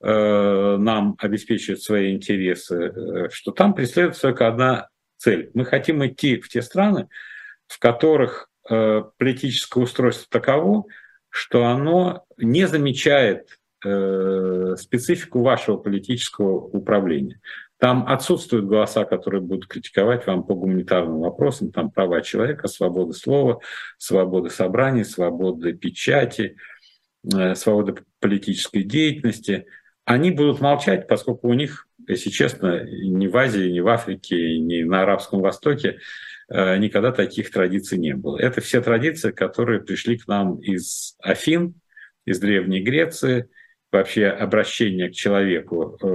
э, 0.00 0.76
нам 0.78 1.16
обеспечивать 1.18 1.82
свои 1.82 2.14
интересы, 2.14 2.74
э, 2.74 3.28
что 3.30 3.52
там 3.52 3.74
преследуется 3.74 4.22
только 4.22 4.48
одна 4.48 4.88
цель. 5.16 5.50
Мы 5.54 5.64
хотим 5.64 6.06
идти 6.06 6.40
в 6.40 6.48
те 6.48 6.62
страны, 6.62 7.08
в 7.66 7.78
которых 7.78 8.50
э, 8.68 9.02
политическое 9.16 9.82
устройство 9.82 10.26
таково, 10.30 10.84
что 11.30 11.64
оно 11.66 12.24
не 12.36 12.66
замечает 12.66 13.58
э, 13.84 14.74
специфику 14.78 15.42
вашего 15.42 15.76
политического 15.76 16.58
управления. 16.58 17.40
Там 17.78 18.06
отсутствуют 18.08 18.66
голоса, 18.66 19.04
которые 19.04 19.40
будут 19.40 19.68
критиковать 19.68 20.26
вам 20.26 20.42
по 20.42 20.54
гуманитарным 20.54 21.20
вопросам, 21.20 21.70
там 21.70 21.92
права 21.92 22.22
человека, 22.22 22.66
свобода 22.66 23.12
слова, 23.12 23.60
свобода 23.98 24.50
собраний, 24.50 25.04
свобода 25.04 25.72
печати, 25.72 26.56
э, 27.32 27.54
свобода 27.54 28.02
политической 28.18 28.82
деятельности. 28.82 29.66
Они 30.04 30.32
будут 30.32 30.60
молчать, 30.60 31.06
поскольку 31.06 31.48
у 31.48 31.54
них, 31.54 31.86
если 32.08 32.30
честно, 32.30 32.82
ни 32.84 33.28
в 33.28 33.36
Азии, 33.36 33.70
ни 33.70 33.80
в 33.80 33.86
Африке, 33.86 34.58
ни 34.58 34.82
на 34.82 35.02
Арабском 35.02 35.40
Востоке 35.40 36.00
э, 36.50 36.78
никогда 36.78 37.12
таких 37.12 37.52
традиций 37.52 37.98
не 37.98 38.14
было. 38.14 38.38
Это 38.38 38.60
все 38.60 38.80
традиции, 38.80 39.30
которые 39.30 39.80
пришли 39.82 40.18
к 40.18 40.26
нам 40.26 40.56
из 40.56 41.14
Афин, 41.20 41.74
из 42.24 42.40
Древней 42.40 42.80
Греции, 42.80 43.48
вообще 43.92 44.26
обращение 44.26 45.10
к 45.10 45.14
человеку 45.14 45.96
э, 46.02 46.06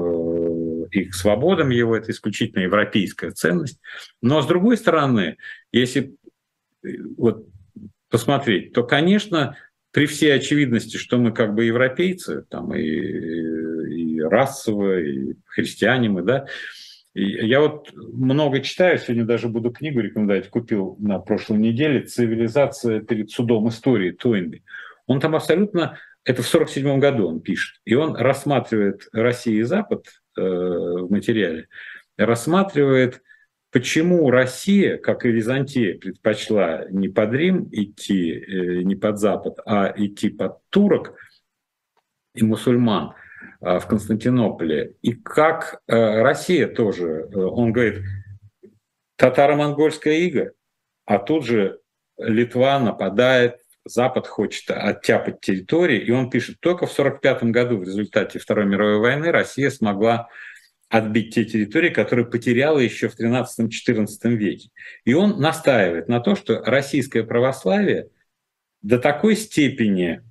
и 0.93 1.06
к 1.06 1.15
свободам 1.15 1.69
его, 1.69 1.95
это 1.95 2.12
исключительно 2.12 2.62
европейская 2.62 3.32
ценность. 3.32 3.79
Но 4.21 4.41
с 4.41 4.47
другой 4.47 4.77
стороны, 4.77 5.38
если 5.71 6.15
э, 6.84 6.89
вот 7.17 7.47
посмотреть, 8.10 8.73
то, 8.73 8.84
конечно, 8.84 9.58
при 9.91 10.06
всей 10.06 10.36
очевидности, 10.36 10.97
что 10.97 11.17
мы 11.17 11.32
как 11.32 11.56
бы 11.56 11.65
европейцы, 11.65 12.45
там 12.49 12.73
и, 12.75 12.84
и 12.84 14.21
расово, 14.21 14.99
и 14.99 15.34
христиане 15.47 16.10
мы, 16.10 16.21
да, 16.21 16.45
и 17.15 17.47
я 17.47 17.60
вот 17.60 17.91
много 17.93 18.60
читаю, 18.62 18.97
сегодня 18.97 19.25
даже 19.25 19.47
буду 19.47 19.71
книгу 19.71 19.99
рекомендовать, 19.99 20.49
купил 20.49 20.95
на 20.99 21.19
прошлой 21.19 21.60
неделе 21.60 22.01
«Цивилизация 22.01 23.01
перед 23.01 23.29
судом 23.29 23.69
истории» 23.69 24.12
Тойнби. 24.12 24.63
Он 25.06 25.19
там 25.19 25.36
абсолютно, 25.36 25.97
это 26.23 26.41
в 26.41 26.53
1947 26.53 26.99
году 26.99 27.27
он 27.27 27.41
пишет, 27.41 27.82
и 27.86 27.93
он 27.95 28.15
рассматривает 28.15 29.08
Россию 29.12 29.60
и 29.60 29.63
Запад 29.63 30.06
в 30.36 31.08
материале, 31.10 31.67
рассматривает, 32.17 33.22
почему 33.72 34.30
Россия, 34.30 34.98
как 34.98 35.26
и 35.26 35.32
Византия, 35.32 35.98
предпочла 35.98 36.86
не 36.89 37.10
под 37.10 37.34
Рим 37.34 37.69
идти, 37.72 38.46
не 38.84 38.96
под 38.96 39.17
Запад, 39.19 39.60
а 39.65 39.93
идти 39.96 40.30
под 40.30 40.60
турок 40.69 41.15
и 42.36 42.43
мусульман 42.43 43.13
в 43.60 43.82
Константинополе. 43.88 44.96
И 45.02 45.13
как 45.13 45.82
Россия 45.88 46.67
тоже, 46.67 47.28
он 47.34 47.72
говорит, 47.72 48.04
татаро-монгольская 49.15 50.15
ига, 50.15 50.52
а 51.06 51.17
тут 51.17 51.46
же 51.46 51.80
Литва 52.17 52.80
нападает, 52.80 53.62
Запад 53.86 54.28
хочет 54.28 54.72
оттяпать 54.72 55.41
территории, 55.41 56.00
и 56.00 56.12
он 56.12 56.30
пишет, 56.30 56.60
только 56.60 56.86
в 56.86 56.98
1945 56.98 57.52
году 57.52 57.78
в 57.78 57.84
результате 57.84 58.39
Второй 58.39 58.65
мировой 58.65 59.00
войны 59.00 59.32
Россия 59.32 59.69
смогла 59.69 60.30
отбить 60.89 61.34
те 61.34 61.43
территории, 61.43 61.89
которые 61.89 62.26
потеряла 62.26 62.80
еще 62.80 63.10
в 63.10 63.19
13-14 63.19 64.08
веке. 64.36 64.69
И 65.06 65.13
он 65.13 65.39
настаивает 65.39 66.08
на 66.08 66.19
то, 66.19 66.36
что 66.36 66.63
российское 66.63 67.24
православие 67.24 68.10
до 68.82 69.00
такой 69.00 69.36
степени 69.36 70.22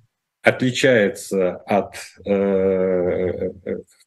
отличается 0.41 1.57
от 1.57 1.95
э, 2.25 3.49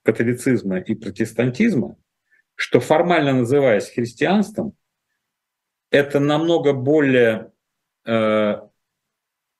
католицизма 0.02 0.78
и 0.78 0.94
протестантизма, 0.94 1.96
что 2.54 2.80
формально 2.80 3.32
называясь 3.34 3.90
христианством, 3.90 4.74
это 5.90 6.20
намного 6.20 6.72
более 6.72 7.52
э, 8.06 8.60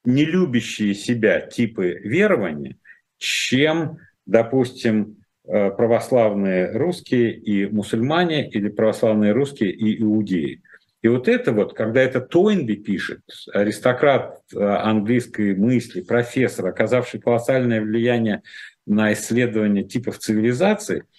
нелюбящие 0.07 0.95
себя 0.95 1.41
типы 1.41 2.01
верования, 2.03 2.77
чем, 3.19 3.99
допустим, 4.25 5.19
э, 5.45 5.71
православные 5.71 6.73
русские 6.73 7.35
и 7.35 7.67
мусульмане 7.67 8.49
или 8.49 8.69
православные 8.69 9.33
русские 9.33 9.73
и 9.73 10.01
иудеи. 10.03 10.63
И 11.03 11.09
вот 11.09 11.29
это 11.29 11.53
вот, 11.53 11.75
когда 11.75 12.01
это 12.01 12.21
Тойнби 12.21 12.75
пишет, 12.75 13.21
аристократ 13.53 14.41
э, 14.55 14.59
английской 14.59 15.55
мысли, 15.55 16.01
профессор, 16.01 16.67
оказавший 16.67 17.21
колоссальное 17.21 17.81
влияние 17.81 18.43
на 18.87 19.13
исследование 19.13 19.85
типов 19.85 20.19
цивилизации– 20.19 21.05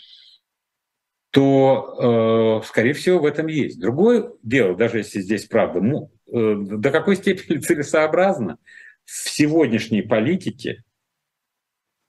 то, 1.38 2.62
э, 2.62 2.66
скорее 2.68 2.94
всего, 2.94 3.20
в 3.20 3.26
этом 3.26 3.46
есть. 3.46 3.80
Другое 3.80 4.32
дело, 4.42 4.76
даже 4.76 5.00
если 5.00 5.22
здесь 5.22 5.46
правда, 5.46 5.82
до 6.28 6.92
какой 6.92 7.16
степени 7.16 7.58
целесообразно 7.60 8.58
в 9.06 9.30
сегодняшней 9.30 10.02
политике 10.02 10.84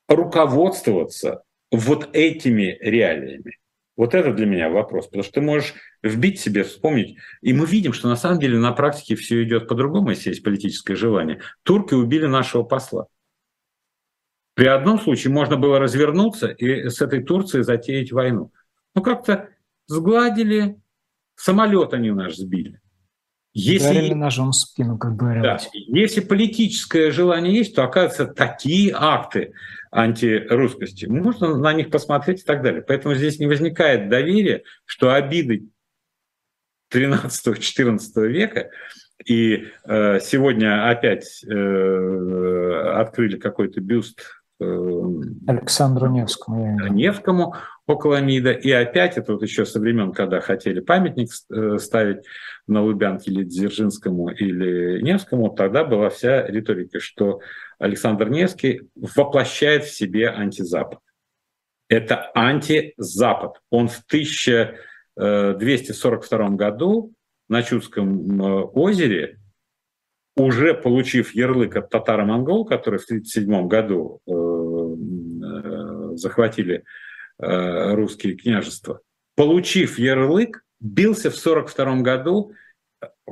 руководствоваться 0.09 1.43
вот 1.71 2.11
этими 2.13 2.79
реалиями. 2.81 3.59
Вот 3.97 4.15
это 4.15 4.33
для 4.33 4.47
меня 4.47 4.71
вопрос, 4.71 5.07
потому 5.07 5.25
что 5.25 5.33
ты 5.33 5.41
можешь 5.41 5.75
вбить 6.03 6.41
себе, 6.41 6.63
вспомнить. 6.63 7.19
И 7.43 7.53
мы 7.53 7.67
видим, 7.67 7.93
что 7.93 8.09
на 8.09 8.17
самом 8.17 8.39
деле 8.39 8.59
на 8.59 8.73
практике 8.73 9.17
все 9.17 9.43
идет 9.43 9.69
по-другому, 9.69 10.11
если 10.11 10.31
есть 10.31 10.45
политическое 10.45 10.95
желание. 10.95 11.41
Турки 11.65 11.95
убили 11.95 12.27
нашего 12.27 12.63
посла. 12.63 13.07
При 14.55 14.67
одном 14.67 15.01
случае 15.01 15.33
можно 15.33 15.57
было 15.57 15.79
развернуться 15.79 16.49
и 16.49 16.89
с 16.89 17.01
этой 17.01 17.23
Турцией 17.23 17.65
затеять 17.65 18.13
войну 18.13 18.53
ну 18.99 19.03
как-то 19.03 19.51
сгладили, 19.87 20.81
самолет 21.37 21.95
они 21.95 22.11
у 22.11 22.17
нас 22.17 22.37
сбили. 22.37 22.81
Если, 23.55 24.13
ножом 24.15 24.51
в 24.51 24.57
спину, 24.57 24.99
как 24.99 25.17
говорилось. 25.17 25.65
Да, 25.65 25.71
если 25.73 26.21
политическое 26.21 27.11
желание 27.11 27.55
есть, 27.55 27.75
то, 27.75 27.83
оказывается, 27.83 28.27
такие 28.27 28.95
акты 28.95 29.53
антирусскости, 29.91 31.07
можно 31.07 31.57
на 31.57 31.73
них 31.73 31.91
посмотреть 31.91 32.43
и 32.43 32.45
так 32.45 32.63
далее. 32.63 32.83
Поэтому 32.83 33.15
здесь 33.15 33.39
не 33.39 33.47
возникает 33.47 34.09
доверия, 34.09 34.63
что 34.85 35.13
обиды 35.13 35.69
13-14 36.93 38.27
века 38.27 38.71
и 39.25 39.69
э, 39.85 40.21
сегодня 40.21 40.89
опять 40.89 41.43
э, 41.45 42.93
открыли 42.95 43.37
какой-то 43.37 43.81
бюст 43.81 44.38
Александру 44.61 46.09
Невскому. 46.09 46.89
Невскому 46.89 47.55
около 47.87 48.21
МИДа. 48.21 48.51
И 48.53 48.71
опять, 48.71 49.17
это 49.17 49.33
вот 49.35 49.43
еще 49.43 49.65
со 49.65 49.81
времен, 49.81 50.13
когда 50.13 50.41
хотели 50.41 50.81
памятник 50.81 51.31
э, 51.51 51.79
ставить 51.79 52.27
на 52.67 52.83
Лубянке 52.83 53.31
или 53.31 53.45
Дзержинскому 53.45 54.29
или 54.31 55.01
Невскому, 55.03 55.51
тогда 55.51 55.85
была 55.85 56.11
вся 56.11 56.47
риторика, 56.47 57.01
что 57.01 57.41
Александр 57.79 58.29
Невский 58.29 58.83
воплощает 58.97 59.85
в 59.85 59.95
себе 59.95 60.29
антизапад. 60.29 60.99
Это 61.89 62.31
антизапад. 62.35 63.63
Он 63.71 63.89
в 63.89 64.03
1242 64.07 66.49
году 66.51 67.15
на 67.49 67.63
Чудском 67.63 68.43
э, 68.43 68.65
озере, 68.75 69.39
уже 70.37 70.75
получив 70.75 71.35
ярлык 71.35 71.77
от 71.77 71.89
татаро-монгол, 71.91 72.65
которые 72.65 73.01
в 73.01 73.05
1937 73.05 73.69
году 73.69 74.21
э, 74.27 74.48
захватили 76.19 76.85
Э, 77.41 77.95
русские 77.95 78.35
княжества, 78.35 79.01
получив 79.37 79.97
ярлык, 79.97 80.65
бился 80.81 81.31
в 81.31 81.39
1942 81.39 82.03
году, 82.03 82.53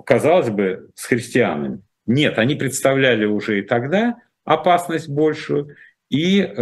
казалось 0.04 0.48
бы, 0.48 0.90
с 0.94 1.06
христианами. 1.06 1.82
Нет, 2.06 2.38
они 2.38 2.54
представляли 2.54 3.24
уже 3.24 3.58
и 3.58 3.62
тогда 3.62 4.16
опасность 4.44 5.08
большую, 5.08 5.74
и, 6.08 6.40
э, 6.40 6.52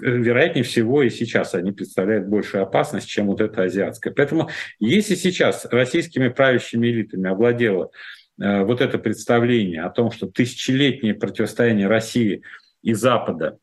вероятнее 0.00 0.64
всего, 0.64 1.02
и 1.02 1.08
сейчас 1.08 1.54
они 1.54 1.72
представляют 1.72 2.26
большую 2.26 2.62
опасность, 2.62 3.08
чем 3.08 3.28
вот 3.28 3.40
эта 3.40 3.62
азиатская. 3.62 4.12
Поэтому 4.12 4.50
если 4.78 5.14
сейчас 5.14 5.64
российскими 5.70 6.28
правящими 6.28 6.88
элитами 6.88 7.30
овладело 7.30 7.90
э, 8.38 8.62
вот 8.64 8.82
это 8.82 8.98
представление 8.98 9.84
о 9.84 9.90
том, 9.90 10.10
что 10.10 10.26
тысячелетнее 10.26 11.14
противостояние 11.14 11.86
России 11.86 12.42
и 12.82 12.92
Запада 12.92 13.58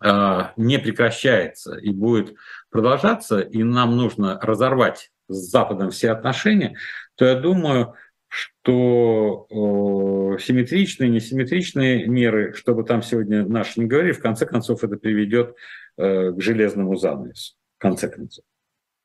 не 0.00 0.78
прекращается 0.78 1.76
и 1.76 1.90
будет 1.90 2.36
продолжаться, 2.70 3.40
и 3.40 3.62
нам 3.62 3.96
нужно 3.96 4.38
разорвать 4.40 5.10
с 5.28 5.50
Западом 5.50 5.90
все 5.90 6.10
отношения, 6.10 6.76
то 7.16 7.24
я 7.24 7.34
думаю, 7.34 7.94
что 8.28 9.46
э, 9.50 10.38
симметричные, 10.40 11.08
несимметричные 11.10 12.06
меры, 12.06 12.52
чтобы 12.54 12.84
там 12.84 13.02
сегодня 13.02 13.46
наши 13.46 13.80
не 13.80 13.86
говорили, 13.86 14.12
в 14.12 14.20
конце 14.20 14.46
концов 14.46 14.84
это 14.84 14.96
приведет 14.96 15.54
э, 15.96 16.32
к 16.32 16.40
железному 16.40 16.96
занавесу. 16.96 17.54
В 17.78 17.80
конце 17.80 18.08
концов. 18.08 18.44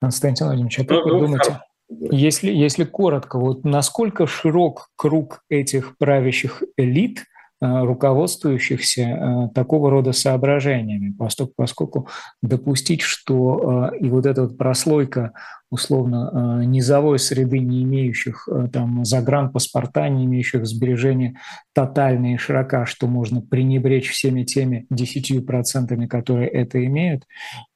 Константин 0.02 0.48
Владимирович, 0.48 0.80
а 0.80 0.86
как 0.86 0.90
ну, 0.90 1.04
вы 1.04 1.12
ну, 1.12 1.20
думаете, 1.20 1.60
если, 1.90 2.52
если 2.52 2.84
коротко, 2.84 3.40
вот 3.40 3.64
насколько 3.64 4.28
широк 4.28 4.90
круг 4.98 5.44
этих 5.48 5.98
правящих 5.98 6.64
элит, 6.76 7.26
руководствующихся 7.64 9.02
э, 9.02 9.50
такого 9.54 9.90
рода 9.90 10.12
соображениями, 10.12 11.14
поскольку, 11.18 11.54
поскольку 11.56 12.08
допустить, 12.42 13.02
что 13.02 13.92
э, 13.94 13.98
и 14.00 14.10
вот 14.10 14.26
эта 14.26 14.44
вот 14.44 14.58
прослойка 14.58 15.34
условно 15.74 16.60
э, 16.62 16.66
низовой 16.66 17.18
среды, 17.18 17.58
не 17.58 17.82
имеющих 17.82 18.48
э, 18.48 18.68
там 18.72 19.04
загранпаспорта, 19.04 20.08
не 20.08 20.26
имеющих 20.26 20.68
сбережения 20.68 21.40
тотально 21.74 22.36
и 22.36 22.38
широка, 22.38 22.86
что 22.86 23.08
можно 23.08 23.42
пренебречь 23.42 24.12
всеми 24.12 24.44
теми 24.44 24.86
10%, 24.94 26.08
которые 26.08 26.48
это 26.48 26.86
имеют, 26.86 27.24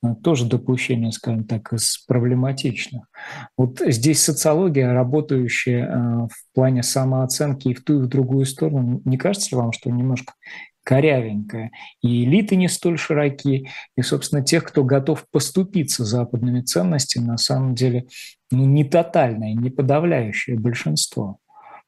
э, 0.03 0.13
тоже 0.23 0.45
допущение, 0.45 1.11
скажем 1.11 1.45
так, 1.45 1.73
из 1.73 1.97
проблематичных. 2.07 3.07
Вот 3.57 3.81
здесь 3.83 4.23
социология, 4.23 4.93
работающая 4.93 6.27
в 6.27 6.53
плане 6.53 6.83
самооценки 6.83 7.69
и 7.69 7.73
в 7.73 7.83
ту, 7.83 8.01
и 8.01 8.03
в 8.03 8.07
другую 8.07 8.45
сторону, 8.45 9.01
не 9.05 9.17
кажется 9.17 9.49
ли 9.55 9.57
вам, 9.57 9.71
что 9.71 9.89
немножко 9.89 10.33
корявенькая. 10.87 11.71
И 12.01 12.23
элиты 12.23 12.55
не 12.55 12.69
столь 12.69 12.97
широки, 12.97 13.69
и, 13.97 14.01
собственно, 14.01 14.41
тех, 14.41 14.63
кто 14.63 14.85
готов 14.85 15.25
поступиться 15.29 16.05
западными 16.05 16.61
ценностями, 16.61 17.25
на 17.25 17.37
самом 17.37 17.75
деле 17.75 18.05
ну, 18.51 18.65
не 18.65 18.85
тотальное, 18.85 19.53
не 19.53 19.69
подавляющее 19.69 20.57
большинство. 20.57 21.39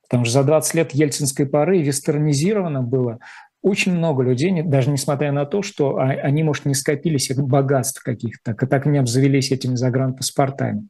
Потому 0.03 0.25
что 0.25 0.33
за 0.33 0.43
20 0.43 0.73
лет 0.73 0.91
ельцинской 0.91 1.45
поры 1.45 1.81
вестернизировано 1.81 2.81
было 2.81 3.19
очень 3.61 3.93
много 3.93 4.21
людей, 4.23 4.63
даже 4.63 4.89
несмотря 4.89 5.31
на 5.31 5.45
то, 5.45 5.61
что 5.61 5.97
они, 5.97 6.43
может, 6.43 6.65
не 6.65 6.73
скопили 6.73 7.17
себе 7.17 7.43
богатств 7.43 8.03
каких-то, 8.03 8.53
так, 8.53 8.69
так 8.69 8.85
и 8.85 8.89
не 8.89 8.97
обзавелись 8.97 9.51
этими 9.51 9.75
загранпаспортами. 9.75 10.89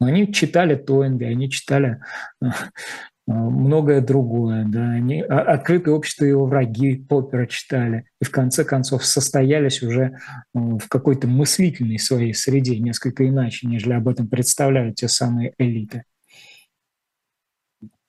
Но 0.00 0.08
они 0.08 0.30
читали 0.34 0.74
Тойнби, 0.74 1.24
они 1.24 1.50
читали 1.50 2.00
многое 3.32 4.00
другое. 4.00 4.64
Да. 4.66 4.90
Они, 4.90 5.20
а, 5.20 5.40
открытое 5.40 5.94
общество 5.94 6.24
его 6.24 6.46
враги 6.46 6.96
Поппера 6.96 7.46
читали 7.46 8.08
и 8.20 8.24
в 8.24 8.30
конце 8.30 8.64
концов 8.64 9.04
состоялись 9.04 9.82
уже 9.82 10.02
э, 10.02 10.58
в 10.58 10.88
какой-то 10.88 11.26
мыслительной 11.26 11.98
своей 11.98 12.32
среде, 12.32 12.78
несколько 12.78 13.28
иначе, 13.28 13.66
нежели 13.66 13.92
об 13.92 14.08
этом 14.08 14.28
представляют 14.28 14.96
те 14.96 15.08
самые 15.08 15.52
элиты. 15.58 16.04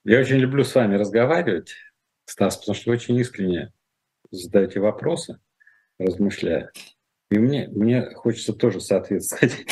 Я 0.04 0.20
очень 0.20 0.36
люблю 0.36 0.64
с 0.64 0.74
вами 0.74 0.96
разговаривать, 0.96 1.74
Стас, 2.24 2.56
потому 2.56 2.74
что 2.74 2.90
вы 2.90 2.96
очень 2.96 3.16
искренне 3.16 3.72
задаете 4.30 4.80
вопросы, 4.80 5.38
размышляя. 5.98 6.70
И 7.30 7.38
мне, 7.38 7.68
мне 7.68 8.06
хочется 8.14 8.54
тоже 8.54 8.80
соответствовать 8.80 9.66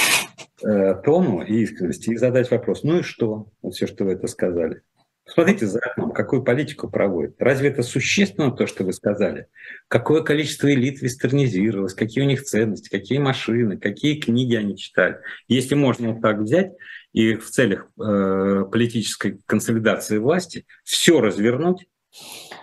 э, 0.63 0.95
тону 1.03 1.41
и 1.41 1.63
искренности 1.63 2.11
и 2.11 2.17
задать 2.17 2.51
вопрос, 2.51 2.83
ну 2.83 2.99
и 2.99 3.03
что, 3.03 3.51
вот 3.63 3.75
все, 3.75 3.87
что 3.87 4.05
вы 4.05 4.13
это 4.13 4.27
сказали. 4.27 4.83
Смотрите 5.29 5.67
за 5.67 5.81
окном, 5.81 6.13
какую 6.13 6.43
политику 6.43 6.89
проводит. 6.89 7.37
Разве 7.39 7.69
это 7.69 7.83
существенно 7.83 8.51
то, 8.51 8.67
что 8.67 8.83
вы 8.85 8.95
сказали? 8.95 9.49
Какое 9.89 10.23
количество 10.23 10.73
элит 10.73 11.03
вестернизировалось, 11.03 11.93
какие 11.93 12.25
у 12.25 12.27
них 12.27 12.45
ценности, 12.45 12.89
какие 12.89 13.19
машины, 13.19 13.77
какие 13.77 14.19
книги 14.19 14.55
они 14.55 14.77
читали. 14.77 15.19
Если 15.47 15.75
можно 15.75 16.13
вот 16.13 16.23
так 16.23 16.39
взять 16.39 16.73
и 17.13 17.35
в 17.35 17.51
целях 17.51 17.91
э, 18.01 18.65
политической 18.73 19.39
консолидации 19.45 20.17
власти 20.17 20.65
все 20.83 21.21
развернуть, 21.21 21.87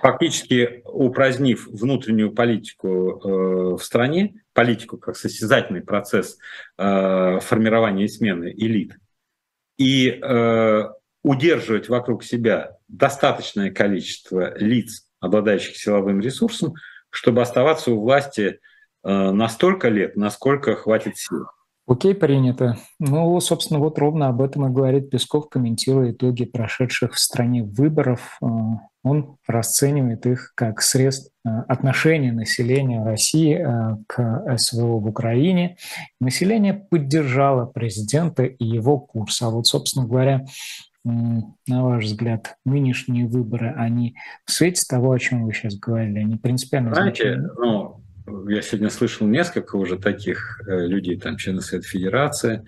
фактически 0.01 0.81
упразднив 0.85 1.67
внутреннюю 1.67 2.31
политику 2.31 2.87
э, 2.87 3.75
в 3.75 3.79
стране, 3.79 4.41
политику 4.53 4.97
как 4.97 5.17
состязательный 5.17 5.81
процесс 5.81 6.39
э, 6.79 7.39
формирования 7.41 8.05
и 8.05 8.09
смены 8.09 8.51
элит, 8.57 8.97
и 9.77 10.09
э, 10.09 10.83
удерживать 11.25 11.89
вокруг 11.89 12.23
себя 12.23 12.77
достаточное 12.87 13.71
количество 13.71 14.55
лиц, 14.59 15.07
обладающих 15.19 15.75
силовым 15.75 16.19
ресурсом, 16.19 16.75
чтобы 17.09 17.41
оставаться 17.41 17.91
у 17.91 17.99
власти 17.99 18.59
э, 19.03 19.31
на 19.31 19.49
столько 19.49 19.89
лет, 19.89 20.15
насколько 20.15 20.75
хватит 20.75 21.17
сил. 21.17 21.47
Окей, 21.87 22.13
принято. 22.13 22.77
Ну, 22.99 23.39
собственно, 23.39 23.79
вот 23.79 23.97
ровно 23.97 24.27
об 24.27 24.39
этом 24.39 24.67
и 24.67 24.73
говорит 24.73 25.09
Песков, 25.09 25.49
комментируя 25.49 26.11
итоги 26.11 26.45
прошедших 26.45 27.13
в 27.13 27.19
стране 27.19 27.63
выборов. 27.63 28.37
Э, 28.43 28.45
он 29.03 29.37
расценивает 29.47 30.27
их 30.27 30.51
как 30.53 30.79
средств 30.83 31.31
э, 31.43 31.49
отношения 31.67 32.33
населения 32.33 33.03
России 33.03 33.65
к 34.07 34.57
СВО 34.57 34.99
в 34.99 35.07
Украине. 35.07 35.77
Население 36.19 36.75
поддержало 36.75 37.65
президента 37.65 38.43
и 38.43 38.63
его 38.63 38.99
курс. 38.99 39.41
А 39.41 39.49
вот, 39.49 39.65
собственно 39.65 40.05
говоря, 40.05 40.45
на 41.05 41.83
ваш 41.85 42.05
взгляд, 42.05 42.57
нынешние 42.65 43.27
выборы, 43.27 43.73
они 43.77 44.15
в 44.43 44.51
свете 44.51 44.83
того, 44.89 45.11
о 45.11 45.19
чем 45.19 45.45
вы 45.45 45.53
сейчас 45.53 45.75
говорили, 45.77 46.19
они 46.19 46.37
принципиально 46.37 46.95
Знаете, 46.95 47.37
ну, 47.57 48.03
я 48.47 48.61
сегодня 48.63 48.89
слышал 48.89 49.27
несколько 49.27 49.75
уже 49.75 49.99
таких 49.99 50.61
э, 50.67 50.87
людей, 50.87 51.19
там, 51.19 51.37
члены 51.37 51.61
Совета 51.61 51.87
Федерации, 51.87 52.65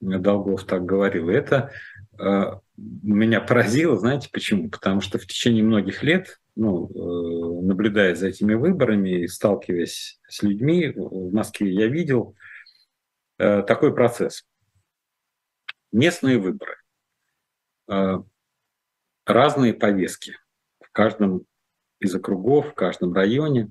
Долгов 0.00 0.64
так 0.64 0.84
говорил. 0.84 1.30
И 1.30 1.34
это 1.34 1.70
э, 2.18 2.44
меня 2.76 3.40
поразило, 3.40 3.96
знаете 3.96 4.30
почему? 4.32 4.68
Потому 4.68 5.00
что 5.00 5.18
в 5.18 5.26
течение 5.26 5.62
многих 5.62 6.02
лет, 6.02 6.40
ну, 6.56 6.88
э, 6.88 7.66
наблюдая 7.66 8.16
за 8.16 8.28
этими 8.28 8.54
выборами 8.54 9.22
и 9.22 9.28
сталкиваясь 9.28 10.18
с 10.28 10.42
людьми, 10.42 10.92
в 10.96 11.32
Москве 11.32 11.72
я 11.72 11.86
видел 11.86 12.34
э, 13.38 13.62
такой 13.62 13.94
процесс. 13.94 14.44
Местные 15.92 16.38
выборы 16.38 16.79
Э, 16.79 16.79
разные 19.26 19.74
повестки 19.74 20.36
в 20.80 20.90
каждом 20.92 21.44
из 22.00 22.14
округов, 22.14 22.70
в 22.70 22.74
каждом 22.74 23.12
районе. 23.12 23.70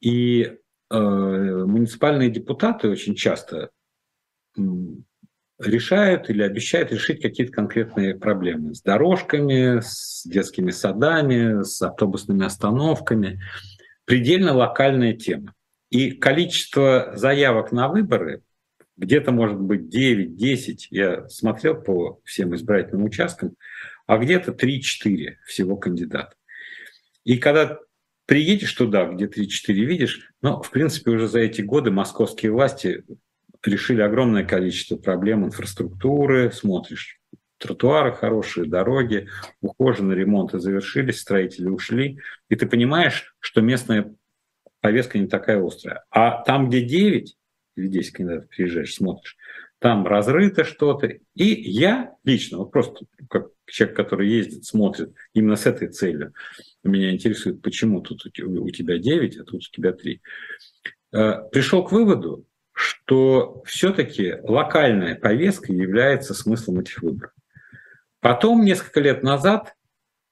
И 0.00 0.42
э, 0.42 0.54
муниципальные 0.90 2.30
депутаты 2.30 2.88
очень 2.88 3.14
часто 3.14 3.70
решают 5.58 6.28
или 6.28 6.42
обещают 6.42 6.92
решить 6.92 7.22
какие-то 7.22 7.52
конкретные 7.52 8.16
проблемы 8.16 8.74
с 8.74 8.82
дорожками, 8.82 9.80
с 9.80 10.24
детскими 10.26 10.70
садами, 10.70 11.62
с 11.62 11.80
автобусными 11.82 12.44
остановками. 12.44 13.40
Предельно 14.04 14.54
локальная 14.54 15.14
тема. 15.14 15.54
И 15.90 16.12
количество 16.12 17.12
заявок 17.14 17.70
на 17.70 17.88
выборы 17.88 18.42
где-то 18.96 19.32
может 19.32 19.58
быть 19.58 19.94
9-10, 19.94 20.76
я 20.90 21.28
смотрел 21.28 21.80
по 21.80 22.20
всем 22.24 22.54
избирательным 22.54 23.04
участкам, 23.04 23.56
а 24.06 24.18
где-то 24.18 24.52
3-4 24.52 25.36
всего 25.46 25.76
кандидата. 25.76 26.34
И 27.24 27.38
когда 27.38 27.78
приедешь 28.26 28.72
туда, 28.72 29.06
где 29.06 29.26
3-4 29.26 29.72
видишь, 29.72 30.32
ну, 30.42 30.62
в 30.62 30.70
принципе, 30.70 31.10
уже 31.12 31.28
за 31.28 31.40
эти 31.40 31.62
годы 31.62 31.90
московские 31.90 32.52
власти 32.52 33.04
решили 33.64 34.02
огромное 34.02 34.44
количество 34.44 34.96
проблем 34.96 35.44
инфраструктуры, 35.44 36.50
смотришь, 36.52 37.20
тротуары 37.58 38.12
хорошие, 38.12 38.66
дороги, 38.66 39.28
ухоженные 39.60 40.18
ремонты 40.18 40.58
завершились, 40.58 41.20
строители 41.20 41.68
ушли, 41.68 42.18
и 42.48 42.56
ты 42.56 42.66
понимаешь, 42.66 43.36
что 43.38 43.60
местная 43.60 44.14
повестка 44.80 45.18
не 45.18 45.28
такая 45.28 45.64
острая. 45.64 46.04
А 46.10 46.42
там, 46.42 46.68
где 46.68 46.82
9, 46.82 47.36
10 47.76 48.12
кандидатов 48.12 48.48
приезжаешь, 48.50 48.94
смотришь, 48.94 49.36
там 49.78 50.06
разрыто 50.06 50.64
что-то. 50.64 51.08
И 51.34 51.44
я 51.44 52.14
лично, 52.24 52.58
вот 52.58 52.70
просто 52.70 53.04
как 53.28 53.48
человек, 53.66 53.96
который 53.96 54.28
ездит, 54.28 54.64
смотрит 54.64 55.12
именно 55.34 55.56
с 55.56 55.66
этой 55.66 55.88
целью, 55.88 56.32
меня 56.84 57.12
интересует, 57.12 57.62
почему 57.62 58.00
тут 58.00 58.24
у 58.26 58.70
тебя 58.70 58.98
9, 58.98 59.36
а 59.38 59.44
тут 59.44 59.54
у 59.54 59.76
тебя 59.76 59.92
3, 59.92 60.22
э, 61.12 61.32
пришел 61.50 61.84
к 61.84 61.92
выводу, 61.92 62.46
что 62.72 63.62
все-таки 63.66 64.36
локальная 64.42 65.16
повестка 65.16 65.72
является 65.72 66.32
смыслом 66.32 66.80
этих 66.80 67.02
выборов. 67.02 67.32
Потом, 68.20 68.64
несколько 68.64 69.00
лет 69.00 69.22
назад, 69.22 69.74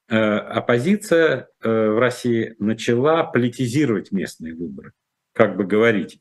э, 0.09 0.17
оппозиция 0.17 1.49
э, 1.61 1.89
в 1.89 1.99
России 1.99 2.55
начала 2.61 3.25
политизировать 3.25 4.13
местные 4.13 4.55
выборы. 4.55 4.93
Как 5.33 5.57
бы 5.57 5.65
говорить, 5.65 6.21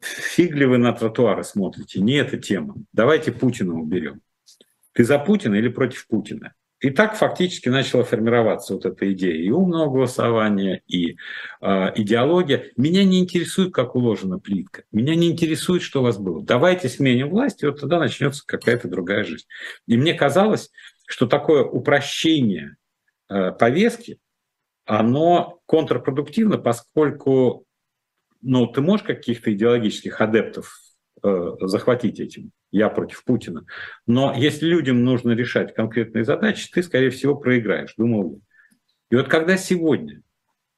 фиг 0.00 0.54
ли 0.54 0.66
вы 0.66 0.78
на 0.78 0.92
тротуары 0.92 1.44
смотрите? 1.44 2.00
Не 2.00 2.14
эта 2.14 2.38
тема. 2.38 2.76
Давайте 2.92 3.32
Путина 3.32 3.74
уберем. 3.74 4.20
Ты 4.92 5.04
за 5.04 5.18
Путина 5.18 5.54
или 5.56 5.68
против 5.68 6.06
Путина? 6.06 6.54
И 6.80 6.90
так 6.90 7.16
фактически 7.16 7.70
начала 7.70 8.04
формироваться 8.04 8.74
вот 8.74 8.84
эта 8.84 9.10
идея 9.12 9.34
и 9.34 9.50
умного 9.50 9.90
голосования, 9.90 10.82
и 10.86 11.16
э, 11.62 11.92
идеология. 11.96 12.70
Меня 12.76 13.02
не 13.04 13.20
интересует, 13.20 13.72
как 13.72 13.94
уложена 13.94 14.38
плитка. 14.38 14.84
Меня 14.92 15.14
не 15.14 15.30
интересует, 15.30 15.82
что 15.82 16.00
у 16.00 16.02
вас 16.02 16.18
было. 16.18 16.42
Давайте 16.42 16.90
сменим 16.90 17.30
власть, 17.30 17.62
и 17.62 17.66
вот 17.66 17.80
тогда 17.80 17.98
начнется 17.98 18.42
какая-то 18.46 18.88
другая 18.88 19.24
жизнь. 19.24 19.46
И 19.86 19.96
мне 19.96 20.12
казалось, 20.12 20.70
что 21.06 21.26
такое 21.26 21.64
упрощение 21.64 22.76
э, 23.30 23.52
повестки, 23.52 24.18
оно 24.84 25.60
контрпродуктивно, 25.66 26.58
поскольку 26.58 27.65
ну, 28.42 28.66
ты 28.66 28.80
можешь 28.80 29.06
каких-то 29.06 29.52
идеологических 29.52 30.20
адептов 30.20 30.78
э, 31.22 31.50
захватить 31.60 32.20
этим? 32.20 32.52
Я 32.70 32.88
против 32.88 33.24
Путина. 33.24 33.64
Но 34.06 34.34
если 34.36 34.66
людям 34.66 35.04
нужно 35.04 35.32
решать 35.32 35.74
конкретные 35.74 36.24
задачи, 36.24 36.70
ты, 36.72 36.82
скорее 36.82 37.10
всего, 37.10 37.36
проиграешь, 37.36 37.94
думал 37.96 38.34
я. 38.34 38.38
И 39.10 39.16
вот 39.16 39.28
когда 39.28 39.56
сегодня 39.56 40.22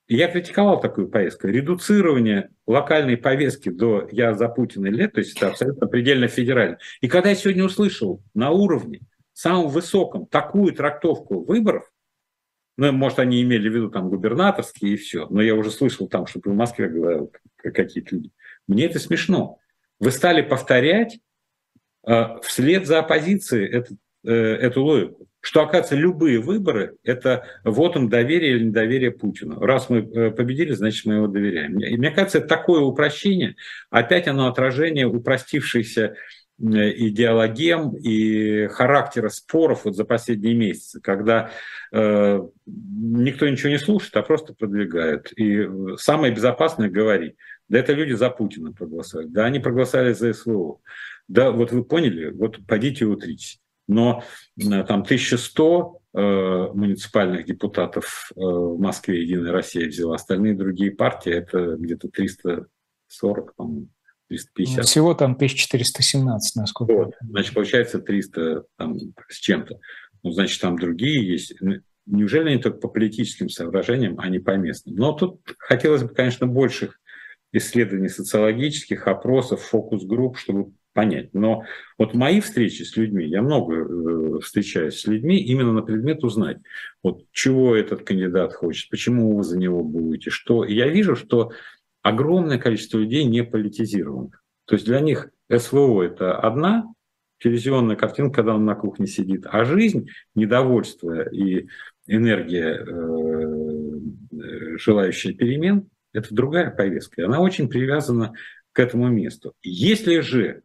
я 0.09 0.29
критиковал 0.29 0.81
такую 0.81 1.09
повестку. 1.09 1.49
Редуцирование 1.49 2.49
локальной 2.67 3.19
повестки 3.19 3.69
до 3.69 4.09
«я 4.11 4.33
за 4.35 4.49
Путина» 4.49 4.87
лет, 4.87 5.13
то 5.13 5.21
есть 5.21 5.37
это 5.37 5.49
абсолютно 5.49 5.87
предельно 5.87 6.29
федерально. 6.29 6.79
И 7.03 7.09
когда 7.09 7.29
я 7.29 7.35
сегодня 7.35 7.63
услышал 7.65 8.23
на 8.33 8.51
уровне, 8.51 9.01
самом 9.35 9.69
высоком, 9.69 10.27
такую 10.27 10.73
трактовку 10.73 11.45
выборов, 11.45 11.85
ну, 12.79 12.93
может, 12.93 13.19
они 13.19 13.43
имели 13.43 13.69
в 13.69 13.75
виду 13.75 13.91
там 13.91 14.09
губернаторские 14.09 14.95
и 14.95 14.97
все. 14.97 15.27
Но 15.31 15.43
я 15.43 15.57
уже 15.57 15.73
слышал 15.73 16.07
там, 16.07 16.29
что 16.29 16.41
в 16.43 16.55
Москве 16.55 16.89
говорил 16.89 17.33
какие-то 17.57 18.15
люди. 18.15 18.31
Мне 18.69 18.85
это 18.85 19.01
смешно. 19.01 19.59
Вы 19.99 20.13
стали 20.13 20.43
повторять 20.43 21.19
э, 22.07 22.41
вслед 22.43 22.87
за 22.87 23.01
оппозицией 23.01 23.69
это, 23.69 23.97
э, 24.25 24.33
эту 24.33 24.85
логику. 24.85 25.27
Что, 25.41 25.63
оказывается, 25.63 25.97
любые 25.97 26.39
выборы– 26.39 26.95
это 27.03 27.47
вот 27.65 27.97
он 27.97 28.09
доверие 28.09 28.53
или 28.53 28.65
недоверие 28.65 29.11
Путину. 29.11 29.59
Раз 29.59 29.91
мы 29.91 29.99
э, 29.99 30.31
победили, 30.31 30.73
значит, 30.73 31.05
мы 31.05 31.15
его 31.15 31.27
доверяем. 31.27 31.81
И 31.81 31.97
мне 31.97 32.13
кажется, 32.13 32.39
это 32.39 32.47
такое 32.47 32.81
упрощение, 32.81 33.57
опять 33.91 34.29
оно 34.29 34.47
отражение 34.47 35.09
упростившейся 35.09 36.15
идеологем 36.61 37.97
и 37.97 38.67
характера 38.67 39.29
споров 39.29 39.85
вот 39.85 39.95
за 39.95 40.05
последние 40.05 40.55
месяцы, 40.55 41.01
когда 41.01 41.51
э, 41.93 42.43
никто 42.67 43.49
ничего 43.49 43.71
не 43.71 43.79
слушает, 43.79 44.17
а 44.17 44.23
просто 44.23 44.55
продвигают. 44.55 45.33
И 45.37 45.69
самое 45.99 46.35
безопасное 46.35 46.91
говорить. 46.91 47.37
Да 47.69 47.79
это 47.79 47.93
люди 47.93 48.13
за 48.13 48.31
Путина 48.31 48.73
проголосовали. 48.73 49.29
Да 49.29 49.45
они 49.45 49.61
проголосовали 49.61 50.13
за 50.13 50.33
СВО. 50.33 50.81
Да 51.29 51.53
вот 51.53 51.71
вы 51.71 51.85
поняли, 51.85 52.31
вот 52.31 52.59
пойдите 52.67 53.05
и 53.05 53.09
утритесь. 53.09 53.61
Но 53.87 54.23
э, 54.59 54.85
там 54.85 55.03
1100 55.03 56.01
э, 56.15 56.21
муниципальных 56.75 57.47
депутатов 57.47 58.31
э, 58.35 58.41
в 58.41 58.79
Москве 58.79 59.23
«Единая 59.23 59.53
Россия» 59.53 59.89
взяла, 59.89 60.17
остальные 60.17 60.55
другие 60.55 60.91
партии 60.91 61.33
это 61.33 61.77
где-то 61.77 62.09
340, 62.09 63.55
по-моему. 63.55 63.89
350. 64.29 64.77
Ну, 64.77 64.83
всего 64.83 65.15
там 65.15 65.33
1417, 65.33 66.57
насколько 66.57 66.93
вот, 66.93 67.15
Значит, 67.21 67.55
получается 67.55 67.99
300 67.99 68.65
там, 68.77 68.99
с 69.29 69.37
чем-то. 69.39 69.81
Ну, 70.23 70.31
значит, 70.31 70.61
там 70.61 70.79
другие 70.79 71.27
есть. 71.27 71.55
Неужели 72.07 72.51
они 72.51 72.63
только 72.63 72.79
по 72.79 72.89
политическим 72.89 73.49
соображениям, 73.49 74.19
а 74.19 74.29
не 74.29 74.39
по 74.39 74.57
местным? 74.57 74.97
Но 74.97 75.13
тут 75.13 75.41
хотелось 75.59 76.03
бы, 76.03 76.09
конечно, 76.09 76.47
больших 76.47 76.99
исследований 77.53 78.09
социологических, 78.09 79.07
опросов, 79.07 79.63
фокус-групп, 79.63 80.39
чтобы 80.39 80.73
понять. 80.93 81.33
Но 81.33 81.65
вот 81.97 82.15
мои 82.15 82.41
встречи 82.41 82.83
с 82.83 82.97
людьми, 82.97 83.25
я 83.25 83.41
много 83.41 83.77
э, 83.77 84.41
встречаюсь 84.41 84.99
с 84.99 85.07
людьми 85.07 85.39
именно 85.39 85.73
на 85.73 85.83
предмет 85.83 86.25
узнать, 86.25 86.59
вот 87.03 87.25
чего 87.31 87.77
этот 87.77 88.03
кандидат 88.03 88.53
хочет, 88.53 88.91
почему 88.91 89.37
вы 89.37 89.45
за 89.45 89.59
него 89.59 89.85
будете, 89.85 90.31
что. 90.31 90.65
И 90.65 90.75
я 90.75 90.89
вижу, 90.89 91.15
что 91.15 91.53
огромное 92.09 92.59
количество 92.59 92.99
людей 92.99 93.25
не 93.25 93.45
политизированных. 93.45 94.43
То 94.65 94.75
есть 94.75 94.87
для 94.87 95.01
них 95.01 95.31
СВО– 95.51 96.03
это 96.05 96.37
одна 96.39 96.93
телевизионная 97.39 97.97
картинка, 97.97 98.37
когда 98.37 98.55
он 98.55 98.65
на 98.65 98.75
кухне 98.75 99.07
сидит, 99.07 99.47
а 99.47 99.65
жизнь, 99.65 100.09
недовольство 100.35 101.29
и 101.29 101.69
энергия, 102.07 102.85
э, 102.85 104.77
желающая 104.79 105.35
перемен, 105.35 105.89
это 106.13 106.35
другая 106.35 106.71
повестка. 106.71 107.21
И 107.21 107.25
она 107.25 107.41
очень 107.41 107.69
привязана 107.69 108.33
к 108.73 108.81
этому 108.81 109.09
месту. 109.09 109.55
Если 109.63 110.21
же, 110.21 110.63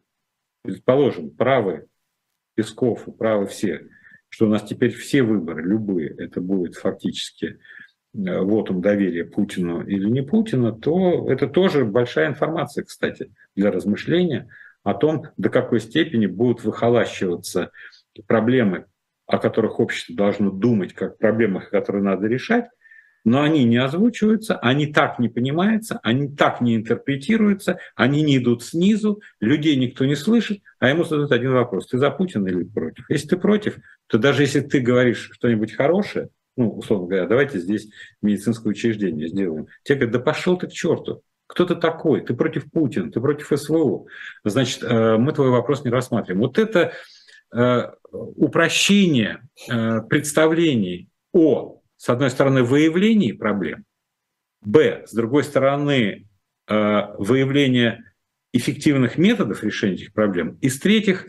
предположим, 0.62 1.30
правы 1.30 1.86
Песков 2.54 3.06
и 3.08 3.12
правы 3.12 3.46
все, 3.46 3.88
что 4.28 4.46
у 4.46 4.48
нас 4.48 4.64
теперь 4.64 4.92
все 4.92 5.22
выборы, 5.22 5.62
любые, 5.62 6.08
это 6.16 6.40
будет 6.40 6.76
фактически 6.76 7.58
э, 8.14 8.40
вотом 8.40 8.80
доверия 8.80 9.24
Путину 9.24 9.84
или 9.84 10.08
не 10.08 10.22
Путина, 10.22 10.72
то 10.72 11.30
это 11.30 11.46
тоже 11.46 11.84
большая 11.84 12.28
информация, 12.28 12.84
кстати, 12.84 13.32
для 13.54 13.70
размышления 13.70 14.48
о 14.82 14.94
том, 14.94 15.24
до 15.36 15.48
какой 15.48 15.80
степени 15.80 16.26
будут 16.26 16.64
выхолащиваться 16.64 17.70
проблемы 18.26 18.86
о 19.26 19.38
которых 19.38 19.80
общество 19.80 20.14
должно 20.14 20.50
думать 20.50 20.92
как 20.92 21.18
проблемах, 21.18 21.70
которые 21.70 22.02
надо 22.02 22.26
решать, 22.26 22.66
но 23.24 23.40
они 23.40 23.64
не 23.64 23.78
озвучиваются, 23.78 24.58
они 24.58 24.86
так 24.86 25.18
не 25.18 25.30
понимаются, 25.30 25.98
они 26.02 26.28
так 26.28 26.60
не 26.60 26.76
интерпретируются, 26.76 27.78
они 27.96 28.22
не 28.22 28.36
идут 28.36 28.62
снизу, 28.62 29.22
людей 29.40 29.76
никто 29.76 30.04
не 30.04 30.14
слышит, 30.14 30.60
а 30.78 30.90
ему 30.90 31.04
задают 31.04 31.32
один 31.32 31.52
вопрос, 31.52 31.86
ты 31.86 31.96
за 31.96 32.10
Путина 32.10 32.48
или 32.48 32.64
против? 32.64 33.08
Если 33.08 33.28
ты 33.28 33.36
против, 33.38 33.78
то 34.08 34.18
даже 34.18 34.42
если 34.42 34.60
ты 34.60 34.80
говоришь 34.80 35.30
что-нибудь 35.32 35.72
хорошее, 35.72 36.28
ну, 36.56 36.70
условно 36.70 37.08
говоря, 37.08 37.26
давайте 37.26 37.58
здесь 37.58 37.88
медицинское 38.22 38.68
учреждение 38.68 39.28
сделаем, 39.28 39.66
тебе 39.82 39.96
говорят, 39.96 40.12
да 40.12 40.18
пошел 40.20 40.56
ты 40.56 40.68
к 40.68 40.72
черту, 40.72 41.22
кто 41.46 41.66
ты 41.66 41.74
такой? 41.74 42.22
Ты 42.22 42.34
против 42.34 42.70
Путина, 42.70 43.10
ты 43.10 43.20
против 43.20 43.52
СВО. 43.58 44.06
Значит, 44.44 44.82
э, 44.82 45.16
мы 45.18 45.32
твой 45.32 45.50
вопрос 45.50 45.84
не 45.84 45.90
рассматриваем. 45.90 46.40
Вот 46.40 46.58
это 46.58 46.94
Э, 47.54 47.92
упрощение 48.10 49.42
э, 49.68 50.00
представлений 50.02 51.08
о, 51.32 51.80
с 51.96 52.08
одной 52.08 52.30
стороны, 52.30 52.64
выявлении 52.64 53.30
проблем, 53.30 53.84
б, 54.62 55.04
с 55.06 55.12
другой 55.12 55.44
стороны, 55.44 56.26
выявление 56.66 58.14
эффективных 58.54 59.18
методов 59.18 59.62
решения 59.62 59.96
этих 59.96 60.14
проблем, 60.14 60.56
и 60.62 60.70
с-третьих, 60.70 61.26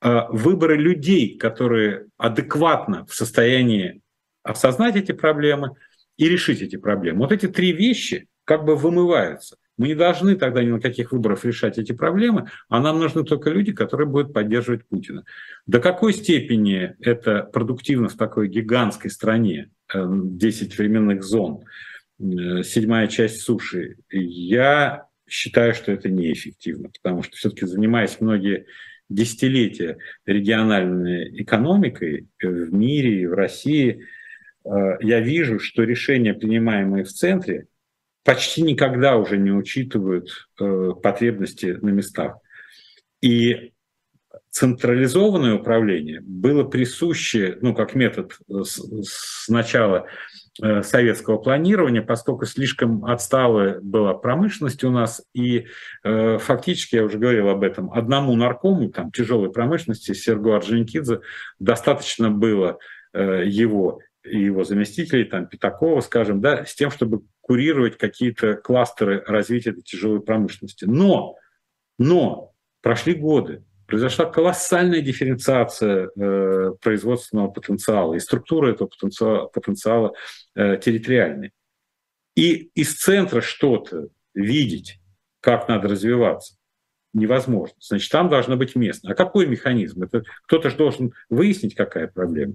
выборы 0.00 0.76
людей, 0.76 1.38
которые 1.38 2.06
адекватно 2.16 3.06
в 3.06 3.14
состоянии 3.14 4.00
осознать 4.42 4.96
эти 4.96 5.12
проблемы 5.12 5.76
и 6.16 6.28
решить 6.28 6.62
эти 6.62 6.76
проблемы. 6.76 7.20
Вот 7.20 7.32
эти 7.32 7.46
три 7.48 7.72
вещи 7.72 8.28
как 8.44 8.64
бы 8.64 8.76
вымываются. 8.76 9.56
Мы 9.78 9.88
не 9.88 9.94
должны 9.94 10.36
тогда 10.36 10.62
ни 10.62 10.70
на 10.70 10.80
каких 10.80 11.12
выборах 11.12 11.44
решать 11.44 11.78
эти 11.78 11.92
проблемы, 11.92 12.50
а 12.68 12.80
нам 12.80 12.98
нужны 12.98 13.24
только 13.24 13.50
люди, 13.50 13.72
которые 13.72 14.06
будут 14.06 14.32
поддерживать 14.32 14.86
Путина. 14.86 15.24
До 15.66 15.80
какой 15.80 16.12
степени 16.12 16.94
это 17.00 17.42
продуктивно 17.44 18.08
в 18.08 18.16
такой 18.16 18.48
гигантской 18.48 19.10
стране, 19.10 19.70
10 19.92 20.72
э, 20.72 20.76
временных 20.76 21.24
зон, 21.24 21.64
э, 22.20 22.62
седьмая 22.62 23.08
часть 23.08 23.40
суши, 23.40 23.96
я 24.10 25.06
считаю, 25.28 25.74
что 25.74 25.90
это 25.90 26.10
неэффективно, 26.10 26.90
потому 26.90 27.22
что 27.22 27.36
все-таки 27.36 27.64
занимаясь 27.64 28.20
многие 28.20 28.66
десятилетия 29.08 29.98
региональной 30.26 31.42
экономикой 31.42 32.28
в 32.40 32.72
мире 32.72 33.22
и 33.22 33.26
в 33.26 33.32
России, 33.32 34.00
э, 34.00 34.02
я 34.64 35.20
вижу, 35.20 35.58
что 35.58 35.82
решения, 35.82 36.34
принимаемые 36.34 37.04
в 37.04 37.08
центре, 37.08 37.66
почти 38.24 38.62
никогда 38.62 39.16
уже 39.16 39.36
не 39.36 39.50
учитывают 39.50 40.48
э, 40.60 40.90
потребности 41.02 41.78
на 41.80 41.90
местах. 41.90 42.38
И 43.20 43.72
централизованное 44.50 45.54
управление 45.54 46.20
было 46.20 46.64
присуще, 46.64 47.58
ну, 47.62 47.74
как 47.74 47.94
метод 47.94 48.38
э, 48.48 48.62
с, 48.62 49.48
начала 49.48 50.06
э, 50.62 50.82
советского 50.82 51.38
планирования, 51.38 52.02
поскольку 52.02 52.46
слишком 52.46 53.04
отсталая 53.04 53.80
была 53.80 54.14
промышленность 54.14 54.84
у 54.84 54.90
нас, 54.90 55.24
и 55.34 55.66
э, 56.04 56.38
фактически, 56.38 56.96
я 56.96 57.04
уже 57.04 57.18
говорил 57.18 57.48
об 57.48 57.64
этом, 57.64 57.92
одному 57.92 58.36
наркому 58.36 58.90
там, 58.90 59.10
тяжелой 59.10 59.50
промышленности, 59.50 60.12
Серго 60.12 60.56
Орджоникидзе, 60.56 61.20
достаточно 61.58 62.30
было 62.30 62.78
э, 63.14 63.44
его 63.46 64.00
его 64.24 64.64
заместителей, 64.64 65.24
там, 65.24 65.46
Пятакова, 65.46 66.00
скажем, 66.00 66.40
да, 66.40 66.64
с 66.64 66.74
тем, 66.74 66.90
чтобы 66.90 67.22
курировать 67.40 67.98
какие-то 67.98 68.54
кластеры 68.54 69.22
развития 69.26 69.70
этой 69.70 69.82
тяжелой 69.82 70.20
промышленности. 70.20 70.84
Но, 70.84 71.36
но 71.98 72.52
прошли 72.80 73.14
годы, 73.14 73.64
произошла 73.86 74.26
колоссальная 74.26 75.00
дифференциация 75.00 76.10
э, 76.16 76.72
производственного 76.80 77.48
потенциала 77.48 78.14
и 78.14 78.20
структура 78.20 78.70
этого 78.70 78.88
потенциала, 78.88 79.46
потенциала 79.46 80.14
э, 80.54 80.78
территориальной. 80.78 81.52
И 82.34 82.70
из 82.74 82.94
центра 82.94 83.40
что-то 83.40 84.08
видеть, 84.34 84.98
как 85.40 85.68
надо 85.68 85.88
развиваться, 85.88 86.56
невозможно. 87.12 87.76
Значит, 87.80 88.10
там 88.10 88.28
должно 88.28 88.56
быть 88.56 88.74
место. 88.74 89.10
А 89.10 89.14
какой 89.14 89.46
механизм? 89.46 90.04
Это 90.04 90.22
кто-то 90.46 90.70
же 90.70 90.76
должен 90.76 91.12
выяснить, 91.28 91.74
какая 91.74 92.06
проблема. 92.06 92.54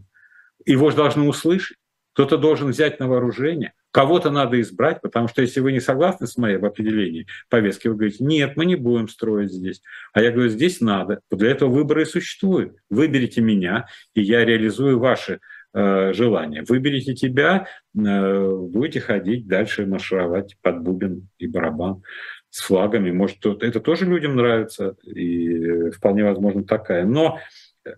Его 0.67 0.91
же 0.91 0.97
должны 0.97 1.27
услышать. 1.27 1.77
Кто-то 2.13 2.37
должен 2.37 2.69
взять 2.69 2.99
на 2.99 3.07
вооружение. 3.07 3.73
Кого-то 3.91 4.31
надо 4.31 4.59
избрать, 4.59 5.01
потому 5.01 5.27
что 5.27 5.41
если 5.43 5.59
вы 5.59 5.71
не 5.71 5.79
согласны 5.79 6.27
с 6.27 6.35
моим 6.35 6.65
определением 6.65 7.25
повестки, 7.47 7.87
вы 7.87 7.95
говорите, 7.95 8.23
нет, 8.23 8.57
мы 8.57 8.65
не 8.65 8.75
будем 8.75 9.07
строить 9.07 9.51
здесь. 9.51 9.81
А 10.13 10.21
я 10.21 10.31
говорю, 10.31 10.49
здесь 10.49 10.81
надо. 10.81 11.21
Для 11.31 11.51
этого 11.51 11.69
выборы 11.69 12.01
и 12.01 12.05
существуют. 12.05 12.75
Выберите 12.89 13.41
меня, 13.41 13.85
и 14.13 14.21
я 14.21 14.43
реализую 14.43 14.99
ваши 14.99 15.39
э, 15.73 16.13
желания. 16.13 16.63
Выберите 16.67 17.13
тебя, 17.13 17.67
э, 17.95 18.51
будете 18.51 18.99
ходить 18.99 19.47
дальше, 19.47 19.85
маршировать 19.85 20.57
под 20.61 20.81
бубен 20.81 21.29
и 21.37 21.47
барабан 21.47 22.01
с 22.49 22.61
флагами. 22.61 23.11
Может, 23.11 23.45
это 23.45 23.79
тоже 23.79 24.05
людям 24.05 24.35
нравится, 24.35 24.95
и 25.03 25.91
вполне 25.91 26.23
возможно 26.23 26.63
такая. 26.63 27.05
Но 27.05 27.39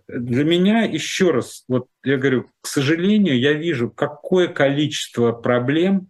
для 0.08 0.44
меня, 0.44 0.82
еще 0.82 1.30
раз, 1.30 1.64
вот 1.68 1.88
я 2.04 2.16
говорю, 2.16 2.50
к 2.60 2.66
сожалению, 2.66 3.38
я 3.38 3.52
вижу, 3.52 3.90
какое 3.90 4.48
количество 4.48 5.32
проблем 5.32 6.08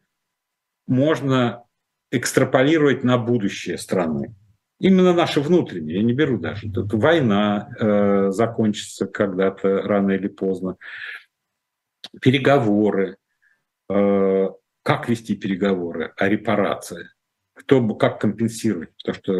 можно 0.86 1.64
экстраполировать 2.10 3.04
на 3.04 3.18
будущее 3.18 3.78
страны. 3.78 4.34
Именно 4.80 5.12
наши 5.12 5.40
внутренние, 5.40 5.98
я 5.98 6.02
не 6.02 6.12
беру 6.12 6.38
даже. 6.38 6.70
Тут 6.72 6.92
война 6.94 7.68
э, 7.78 8.30
закончится 8.30 9.06
когда-то 9.06 9.82
рано 9.82 10.12
или 10.12 10.28
поздно, 10.28 10.76
переговоры, 12.20 13.16
э, 13.90 14.48
как 14.82 15.08
вести 15.08 15.36
переговоры 15.36 16.12
о 16.16 16.28
репарации 16.28 17.08
кто 17.60 17.86
как 17.94 18.20
компенсировать, 18.20 18.90
то 19.04 19.12
что 19.12 19.32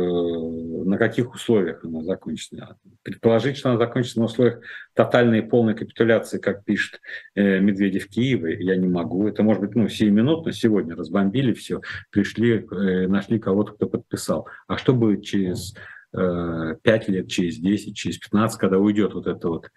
на 0.85 0.99
каких 0.99 1.35
условиях 1.35 1.85
она 1.85 2.03
закончится. 2.03 2.77
Предположить, 3.03 3.57
что 3.57 3.71
она 3.71 3.79
закончится 3.79 4.19
на 4.19 4.27
условиях 4.27 4.61
тотальной 4.95 5.41
и 5.41 5.43
полной 5.43 5.75
капитуляции, 5.75 6.39
как 6.39 6.65
пишет 6.65 7.01
э, 7.35 7.61
Медведев 7.61 8.09
Киеве, 8.09 8.63
я 8.63 8.77
не 8.77 8.89
могу. 8.89 9.27
Это 9.29 9.43
может 9.43 9.63
быть 9.63 9.75
ну, 9.75 9.89
сиюминутно, 9.89 10.53
сегодня 10.53 10.97
разбомбили 10.97 11.53
все, 11.53 11.81
пришли, 12.11 12.67
э, 12.71 13.07
нашли 13.07 13.39
кого-то, 13.39 13.73
кто 13.73 13.89
подписал. 13.89 14.49
А 14.67 14.77
что 14.79 14.95
будет 14.95 15.25
через 15.25 15.75
э, 16.13 16.77
5 16.83 17.09
лет, 17.09 17.29
через 17.29 17.57
10, 17.59 17.97
через 17.97 18.19
15, 18.19 18.59
когда 18.59 18.79
уйдет 18.79 19.15
вот 19.15 19.27
это 19.27 19.49
вот 19.49 19.69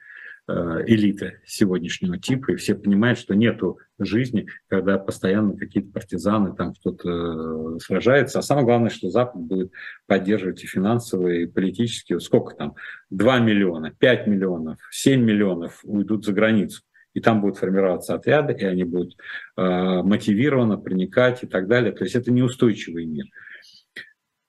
элиты 0.48 1.40
сегодняшнего 1.46 2.18
типа, 2.18 2.52
и 2.52 2.56
все 2.56 2.76
понимают, 2.76 3.18
что 3.18 3.34
нету 3.34 3.80
жизни, 3.98 4.48
когда 4.68 4.98
постоянно 4.98 5.56
какие-то 5.56 5.92
партизаны 5.92 6.56
там 6.56 6.74
кто-то 6.74 7.76
э, 7.76 7.80
сражается, 7.80 8.40
а 8.40 8.42
самое 8.42 8.66
главное, 8.66 8.90
что 8.90 9.10
Запад 9.10 9.42
будет 9.42 9.72
поддерживать 10.08 10.64
и 10.64 10.68
финансово, 10.68 11.30
и 11.30 11.46
политически, 11.46 12.18
сколько 12.20 12.56
там, 12.56 12.76
2 13.10 13.40
миллиона, 13.40 13.92
5 13.98 14.28
миллионов, 14.28 14.80
7 14.92 15.22
миллионов 15.22 15.80
уйдут 15.84 16.26
за 16.26 16.34
границу, 16.34 16.82
и 17.14 17.20
там 17.20 17.42
будут 17.42 17.58
формироваться 17.58 18.16
отряды, 18.16 18.54
и 18.54 18.66
они 18.66 18.84
будут 18.84 19.16
э, 19.58 19.62
мотивированно 19.62 20.78
проникать 20.78 21.44
и 21.44 21.48
так 21.48 21.68
далее, 21.68 21.92
то 21.92 22.04
есть 22.04 22.16
это 22.16 22.32
неустойчивый 22.32 23.06
мир. 23.06 23.26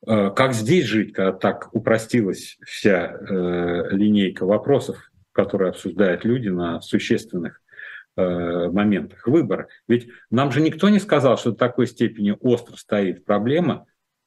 Э, 0.07 0.31
как 0.35 0.55
здесь 0.55 0.87
жить, 0.87 1.13
когда 1.13 1.33
так 1.33 1.75
упростилась 1.75 2.57
вся 2.65 3.17
э, 3.17 3.89
линейка 3.91 4.47
вопросов, 4.47 5.11
которые 5.35 5.71
обсуждают 5.71 6.25
люди 6.25 6.49
на 6.49 6.81
существенных 6.81 7.61
э, 8.17 8.69
моментах 8.71 9.27
выбора. 9.27 9.69
Ведь 9.87 10.09
нам 10.31 10.51
же 10.51 10.63
никто 10.63 10.89
не 10.89 10.99
сказал, 10.99 11.37
что 11.37 11.51
до 11.51 11.57
такой 11.59 11.87
степени 11.87 12.37
остро 12.41 12.77
стоит 12.77 13.25
проблема 13.25 13.87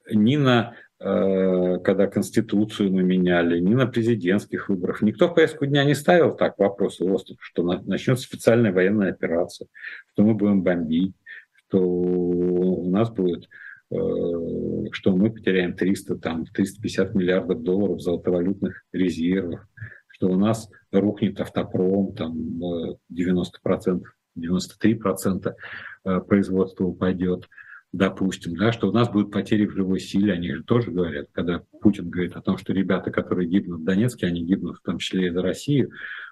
ни 0.10 0.36
на 0.36 0.76
Э, 1.00 1.78
когда 1.84 2.08
Конституцию 2.08 2.92
мы 2.92 3.04
меняли, 3.04 3.60
ни 3.60 3.76
на 3.76 3.86
президентских 3.86 4.68
выборах. 4.68 5.04
Никто 5.04 5.28
в 5.28 5.36
повестку 5.36 5.68
дня 5.68 5.84
не 5.84 5.94
ставил 5.94 6.36
так 6.36 6.58
вопросы 6.58 7.06
остров, 7.06 7.38
что 7.40 7.62
начнется 7.62 8.24
специальная 8.24 8.74
военная 8.74 9.12
операция, 9.12 9.68
что 10.12 10.24
мы 10.24 10.34
будем 10.34 10.64
бомбить, 10.64 11.14
что 11.54 11.80
у 11.80 12.90
нас 12.90 13.12
будет 13.12 13.48
э, 13.92 13.96
что 14.92 15.16
мы 15.16 15.32
потеряем 15.32 15.76
300, 15.76 16.16
там, 16.16 16.48
350 16.48 17.14
миллиардов 17.14 17.62
долларов 17.62 18.02
золотовалютных 18.02 18.84
резервов, 18.92 19.68
что 20.18 20.30
у 20.30 20.36
нас 20.36 20.70
рухнет 20.92 21.40
автопром, 21.40 22.14
там 22.14 22.36
90%, 23.12 24.04
93% 24.36 25.56
производства 26.28 26.86
упадет 26.86 27.48
допустим, 27.94 28.56
да, 28.56 28.72
что 28.72 28.90
у 28.90 28.92
нас 28.92 29.10
будут 29.10 29.32
потери 29.32 29.66
в 29.66 29.72
живой 29.72 30.00
силе, 30.00 30.34
они 30.34 30.54
же 30.54 30.64
тоже 30.64 30.92
говорят, 30.92 31.28
когда 31.32 31.64
Путин 31.82 32.10
говорит 32.10 32.36
о 32.36 32.42
том, 32.42 32.58
что 32.58 32.74
ребята, 32.74 33.12
которые 33.12 33.48
гибнут 33.48 33.82
в 33.82 33.84
Донецке, 33.86 34.28
они 34.28 34.44
гибнут 34.44 34.78
в 34.78 34.82
том 34.82 35.00
числе 35.00 35.28
и 35.28 35.32
за 35.32 35.42
Россию, 35.42 35.92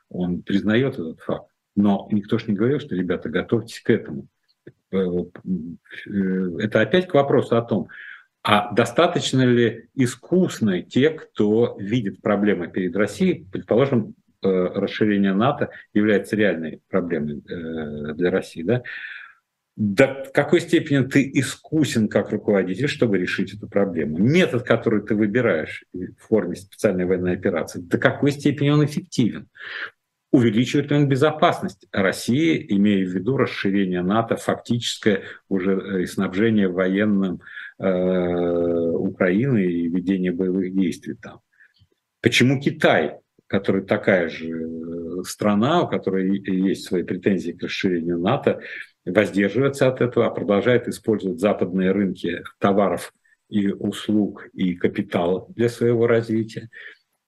он 0.09 0.41
признает 0.41 0.95
этот 0.95 1.21
факт. 1.21 1.49
Но 1.75 2.07
никто 2.11 2.37
же 2.37 2.47
не 2.47 2.55
говорил, 2.55 2.79
что, 2.79 2.95
ребята, 2.95 3.29
готовьтесь 3.29 3.79
к 3.79 3.89
этому. 3.89 4.27
Э, 4.91 4.97
э, 4.97 6.57
это 6.59 6.81
опять 6.81 7.07
к 7.07 7.13
вопросу 7.13 7.57
о 7.57 7.61
том, 7.61 7.87
а 8.47 8.71
достаточно 8.71 9.41
ли 9.41 9.89
искусны 9.95 10.83
те, 10.83 11.09
кто 11.09 11.75
видит 11.79 12.21
проблемы 12.21 12.67
перед 12.67 12.95
Россией, 12.95 13.47
предположим, 13.51 14.13
э, 14.43 14.47
расширение 14.47 15.33
НАТО 15.33 15.71
является 15.95 16.35
реальной 16.35 16.79
проблемой 16.87 17.41
для 18.13 18.29
России, 18.29 18.61
да? 18.61 18.83
до 19.75 20.29
какой 20.33 20.61
степени 20.61 21.05
ты 21.05 21.29
искусен 21.33 22.07
как 22.07 22.31
руководитель, 22.31 22.87
чтобы 22.87 23.17
решить 23.17 23.53
эту 23.53 23.67
проблему. 23.67 24.17
Метод, 24.17 24.63
который 24.63 25.01
ты 25.01 25.15
выбираешь 25.15 25.83
в 25.91 26.13
форме 26.27 26.55
специальной 26.55 27.05
военной 27.05 27.33
операции, 27.33 27.79
до 27.81 27.97
какой 27.97 28.31
степени 28.31 28.69
он 28.69 28.85
эффективен. 28.85 29.49
Увеличивает 30.31 30.91
ли 30.91 30.97
он 30.97 31.07
безопасность 31.07 31.87
России, 31.91 32.65
имея 32.69 33.05
в 33.05 33.09
виду 33.09 33.37
расширение 33.37 34.01
НАТО, 34.01 34.35
фактическое 34.35 35.23
уже 35.49 35.73
э, 35.73 36.03
и 36.03 36.05
снабжение 36.05 36.67
военным 36.67 37.35
э, 37.35 37.39
Украины 37.77 39.65
и 39.65 39.87
ведение 39.87 40.31
боевых 40.31 40.73
действий 40.73 41.15
там. 41.21 41.41
Почему 42.25 42.59
Китай, 42.59 43.17
который 43.45 43.83
такая 43.83 44.29
же 44.29 44.49
э, 44.49 45.23
страна, 45.25 45.83
у 45.83 45.87
которой 45.87 46.39
есть 46.39 46.85
свои 46.85 47.03
претензии 47.03 47.51
к 47.51 47.61
расширению 47.61 48.19
НАТО, 48.19 48.61
воздерживается 49.05 49.87
от 49.87 50.01
этого, 50.01 50.25
а 50.25 50.31
продолжает 50.31 50.87
использовать 50.87 51.39
западные 51.39 51.91
рынки 51.91 52.43
товаров 52.59 53.13
и 53.49 53.67
услуг 53.67 54.47
и 54.53 54.73
капитала 54.73 55.45
для 55.49 55.69
своего 55.69 56.07
развития. 56.07 56.69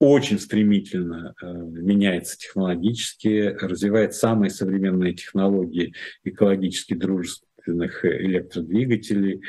Очень 0.00 0.40
стремительно 0.40 1.34
э, 1.40 1.46
меняется 1.46 2.36
технологически, 2.36 3.56
развивает 3.60 4.14
самые 4.14 4.50
современные 4.50 5.14
технологии 5.14 5.94
экологически 6.24 6.94
дружественных 6.94 8.04
электродвигателей, 8.04 9.36
э, 9.36 9.40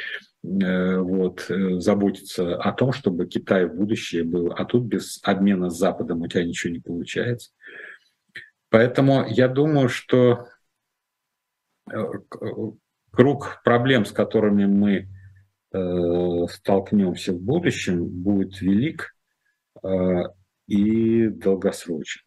вот, 0.41 1.45
э, 1.49 1.79
заботится 1.79 2.55
о 2.55 2.71
том, 2.71 2.93
чтобы 2.93 3.27
Китай 3.27 3.65
в 3.65 3.75
будущее 3.75 4.23
был, 4.23 4.53
а 4.55 4.65
тут 4.65 4.83
без 4.83 5.19
обмена 5.23 5.69
с 5.69 5.77
Западом 5.77 6.21
у 6.21 6.27
тебя 6.27 6.45
ничего 6.45 6.71
не 6.71 6.79
получается. 6.79 7.51
Поэтому 8.69 9.25
я 9.27 9.47
думаю, 9.47 9.89
что 9.89 10.47
круг 13.11 13.61
проблем, 13.63 14.05
с 14.05 14.11
которыми 14.11 14.65
мы 14.65 15.07
э, 15.71 16.47
столкнемся 16.49 17.33
в 17.33 17.41
будущем, 17.41 18.05
будет 18.07 18.61
велик 18.61 19.15
э, 19.83 20.23
и 20.67 21.27
долгосрочен. 21.27 22.21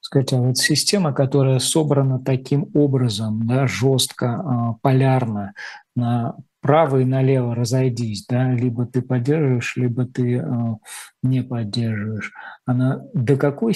Скажите, 0.00 0.36
а 0.36 0.40
вот 0.40 0.56
система, 0.56 1.12
которая 1.12 1.58
собрана 1.58 2.22
таким 2.22 2.70
образом, 2.74 3.46
да, 3.46 3.66
жестко, 3.66 4.26
э, 4.26 4.78
полярно, 4.80 5.52
на 5.94 6.36
право 6.66 6.96
и 6.98 7.04
налево 7.04 7.54
разойдись, 7.54 8.26
да, 8.28 8.50
либо 8.50 8.86
ты 8.86 9.00
поддерживаешь, 9.00 9.76
либо 9.76 10.04
ты 10.04 10.38
э, 10.38 10.44
не 11.22 11.44
поддерживаешь. 11.44 12.32
Она 12.64 13.02
до 13.14 13.36
какой, 13.36 13.72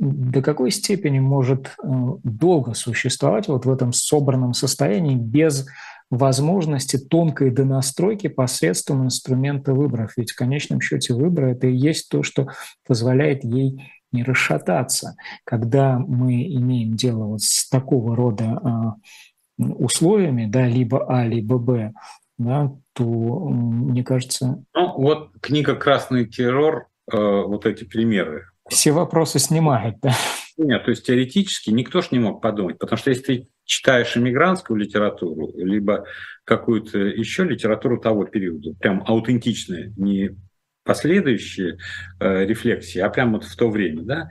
до 0.00 0.42
какой 0.42 0.72
степени 0.72 1.20
может 1.20 1.68
э, 1.68 1.88
долго 2.24 2.74
существовать 2.74 3.46
вот 3.46 3.64
в 3.64 3.70
этом 3.70 3.92
собранном 3.92 4.54
состоянии 4.54 5.14
без 5.14 5.66
возможности 6.10 6.98
тонкой 6.98 7.52
донастройки 7.52 8.26
посредством 8.26 9.04
инструмента 9.04 9.72
выборов. 9.72 10.14
Ведь 10.16 10.32
в 10.32 10.36
конечном 10.36 10.80
счете 10.80 11.14
выборы 11.14 11.52
это 11.52 11.68
и 11.68 11.76
есть 11.76 12.08
то, 12.08 12.24
что 12.24 12.48
позволяет 12.84 13.44
ей 13.44 13.88
не 14.10 14.24
расшататься. 14.24 15.14
Когда 15.44 16.00
мы 16.00 16.42
имеем 16.42 16.96
дело 16.96 17.26
вот 17.26 17.42
с 17.42 17.68
такого 17.68 18.16
рода 18.16 18.60
э, 18.64 19.10
условиями, 19.58 20.46
да, 20.46 20.66
либо 20.66 21.06
А, 21.06 21.26
либо 21.26 21.58
Б, 21.58 21.92
да, 22.38 22.72
то, 22.92 23.04
мне 23.04 24.04
кажется... 24.04 24.64
Ну, 24.74 24.92
вот 24.96 25.30
книга 25.40 25.74
«Красный 25.74 26.26
террор», 26.26 26.88
э, 27.10 27.16
вот 27.16 27.66
эти 27.66 27.84
примеры. 27.84 28.46
Все 28.68 28.92
вопросы 28.92 29.38
снимает, 29.38 30.00
да? 30.00 30.12
Нет, 30.58 30.84
то 30.84 30.90
есть 30.90 31.06
теоретически 31.06 31.70
никто 31.70 32.00
ж 32.00 32.10
не 32.12 32.18
мог 32.18 32.40
подумать, 32.40 32.78
потому 32.78 32.98
что 32.98 33.10
если 33.10 33.22
ты 33.22 33.48
читаешь 33.64 34.16
иммигрантскую 34.16 34.78
литературу, 34.78 35.52
либо 35.56 36.06
какую-то 36.44 36.98
еще 36.98 37.44
литературу 37.44 38.00
того 38.00 38.24
периода, 38.24 38.72
прям 38.78 39.02
аутентичные, 39.06 39.92
не 39.96 40.36
последующие 40.84 41.78
э, 42.20 42.44
рефлексии, 42.46 43.00
а 43.00 43.10
прямо 43.10 43.34
вот 43.34 43.44
в 43.44 43.56
то 43.56 43.68
время, 43.68 44.02
да, 44.02 44.30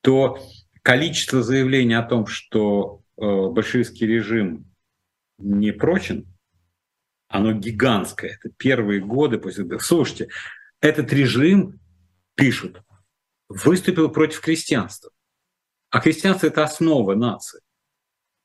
то 0.00 0.38
количество 0.82 1.42
заявлений 1.42 1.94
о 1.94 2.02
том, 2.02 2.26
что 2.26 3.01
большевистский 3.22 4.06
режим 4.06 4.66
не 5.38 5.72
прочен, 5.72 6.26
оно 7.28 7.52
гигантское. 7.52 8.38
Это 8.38 8.50
первые 8.56 9.00
годы 9.00 9.38
после... 9.38 9.66
Слушайте, 9.78 10.28
этот 10.80 11.12
режим, 11.12 11.80
пишут, 12.34 12.82
выступил 13.48 14.10
против 14.10 14.40
крестьянства. 14.40 15.10
А 15.90 16.00
крестьянство– 16.00 16.46
это 16.48 16.64
основа 16.64 17.14
нации. 17.14 17.60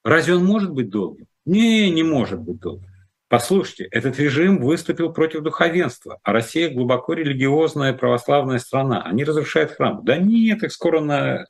Разве 0.03 0.35
он 0.35 0.45
может 0.45 0.71
быть 0.71 0.89
долгим? 0.89 1.27
Не, 1.45 1.89
не 1.89 2.03
может 2.03 2.39
быть 2.39 2.59
долгим. 2.59 2.87
Послушайте, 3.29 3.85
этот 3.85 4.19
режим 4.19 4.61
выступил 4.61 5.11
против 5.11 5.41
духовенства, 5.41 6.19
а 6.23 6.31
Россия 6.31 6.73
глубоко 6.73 7.13
религиозная 7.13 7.93
православная 7.93 8.59
страна. 8.59 9.01
Они 9.01 9.25
разрушают 9.25 9.71
храм. 9.71 10.03
Да 10.05 10.17
нет, 10.17 10.63
их 10.63 10.71
скоро 10.71 11.01
на 11.01 11.45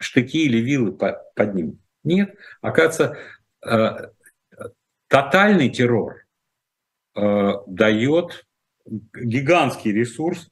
штыки 0.00 0.44
или 0.44 0.58
вилы 0.58 0.98
поднимут. 1.36 1.81
Нет, 2.04 2.36
оказывается, 2.60 3.16
э, 3.64 4.10
тотальный 5.08 5.70
террор 5.70 6.24
э, 7.14 7.52
дает 7.66 8.46
гигантский 8.86 9.92
ресурс 9.92 10.50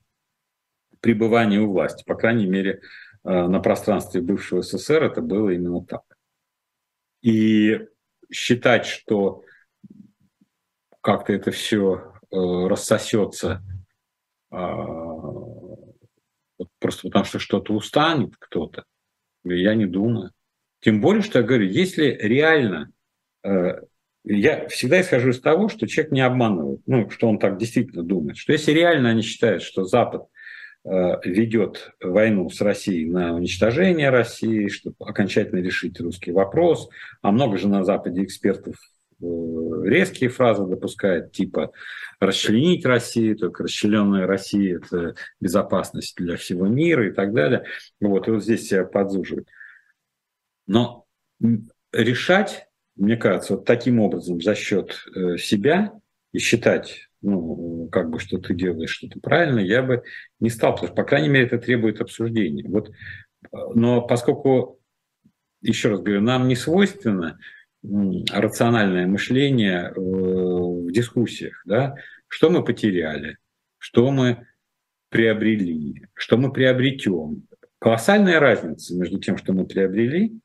пребывания 1.01 1.59
у 1.59 1.72
власти. 1.72 2.05
По 2.05 2.14
крайней 2.14 2.46
мере, 2.46 2.80
э, 3.24 3.28
на 3.46 3.61
пространстве 3.61 4.20
бывшего 4.20 4.62
СССР 4.62 5.03
это 5.05 5.22
было 5.22 5.51
именно 5.51 5.84
так. 5.84 6.03
И 7.22 7.80
считать, 8.32 8.86
что 8.86 9.44
как-то 11.01 11.32
это 11.32 11.51
все 11.51 12.14
рассосется 12.30 13.62
просто 16.78 17.03
потому, 17.03 17.24
что 17.24 17.38
что-то 17.38 17.72
устанет 17.72 18.34
кто-то, 18.38 18.84
я 19.44 19.74
не 19.74 19.86
думаю. 19.86 20.32
Тем 20.81 21.01
более, 21.01 21.22
что 21.22 21.41
я 21.41 21.45
говорю, 21.45 21.66
если 21.66 22.16
реально, 22.20 22.91
э, 23.45 23.81
я 24.24 24.68
всегда 24.68 25.01
исхожу 25.01 25.31
из 25.31 25.41
того, 25.41 25.68
что 25.68 25.87
человек 25.87 26.12
не 26.12 26.22
обманывает, 26.22 26.81
ну, 26.87 27.09
что 27.11 27.28
он 27.28 27.39
так 27.39 27.59
действительно 27.59 28.03
думает, 28.03 28.39
что 28.39 28.53
если 28.53 28.72
реально 28.72 29.11
они 29.11 29.22
считают, 29.22 29.62
что 29.62 29.85
Запад 29.85 30.24
э, 30.85 30.89
ведет 31.24 31.93
войну 32.01 32.49
с 32.49 32.61
Россией 32.62 33.11
на 33.11 33.35
уничтожение 33.35 34.09
России, 34.09 34.68
чтобы 34.68 34.97
окончательно 35.01 35.61
решить 35.61 36.01
русский 36.01 36.33
вопрос, 36.33 36.89
а 37.20 37.31
много 37.31 37.59
же 37.59 37.68
на 37.68 37.85
Западе 37.85 38.24
экспертов 38.24 38.76
э, 39.20 39.26
резкие 39.85 40.31
фразы 40.31 40.64
допускает, 40.64 41.33
типа 41.33 41.72
расчленить 42.20 42.87
Россию, 42.87 43.37
только 43.37 43.64
расчлененная 43.64 44.26
Россия– 44.26 44.76
это 44.83 45.14
безопасность 45.41 46.16
для 46.16 46.37
всего 46.39 46.66
мира 46.66 47.07
и 47.07 47.12
так 47.12 47.35
далее. 47.35 47.64
Вот, 48.01 48.28
и 48.28 48.31
вот 48.31 48.43
здесь 48.43 48.66
себя 48.66 48.85
подзуживают. 48.85 49.49
Но 50.70 51.04
решать, 51.92 52.68
мне 52.94 53.16
кажется, 53.16 53.56
вот 53.56 53.64
таким 53.64 53.98
образом 53.98 54.40
за 54.40 54.54
счет 54.54 55.04
э, 55.16 55.36
себя 55.36 55.92
и 56.32 56.38
считать, 56.38 57.08
ну, 57.22 57.88
как 57.90 58.08
бы, 58.08 58.20
что 58.20 58.38
ты 58.38 58.54
делаешь 58.54 58.90
что-то 58.90 59.18
правильно, 59.18 59.58
я 59.58 59.82
бы 59.82 60.04
не 60.38 60.48
стал, 60.48 60.74
потому 60.74 60.86
что, 60.86 60.94
по 60.94 61.02
крайней 61.02 61.28
мере, 61.28 61.46
это 61.46 61.58
требует 61.58 62.00
обсуждения. 62.00 62.68
Вот, 62.68 62.92
но 63.74 64.02
поскольку, 64.02 64.78
еще 65.60 65.88
раз 65.88 66.02
говорю, 66.02 66.20
нам 66.20 66.46
не 66.46 66.54
свойственно 66.54 67.40
рациональное 67.82 69.08
мышление 69.08 69.92
в 69.96 70.92
дискуссиях, 70.92 71.62
да, 71.64 71.96
что 72.28 72.48
мы 72.48 72.62
потеряли, 72.62 73.38
что 73.78 74.08
мы 74.12 74.46
приобрели, 75.08 76.06
что 76.14 76.36
мы 76.36 76.52
приобретем. 76.52 77.48
Колоссальная 77.80 78.38
разница 78.38 78.96
между 78.96 79.18
тем, 79.18 79.36
что 79.36 79.52
мы 79.52 79.66
приобрели. 79.66 80.39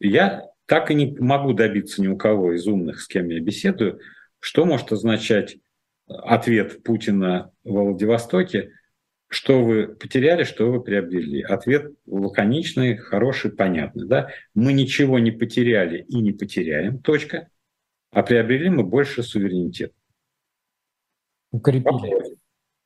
Я 0.00 0.44
так 0.66 0.90
и 0.90 0.94
не 0.94 1.16
могу 1.18 1.52
добиться 1.52 2.02
ни 2.02 2.08
у 2.08 2.16
кого 2.16 2.52
из 2.52 2.66
умных, 2.66 3.00
с 3.00 3.06
кем 3.06 3.28
я 3.28 3.40
беседую, 3.40 4.00
что 4.40 4.64
может 4.64 4.92
означать 4.92 5.58
ответ 6.06 6.82
Путина 6.82 7.52
в 7.64 7.70
Владивостоке, 7.70 8.72
что 9.28 9.62
вы 9.62 9.88
потеряли, 9.88 10.44
что 10.44 10.70
вы 10.70 10.82
приобрели. 10.82 11.42
Ответ 11.42 11.92
лаконичный, 12.06 12.96
хороший, 12.96 13.52
понятный. 13.52 14.06
Да? 14.06 14.30
Мы 14.54 14.72
ничего 14.72 15.18
не 15.18 15.32
потеряли 15.32 16.04
и 16.08 16.20
не 16.20 16.32
потеряем, 16.32 17.00
точка. 17.00 17.48
А 18.12 18.22
приобрели 18.22 18.70
мы 18.70 18.84
больше 18.84 19.22
суверенитета. 19.22 19.94
Укрепили. 21.50 21.84
Вопрос. 21.90 22.28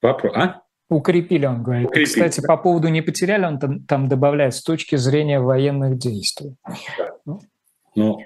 Вопрос. 0.01 0.33
А? 0.37 0.63
Укрепили, 0.91 1.47
он 1.47 1.63
говорит. 1.63 1.87
Укрепили. 1.87 2.05
Кстати, 2.07 2.45
по 2.45 2.57
поводу 2.57 2.89
не 2.89 3.01
потеряли, 3.01 3.45
он 3.45 3.59
там, 3.61 3.85
там 3.85 4.09
добавляет 4.09 4.55
с 4.55 4.63
точки 4.63 4.97
зрения 4.97 5.41
военных 5.41 5.97
действий. 5.99 6.57
Да. 6.97 7.15
Ну, 7.25 7.41
Но 7.95 8.19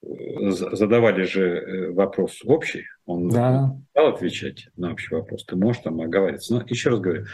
задавали 0.00 1.24
же 1.24 1.42
э, 1.42 1.90
вопрос 1.90 2.40
общий, 2.44 2.84
он 3.04 3.30
да. 3.30 3.76
стал 3.90 4.14
отвечать 4.14 4.68
на 4.76 4.92
общий 4.92 5.12
вопрос, 5.12 5.44
ты 5.44 5.56
можешь 5.56 5.82
там 5.82 6.00
оговариваться. 6.00 6.54
Но 6.54 6.62
еще 6.68 6.90
раз 6.90 7.00
говорю, 7.00 7.26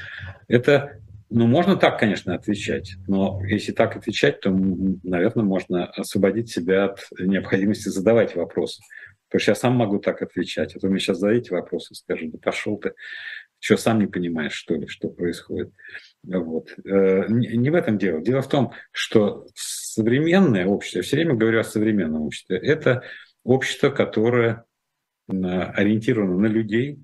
это, 0.48 0.98
ну, 1.28 1.46
можно 1.46 1.76
так, 1.76 1.98
конечно, 2.00 2.34
отвечать, 2.34 2.94
но 3.06 3.44
если 3.44 3.72
так 3.72 3.96
отвечать, 3.96 4.40
то, 4.40 4.50
наверное, 4.50 5.44
можно 5.44 5.84
освободить 5.86 6.50
себя 6.50 6.86
от 6.86 7.00
необходимости 7.18 7.90
задавать 7.90 8.34
вопросы. 8.34 8.82
Потому 9.28 9.42
что 9.42 9.50
я 9.50 9.56
сам 9.56 9.74
могу 9.74 9.98
так 9.98 10.22
отвечать, 10.22 10.76
а 10.76 10.78
то 10.78 10.86
мне 10.88 11.00
сейчас 11.00 11.18
задаете 11.18 11.54
вопросы 11.54 11.92
и 11.92 11.96
скажу, 11.96 12.30
да 12.30 12.38
пошел 12.40 12.78
ты, 12.78 12.92
что 13.64 13.78
сам 13.78 13.98
не 13.98 14.06
понимаешь, 14.06 14.52
что 14.52 14.74
ли, 14.74 14.86
что 14.86 15.08
происходит. 15.08 15.72
Вот. 16.22 16.68
Э, 16.84 17.24
не 17.28 17.70
в 17.70 17.74
этом 17.74 17.96
дело. 17.96 18.20
Дело 18.20 18.42
в 18.42 18.48
том, 18.48 18.72
что 18.92 19.46
современное 19.54 20.66
общество, 20.66 20.98
я 20.98 21.02
все 21.02 21.16
время 21.16 21.34
говорю 21.34 21.60
о 21.60 21.64
современном 21.64 22.24
обществе, 22.24 22.58
это 22.58 23.04
общество, 23.42 23.88
которое 23.88 24.64
ориентировано 25.26 26.36
на 26.40 26.46
людей. 26.46 26.98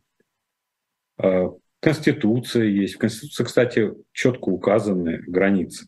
А, 1.16 1.48
Конституция 1.80 2.64
есть. 2.64 2.96
В 2.96 2.98
Конституции, 2.98 3.44
кстати, 3.44 3.92
четко 4.12 4.50
указаны 4.50 5.22
границы. 5.26 5.86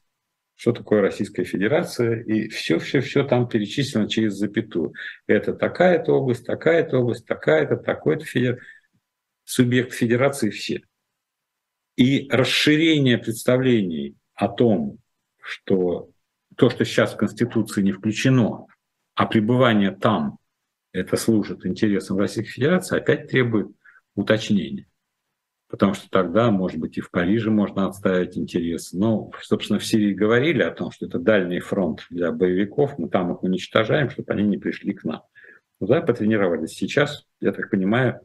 Что 0.54 0.72
такое 0.72 1.02
Российская 1.02 1.44
Федерация? 1.44 2.22
И 2.22 2.48
все-все-все 2.48 3.24
там 3.24 3.46
перечислено 3.46 4.08
через 4.08 4.36
запятую. 4.36 4.94
Это 5.26 5.52
такая-то 5.52 6.14
область, 6.14 6.46
такая-то 6.46 7.00
область, 7.00 7.26
такая-то, 7.26 7.76
такой-то 7.76 8.24
федер... 8.24 8.58
субъект 9.44 9.92
федерации 9.92 10.50
все. 10.50 10.82
И 11.96 12.28
расширение 12.30 13.18
представлений 13.18 14.16
о 14.34 14.48
том, 14.48 14.98
что 15.40 16.10
то, 16.56 16.70
что 16.70 16.84
сейчас 16.84 17.12
в 17.12 17.16
Конституции 17.16 17.82
не 17.82 17.92
включено, 17.92 18.66
а 19.14 19.26
пребывание 19.26 19.90
там 19.90 20.38
это 20.92 21.16
служит 21.16 21.64
интересам 21.66 22.18
Российской 22.18 22.52
Федерации, 22.52 22.98
опять 22.98 23.28
требует 23.28 23.68
уточнения. 24.14 24.86
Потому 25.68 25.94
что 25.94 26.10
тогда, 26.10 26.50
может 26.50 26.78
быть, 26.78 26.98
и 26.98 27.00
в 27.00 27.10
Париже 27.10 27.50
можно 27.50 27.86
отставить 27.86 28.36
интересы. 28.36 28.98
Но, 28.98 29.30
собственно, 29.40 29.78
в 29.78 29.86
Сирии 29.86 30.12
говорили 30.12 30.62
о 30.62 30.70
том, 30.70 30.90
что 30.90 31.06
это 31.06 31.18
дальний 31.18 31.60
фронт 31.60 32.04
для 32.10 32.30
боевиков, 32.30 32.98
мы 32.98 33.08
там 33.08 33.32
их 33.32 33.42
уничтожаем, 33.42 34.10
чтобы 34.10 34.30
они 34.34 34.42
не 34.42 34.58
пришли 34.58 34.92
к 34.92 35.04
нам. 35.04 35.22
Да, 35.80 36.02
потренировались. 36.02 36.72
Сейчас, 36.72 37.26
я 37.40 37.52
так 37.52 37.70
понимаю, 37.70 38.20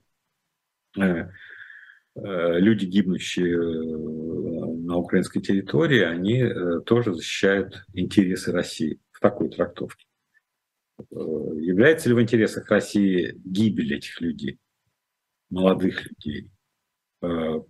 люди, 2.16 2.86
гибнущие 2.86 3.56
э, 3.56 4.76
на 4.86 4.98
украинской 4.98 5.40
территории, 5.40 6.02
они 6.02 6.44
тоже 6.86 7.14
защищают 7.14 7.86
интересы 7.94 8.52
России 8.52 9.00
в 9.12 9.20
такой 9.20 9.50
трактовке. 9.50 10.08
Является 11.12 12.10
ли 12.10 12.16
в 12.16 12.22
интересах 12.22 12.70
России 12.72 13.40
гибель 13.46 13.96
этих 13.96 14.20
людей, 14.20 14.60
молодых 15.50 16.08
людей? 16.10 16.50
Э, 17.22 17.62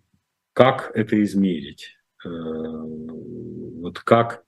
как 0.53 0.91
это 0.95 1.21
измерить? 1.23 1.97
Э, 2.25 2.29
вот 2.29 3.99
как, 3.99 4.45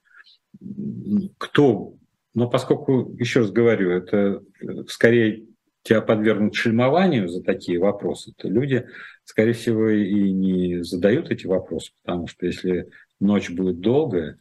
кто, 1.38 1.98
но 2.34 2.50
поскольку, 2.50 3.16
еще 3.20 3.42
раз 3.42 3.52
говорю, 3.52 3.92
это 3.92 4.42
скорее 4.88 5.46
тебя 5.84 6.02
подвергнут 6.02 6.56
шельмованию 6.56 7.28
за 7.30 7.42
такие 7.42 7.80
вопросы, 7.80 8.34
то 8.38 8.50
люди, 8.50 8.88
скорее 9.24 9.54
всего, 9.54 9.90
и 9.90 10.32
не 10.32 10.84
задают 10.84 11.32
эти 11.32 11.48
вопросы, 11.48 11.92
потому 12.04 12.28
что 12.28 12.46
если 12.46 12.90
ночь 13.20 13.50
будет 13.50 13.80
долгая, 13.80 14.38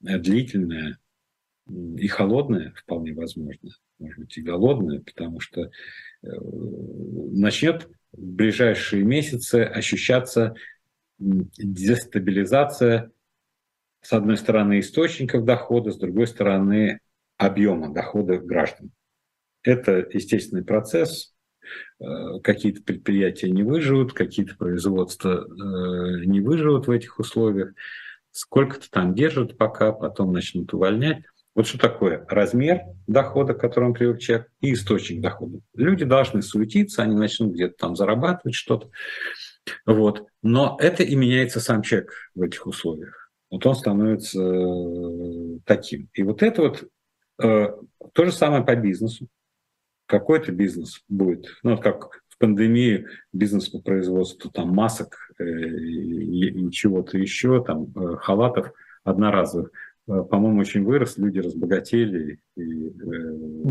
длительная, 0.00 0.98
и 1.68 2.08
холодная, 2.08 2.72
вполне 2.76 3.12
возможно, 3.14 3.70
может 3.98 4.18
быть, 4.18 4.36
и 4.36 4.42
голодная, 4.42 5.00
потому 5.00 5.40
что 5.40 5.62
э, 5.62 5.68
начнет 6.22 7.88
в 8.12 8.20
ближайшие 8.20 9.04
месяцы 9.04 9.62
ощущаться 9.62 10.54
дестабилизация, 11.18 13.12
с 14.02 14.12
одной 14.12 14.36
стороны, 14.36 14.80
источников 14.80 15.44
дохода, 15.44 15.92
с 15.92 15.98
другой 15.98 16.26
стороны, 16.26 17.00
объема 17.36 17.92
дохода 17.92 18.38
граждан. 18.38 18.90
Это 19.62 20.06
естественный 20.12 20.64
процесс. 20.64 21.34
Э, 22.00 22.40
какие-то 22.42 22.82
предприятия 22.82 23.50
не 23.50 23.62
выживут, 23.62 24.12
какие-то 24.12 24.56
производства 24.56 25.44
э, 25.44 26.24
не 26.24 26.40
выживут 26.40 26.86
в 26.86 26.90
этих 26.90 27.18
условиях. 27.18 27.72
Сколько-то 28.30 28.90
там 28.90 29.14
держат 29.14 29.58
пока, 29.58 29.92
потом 29.92 30.32
начнут 30.32 30.72
увольнять. 30.72 31.22
Вот 31.54 31.66
что 31.66 31.78
такое 31.78 32.24
размер 32.28 32.82
дохода, 33.06 33.54
к 33.54 33.60
которому 33.60 33.92
привык 33.92 34.20
человек, 34.20 34.48
и 34.60 34.72
источник 34.72 35.20
дохода. 35.20 35.60
Люди 35.74 36.04
должны 36.04 36.42
суетиться, 36.42 37.02
они 37.02 37.16
начнут 37.16 37.52
где-то 37.52 37.74
там 37.76 37.96
зарабатывать 37.96 38.54
что-то. 38.54 38.88
Вот. 39.84 40.26
Но 40.42 40.78
это 40.80 41.02
и 41.02 41.16
меняется 41.16 41.60
сам 41.60 41.82
человек 41.82 42.12
в 42.34 42.42
этих 42.42 42.66
условиях. 42.66 43.30
Вот 43.50 43.66
он 43.66 43.74
становится 43.74 44.40
э, 44.40 45.58
таким. 45.66 46.08
И 46.14 46.22
вот 46.22 46.42
это 46.42 46.62
вот 46.62 46.84
то 47.36 48.24
же 48.26 48.32
самое 48.32 48.62
по 48.62 48.76
бизнесу. 48.76 49.26
Какой-то 50.10 50.52
бизнес 50.52 51.02
будет, 51.08 51.46
ну, 51.62 51.78
как 51.78 52.22
в 52.28 52.38
пандемии 52.38 53.06
бизнес 53.32 53.68
по 53.68 53.80
производству 53.80 54.50
там 54.50 54.70
масок 54.74 55.16
э, 55.38 55.44
и, 55.44 56.66
и 56.66 56.70
чего-то 56.70 57.16
еще, 57.16 57.62
там 57.64 57.86
э, 57.96 58.16
халатов 58.16 58.72
одноразовых 59.04 59.70
Э, 60.10 60.24
по-моему, 60.28 60.60
очень 60.60 60.84
вырос, 60.84 61.18
люди 61.18 61.38
разбогатели. 61.38 62.40
И, 62.56 62.88
э, 62.88 62.92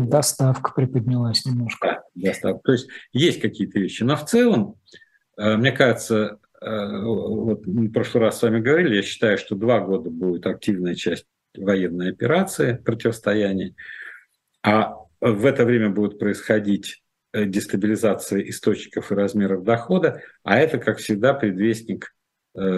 доставка 0.06 0.72
приподнялась 0.74 1.44
немножко. 1.44 1.86
Да, 1.86 2.02
доставка. 2.14 2.60
То 2.64 2.72
есть 2.72 2.88
есть 3.12 3.40
какие-то 3.40 3.78
вещи. 3.78 4.02
Но 4.02 4.16
в 4.16 4.24
целом, 4.24 4.76
э, 5.36 5.56
мне 5.56 5.72
кажется, 5.72 6.38
вот 6.62 7.66
мы 7.66 7.88
в 7.88 7.92
прошлый 7.92 8.24
раз 8.24 8.38
с 8.38 8.42
вами 8.42 8.60
говорили, 8.60 8.96
я 8.96 9.02
считаю, 9.02 9.38
что 9.38 9.54
два 9.54 9.80
года 9.80 10.10
будет 10.10 10.46
активная 10.46 10.94
часть 10.94 11.24
военной 11.56 12.10
операции, 12.10 12.74
противостояния, 12.74 13.74
а 14.62 14.94
в 15.20 15.46
это 15.46 15.64
время 15.64 15.90
будет 15.90 16.18
происходить 16.18 17.02
дестабилизация 17.32 18.40
источников 18.40 19.12
и 19.12 19.14
размеров 19.14 19.62
дохода, 19.62 20.22
а 20.42 20.58
это, 20.58 20.78
как 20.78 20.98
всегда, 20.98 21.32
предвестник 21.32 22.14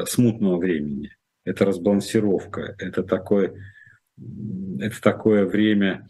смутного 0.07 0.59
времени 0.59 1.11
это 1.45 1.65
разбалансировка, 1.65 2.75
это 2.79 3.03
такое, 3.03 3.55
это 4.79 5.01
такое 5.01 5.47
время, 5.47 6.09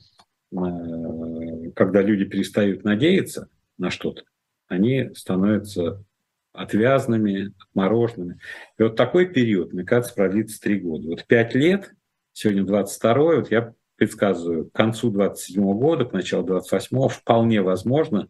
э, 0.53 1.71
когда 1.75 2.03
люди 2.03 2.25
перестают 2.25 2.85
надеяться 2.85 3.49
на 3.79 3.91
что-то, 3.91 4.25
они 4.69 5.11
становятся 5.15 6.05
отвязными, 6.53 7.55
отмороженными. 7.71 8.39
И 8.79 8.83
вот 8.83 8.97
такой 8.97 9.27
период, 9.27 9.73
мне 9.73 9.85
кажется, 9.85 10.15
продлится 10.15 10.61
три 10.61 10.81
года. 10.81 11.09
Вот 11.09 11.25
пять 11.27 11.55
лет, 11.55 11.95
сегодня 12.33 12.65
22 12.65 13.15
вот 13.15 13.51
я 13.51 13.75
предсказываю, 14.03 14.69
к 14.69 14.73
концу 14.73 15.13
27 15.13 15.63
года, 15.79 16.05
к 16.05 16.13
началу 16.13 16.45
28 16.45 17.09
вполне 17.09 17.63
возможно, 17.63 18.29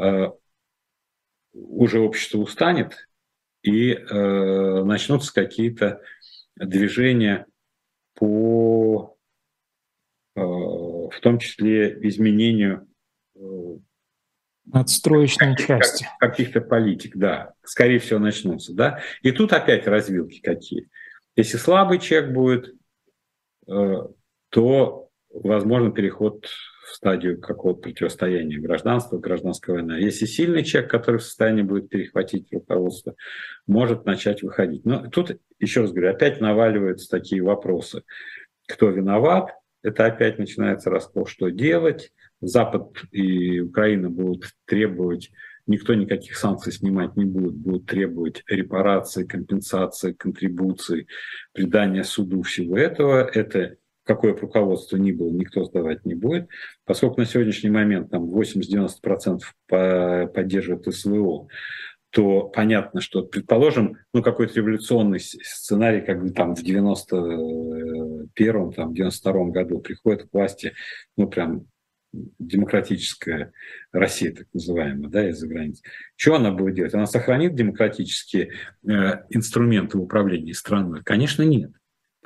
э, 0.00 0.30
уже 1.52 1.98
общество 1.98 2.38
устанет 2.38 3.08
и 3.64 3.94
э, 3.94 4.84
начнутся 4.84 5.34
какие-то 5.34 6.02
движения 6.54 7.46
по, 8.14 9.18
э, 10.36 10.40
в 10.40 11.18
том 11.20 11.40
числе, 11.40 11.98
изменению 12.06 12.86
э, 13.34 13.40
отстроечной 14.72 15.56
каких, 15.56 15.66
части. 15.66 16.06
Каких-то 16.20 16.60
политик, 16.60 17.16
да, 17.16 17.54
скорее 17.64 17.98
всего, 17.98 18.20
начнутся. 18.20 18.72
Да? 18.72 19.00
И 19.22 19.32
тут 19.32 19.52
опять 19.52 19.88
развилки 19.88 20.40
какие. 20.40 20.88
Если 21.34 21.56
слабый 21.56 21.98
человек 21.98 22.32
будет, 22.32 22.72
то 24.56 25.10
возможен 25.28 25.92
переход 25.92 26.46
в 26.46 26.94
стадию 26.94 27.38
какого-то 27.38 27.82
противостояния 27.82 28.56
гражданства, 28.58 29.18
гражданской 29.18 29.74
войны. 29.74 29.96
А 29.96 29.98
если 29.98 30.24
сильный 30.24 30.64
человек, 30.64 30.90
который 30.90 31.18
в 31.18 31.24
состоянии 31.24 31.60
будет 31.60 31.90
перехватить 31.90 32.50
руководство, 32.50 33.14
может 33.66 34.06
начать 34.06 34.42
выходить. 34.42 34.86
Но 34.86 35.10
тут, 35.10 35.36
еще 35.58 35.82
раз 35.82 35.92
говорю, 35.92 36.08
опять 36.08 36.40
наваливаются 36.40 37.06
такие 37.10 37.42
вопросы. 37.42 38.02
Кто 38.66 38.88
виноват? 38.88 39.50
Это 39.82 40.06
опять 40.06 40.38
начинается 40.38 40.88
раскол, 40.88 41.26
что 41.26 41.50
делать. 41.50 42.10
Запад 42.40 43.02
и 43.12 43.60
Украина 43.60 44.08
будут 44.08 44.52
требовать 44.64 45.32
никто 45.66 45.92
никаких 45.92 46.36
санкций 46.36 46.72
снимать 46.72 47.14
не 47.16 47.26
будет, 47.26 47.56
будут 47.56 47.86
требовать 47.86 48.42
репарации, 48.46 49.26
компенсации, 49.26 50.12
контрибуции, 50.12 51.08
предания 51.52 52.04
суду 52.04 52.40
всего 52.40 52.78
этого. 52.78 53.22
Это 53.22 53.76
какое 54.06 54.34
бы 54.34 54.40
руководство 54.40 54.96
ни 54.96 55.12
было, 55.12 55.30
никто 55.30 55.64
сдавать 55.64 56.04
не 56.04 56.14
будет, 56.14 56.48
поскольку 56.84 57.20
на 57.20 57.26
сегодняшний 57.26 57.70
момент 57.70 58.10
там 58.10 58.32
80-90% 58.32 60.28
поддерживают 60.28 60.94
СВО, 60.94 61.48
то 62.10 62.44
понятно, 62.44 63.00
что, 63.00 63.22
предположим, 63.22 63.96
ну, 64.14 64.22
какой-то 64.22 64.54
революционный 64.54 65.18
сценарий, 65.20 66.00
как 66.00 66.22
бы 66.22 66.30
там 66.30 66.54
в 66.54 66.62
91-м, 66.62 68.72
там, 68.72 68.92
92-м 68.92 69.52
году 69.52 69.80
приходит 69.80 70.22
к 70.22 70.32
власти, 70.32 70.72
ну, 71.16 71.28
прям 71.28 71.66
демократическая 72.38 73.52
Россия, 73.92 74.32
так 74.32 74.46
называемая, 74.54 75.10
да, 75.10 75.28
из-за 75.28 75.46
границы. 75.46 75.82
Что 76.16 76.36
она 76.36 76.52
будет 76.52 76.76
делать? 76.76 76.94
Она 76.94 77.04
сохранит 77.06 77.54
демократические 77.54 78.52
э, 78.88 79.24
инструменты 79.28 79.98
в 79.98 80.02
управлении 80.02 80.52
страной? 80.52 81.02
Конечно, 81.02 81.42
нет. 81.42 81.72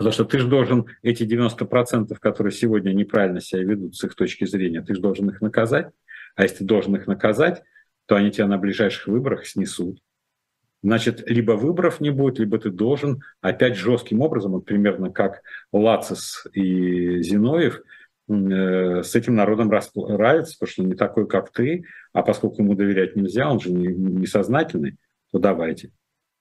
Потому 0.01 0.15
что 0.15 0.25
ты 0.25 0.39
же 0.39 0.49
должен 0.49 0.87
эти 1.03 1.25
90%, 1.25 2.17
которые 2.19 2.55
сегодня 2.55 2.95
неправильно 2.95 3.43
себя 3.43 3.65
ведут 3.65 3.95
с 3.95 4.03
их 4.03 4.15
точки 4.15 4.47
зрения, 4.47 4.81
ты 4.81 4.95
же 4.95 5.01
должен 5.03 5.29
их 5.29 5.43
наказать. 5.43 5.91
А 6.37 6.43
если 6.43 6.57
ты 6.57 6.65
должен 6.65 6.97
их 6.97 7.07
наказать, 7.07 7.63
то 8.07 8.17
они 8.17 8.31
тебя 8.31 8.47
на 8.47 8.57
ближайших 8.57 9.09
выборах 9.09 9.47
снесут. 9.47 10.01
Значит, 10.83 11.29
либо 11.29 11.53
выборов 11.53 12.01
не 12.01 12.09
будет, 12.09 12.39
либо 12.39 12.59
ты 12.59 12.71
должен 12.71 13.21
опять 13.43 13.77
жестким 13.77 14.23
образом, 14.23 14.53
вот 14.53 14.65
примерно 14.65 15.11
как 15.11 15.43
Лацис 15.71 16.47
и 16.55 17.21
Зиновьев, 17.21 17.83
э, 18.31 19.03
с 19.03 19.15
этим 19.15 19.35
народом 19.35 19.71
расправиться, 19.71 20.57
потому 20.59 20.73
что 20.73 20.83
не 20.83 20.95
такой, 20.95 21.29
как 21.29 21.53
ты, 21.53 21.85
а 22.15 22.23
поскольку 22.23 22.63
ему 22.63 22.75
доверять 22.75 23.17
нельзя, 23.17 23.51
он 23.51 23.61
же 23.61 23.71
несознательный, 23.71 24.97
то 25.31 25.39
давайте. 25.39 25.91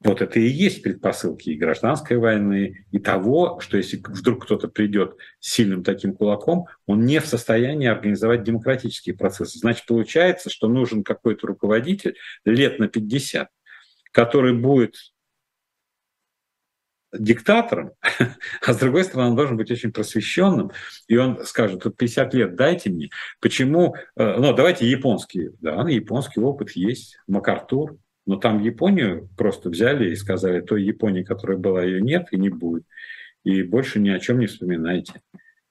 Вот 0.01 0.21
это 0.21 0.39
и 0.39 0.47
есть 0.47 0.81
предпосылки 0.81 1.49
и 1.49 1.57
гражданской 1.57 2.17
войны, 2.17 2.85
и 2.91 2.99
того, 2.99 3.59
что 3.59 3.75
если 3.75 3.97
вдруг 3.97 4.45
кто-то 4.45 4.69
придет 4.69 5.17
сильным 5.41 5.83
таким 5.83 6.15
кулаком, 6.15 6.67
он 6.85 7.03
не 7.03 7.19
в 7.19 7.25
состоянии 7.25 7.87
организовать 7.87 8.43
демократические 8.43 9.17
процессы. 9.17 9.59
Значит, 9.59 9.85
получается, 9.85 10.49
что 10.49 10.69
нужен 10.69 11.03
какой-то 11.03 11.47
руководитель 11.47 12.15
лет 12.45 12.79
на 12.79 12.87
50, 12.87 13.49
который 14.13 14.53
будет 14.53 14.95
диктатором, 17.11 17.91
а 18.65 18.73
с 18.73 18.77
другой 18.77 19.03
стороны, 19.03 19.31
он 19.31 19.35
должен 19.35 19.57
быть 19.57 19.71
очень 19.71 19.91
просвещенным, 19.91 20.71
и 21.07 21.17
он 21.17 21.43
скажет, 21.43 21.83
тут 21.83 21.97
50 21.97 22.33
лет 22.35 22.55
дайте 22.55 22.89
мне, 22.89 23.09
почему, 23.41 23.95
э, 24.15 24.37
ну, 24.37 24.53
давайте 24.53 24.89
японский, 24.89 25.49
да, 25.59 25.87
японский 25.89 26.39
опыт 26.39 26.71
есть, 26.71 27.17
МакАртур, 27.27 27.97
но 28.30 28.36
там 28.36 28.61
Японию 28.61 29.27
просто 29.36 29.71
взяли 29.71 30.11
и 30.11 30.15
сказали, 30.15 30.61
той 30.61 30.84
Японии, 30.84 31.23
которая 31.23 31.57
была, 31.57 31.84
ее 31.84 31.99
нет 31.99 32.27
и 32.30 32.38
не 32.38 32.49
будет. 32.49 32.84
И 33.43 33.63
больше 33.63 33.99
ни 33.99 34.11
о 34.11 34.19
чем 34.19 34.38
не 34.38 34.45
вспоминайте. 34.45 35.13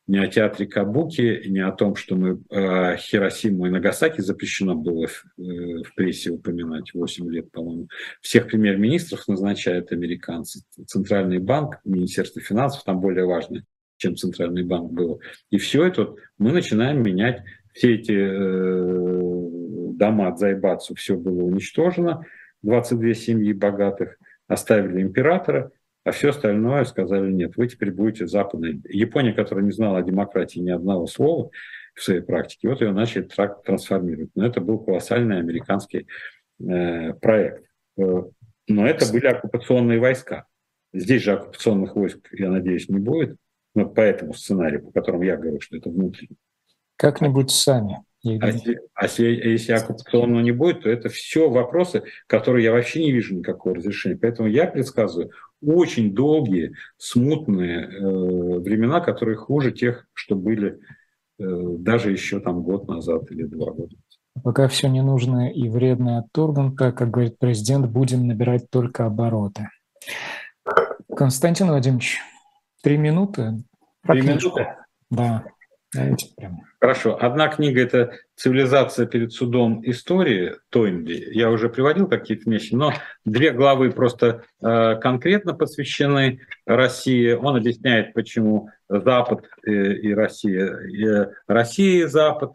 Ни 0.09 0.19
о 0.19 0.27
театре 0.27 0.67
Кабуки, 0.67 1.45
ни 1.47 1.61
о 1.61 1.71
том, 1.71 1.95
что 1.95 2.17
мы 2.17 2.43
э, 2.51 2.97
Хиросиму 2.97 3.67
и 3.67 3.71
Нагасаки 3.71 4.23
запрещено 4.23 4.75
было 4.75 5.07
в, 5.07 5.25
э, 5.39 5.85
в 5.85 5.95
прессе 5.95 6.31
упоминать 6.31 6.93
8 6.95 7.31
лет, 7.31 7.49
по-моему. 7.53 7.87
Всех 8.23 8.49
премьер-министров 8.49 9.29
назначают 9.29 9.93
американцы. 9.93 10.63
Центральный 10.85 11.39
банк, 11.39 11.79
Министерство 11.85 12.43
финансов, 12.43 12.83
там 12.83 12.99
более 12.99 13.25
важное, 13.25 13.63
чем 13.99 14.17
Центральный 14.17 14.65
банк 14.65 14.91
был. 14.91 15.21
И 15.51 15.59
все 15.59 15.85
это 15.85 16.17
мы 16.39 16.51
начинаем 16.51 17.05
менять. 17.05 17.41
Все 17.73 17.95
эти 17.95 18.17
э, 18.19 19.95
дома 19.95 20.27
от 20.27 20.41
Зайбацу, 20.41 20.97
все 20.97 21.15
было 21.15 21.45
уничтожено 21.45 22.27
22 22.63 23.15
семьи 23.15 23.53
богатых, 23.53 24.19
оставили 24.47 25.03
императора, 25.03 25.71
а 26.05 26.11
все 26.11 26.31
остальное 26.31 26.85
сказали 26.85 27.31
нет, 27.31 27.57
вы 27.57 27.69
теперь 27.69 27.91
будете 27.91 28.27
западной. 28.27 28.81
Япония, 28.89 29.33
которая 29.33 29.65
не 29.65 29.73
знала 29.73 29.99
о 29.99 30.03
демократии 30.03 30.59
ни 30.59 30.71
одного 30.71 31.07
слова 31.07 31.51
в 31.95 32.03
своей 32.03 32.21
практике, 32.21 32.69
вот 32.69 32.81
ее 32.81 32.93
начали 32.93 33.29
трансформировать. 33.65 34.31
Но 34.35 34.47
это 34.47 34.61
был 34.61 34.79
колоссальный 34.79 35.39
американский 35.39 36.07
э, 36.61 37.13
проект. 37.15 37.65
Э, 37.99 38.23
но 38.69 38.87
это 38.87 39.13
были 39.13 39.27
оккупационные 39.27 39.99
войска. 39.99 40.47
Здесь 40.95 41.23
же 41.23 41.33
оккупационных 41.33 41.95
войск, 41.95 42.29
я 42.33 42.49
надеюсь, 42.51 42.89
не 42.89 42.99
будет. 42.99 43.37
Но 43.75 43.87
по 43.87 44.01
этому 44.01 44.33
сценарию, 44.33 44.83
по 44.83 44.93
которому 44.93 45.25
я 45.25 45.37
говорю, 45.37 45.61
что 45.61 45.77
это 45.77 45.91
внутренний. 45.91 46.39
Как-нибудь 46.97 47.51
сами. 47.51 47.99
А 48.25 48.49
если, 48.49 48.81
а 48.95 49.07
если 49.07 49.73
оккупационного 49.73 50.41
не 50.43 50.51
будет, 50.51 50.83
то 50.83 50.91
это 50.91 51.09
все 51.09 51.49
вопросы, 51.49 52.03
которые 52.27 52.65
я 52.65 52.73
вообще 52.73 53.03
не 53.05 53.13
вижу 53.13 53.37
никакого 53.37 53.77
разрешения. 53.77 54.17
Поэтому 54.17 54.49
я 54.49 54.67
предсказываю 54.67 55.31
очень 55.63 56.15
долгие, 56.15 56.75
смутные 56.97 57.87
э, 57.87 58.59
времена, 58.61 59.01
которые 59.01 59.37
хуже 59.37 59.73
тех, 59.73 60.07
что 60.15 60.35
были 60.35 60.81
э, 61.39 61.45
даже 61.79 62.11
еще 62.11 62.41
там 62.41 62.63
год 62.63 62.89
назад 62.89 63.31
или 63.31 63.45
два 63.45 63.73
года. 63.73 63.95
Пока 64.43 64.69
все 64.69 64.89
ненужное 64.89 65.51
и 65.51 65.69
вредное 65.69 66.21
отторгнуто, 66.21 66.93
как 66.93 67.11
говорит 67.11 67.39
президент, 67.39 67.87
будем 67.87 68.27
набирать 68.27 68.71
только 68.71 69.07
обороты. 69.07 69.69
Константин 71.17 71.69
Владимирович, 71.69 72.19
три 72.83 72.97
минуты. 72.97 73.63
Три 74.07 74.23
минуты? 74.23 74.67
Да. 75.11 75.45
Хорошо. 76.81 77.17
Одна 77.19 77.49
книга– 77.49 77.81
это 77.83 78.13
«Цивилизация 78.37 79.07
перед 79.07 79.33
судом 79.33 79.81
истории» 79.89 80.55
Тойнби. 80.69 81.29
Я 81.33 81.51
уже 81.51 81.71
приводил 81.71 82.07
какие-то 82.07 82.51
вещи, 82.51 82.75
но 82.75 82.93
две 83.25 83.53
главы 83.53 83.91
просто 83.91 84.45
э, 84.61 84.97
конкретно 84.97 85.55
посвящены 85.55 86.41
России. 86.67 87.33
Он 87.33 87.57
объясняет, 87.57 88.13
почему 88.13 88.69
Запад 88.89 89.47
и, 89.65 89.73
и 89.73 90.13
Россия, 90.13 90.77
и 90.89 91.27
Россия 91.47 92.05
и 92.05 92.07
Запад 92.07 92.53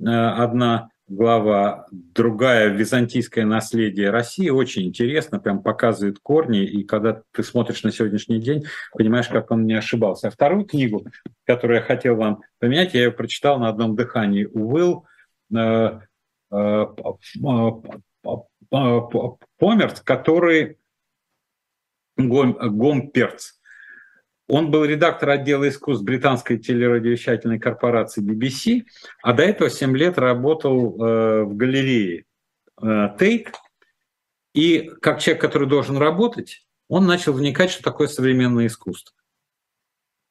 э, 0.00 0.04
одна 0.04 0.88
глава, 1.12 1.86
другая 1.90 2.68
«Византийское 2.68 3.44
наследие 3.44 4.10
России». 4.10 4.48
Очень 4.48 4.86
интересно, 4.86 5.38
прям 5.38 5.62
показывает 5.62 6.18
корни, 6.18 6.64
и 6.64 6.84
когда 6.84 7.22
ты 7.32 7.42
смотришь 7.42 7.82
на 7.82 7.92
сегодняшний 7.92 8.40
день, 8.40 8.64
понимаешь, 8.92 9.28
как 9.28 9.50
он 9.50 9.66
не 9.66 9.74
ошибался. 9.74 10.28
А 10.28 10.30
вторую 10.30 10.64
книгу, 10.64 11.06
которую 11.44 11.80
я 11.80 11.82
хотел 11.82 12.16
вам 12.16 12.40
поменять, 12.58 12.94
я 12.94 13.04
ее 13.04 13.12
прочитал 13.12 13.58
на 13.58 13.68
одном 13.68 13.94
дыхании. 13.94 14.46
Уилл 14.46 15.06
э, 15.54 16.00
э, 16.50 16.86
Померт, 19.58 20.00
который 20.00 20.78
Гомперц, 22.16 23.52
он 24.52 24.70
был 24.70 24.84
редактор 24.84 25.30
отдела 25.30 25.66
искусств 25.66 26.04
британской 26.04 26.58
телерадиовещательной 26.58 27.58
корпорации 27.58 28.22
BBC, 28.22 28.82
а 29.22 29.32
до 29.32 29.44
этого 29.44 29.70
7 29.70 29.96
лет 29.96 30.18
работал 30.18 31.02
э, 31.02 31.44
в 31.44 31.56
галерее 31.56 32.26
э. 32.82 33.44
И 34.52 34.90
как 35.00 35.20
человек, 35.20 35.40
который 35.40 35.66
должен 35.66 35.96
работать, 35.96 36.66
он 36.88 37.06
начал 37.06 37.32
вникать, 37.32 37.70
что 37.70 37.82
такое 37.82 38.08
современное 38.08 38.66
искусство. 38.66 39.16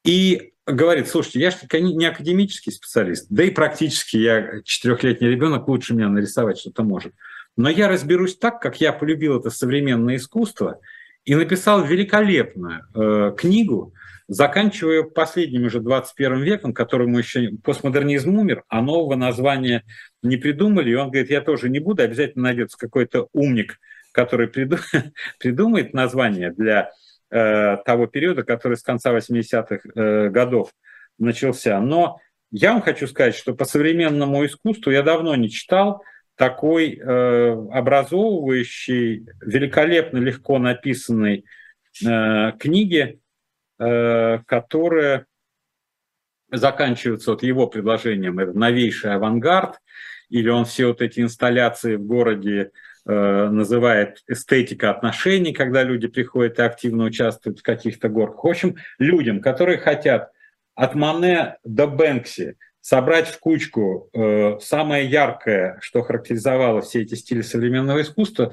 И 0.04 0.52
говорит, 0.66 1.08
слушайте, 1.08 1.40
я 1.40 1.50
же 1.50 1.56
не 1.80 2.04
академический 2.04 2.70
специалист, 2.70 3.26
да 3.28 3.42
и 3.42 3.50
практически 3.50 4.18
я 4.18 4.62
четырехлетний 4.62 5.30
ребенок 5.30 5.66
лучше 5.66 5.94
меня 5.94 6.08
нарисовать 6.08 6.58
что-то 6.58 6.84
может. 6.84 7.12
Но 7.56 7.68
я 7.68 7.88
разберусь 7.88 8.36
так, 8.36 8.62
как 8.62 8.80
я 8.80 8.92
полюбил 8.92 9.40
это 9.40 9.50
современное 9.50 10.14
искусство, 10.14 10.78
и 11.24 11.34
написал 11.34 11.84
великолепную 11.84 12.82
э, 12.94 13.34
книгу, 13.36 13.94
заканчивая 14.28 15.02
последним 15.02 15.66
уже 15.66 15.80
21 15.80 16.42
веком, 16.42 16.72
которому 16.74 17.18
еще 17.18 17.50
постмодернизм 17.62 18.36
умер, 18.36 18.64
а 18.68 18.80
нового 18.80 19.14
названия 19.14 19.84
не 20.22 20.36
придумали. 20.36 20.90
И 20.90 20.94
он 20.94 21.10
говорит, 21.10 21.30
я 21.30 21.40
тоже 21.40 21.68
не 21.68 21.80
буду, 21.80 22.02
обязательно 22.02 22.44
найдется 22.44 22.76
какой-то 22.78 23.28
умник, 23.32 23.78
который 24.12 24.48
придумает 25.38 25.94
название 25.94 26.50
для 26.50 26.90
э, 27.30 27.76
того 27.84 28.06
периода, 28.06 28.42
который 28.42 28.76
с 28.76 28.82
конца 28.82 29.16
80-х 29.16 29.80
э, 29.94 30.28
годов 30.30 30.72
начался. 31.18 31.80
Но 31.80 32.18
я 32.50 32.72
вам 32.72 32.82
хочу 32.82 33.06
сказать, 33.06 33.34
что 33.34 33.54
по 33.54 33.64
современному 33.64 34.44
искусству 34.44 34.90
я 34.90 35.02
давно 35.02 35.34
не 35.36 35.50
читал 35.50 36.02
такой 36.42 36.98
э, 36.98 37.52
образовывающей, 37.70 39.26
великолепно 39.40 40.18
легко 40.18 40.58
написанной 40.58 41.44
э, 42.04 42.52
книги, 42.58 43.20
Э, 43.84 44.38
которая 44.46 45.26
заканчивается 46.52 47.32
вот 47.32 47.42
его 47.42 47.66
предложением, 47.66 48.38
это 48.38 48.56
новейший 48.56 49.14
авангард, 49.14 49.80
или 50.28 50.48
он 50.48 50.66
все 50.66 50.86
вот 50.86 51.02
эти 51.02 51.18
инсталляции 51.18 51.96
в 51.96 52.04
городе 52.04 52.70
э, 53.06 53.48
называет 53.48 54.22
эстетика 54.28 54.90
отношений, 54.90 55.52
когда 55.52 55.82
люди 55.82 56.06
приходят 56.06 56.60
и 56.60 56.62
активно 56.62 57.04
участвуют 57.04 57.58
в 57.58 57.62
каких-то 57.62 58.08
горках. 58.08 58.44
В 58.44 58.48
общем, 58.48 58.76
людям, 59.00 59.40
которые 59.40 59.78
хотят 59.78 60.30
от 60.76 60.94
Мане 60.94 61.56
до 61.64 61.88
Бэнкси 61.88 62.56
собрать 62.82 63.28
в 63.28 63.38
кучку 63.38 64.10
э, 64.12 64.58
самое 64.60 65.08
яркое, 65.08 65.78
что 65.80 66.02
характеризовало 66.02 66.82
все 66.82 67.02
эти 67.02 67.14
стили 67.14 67.40
современного 67.40 68.02
искусства, 68.02 68.52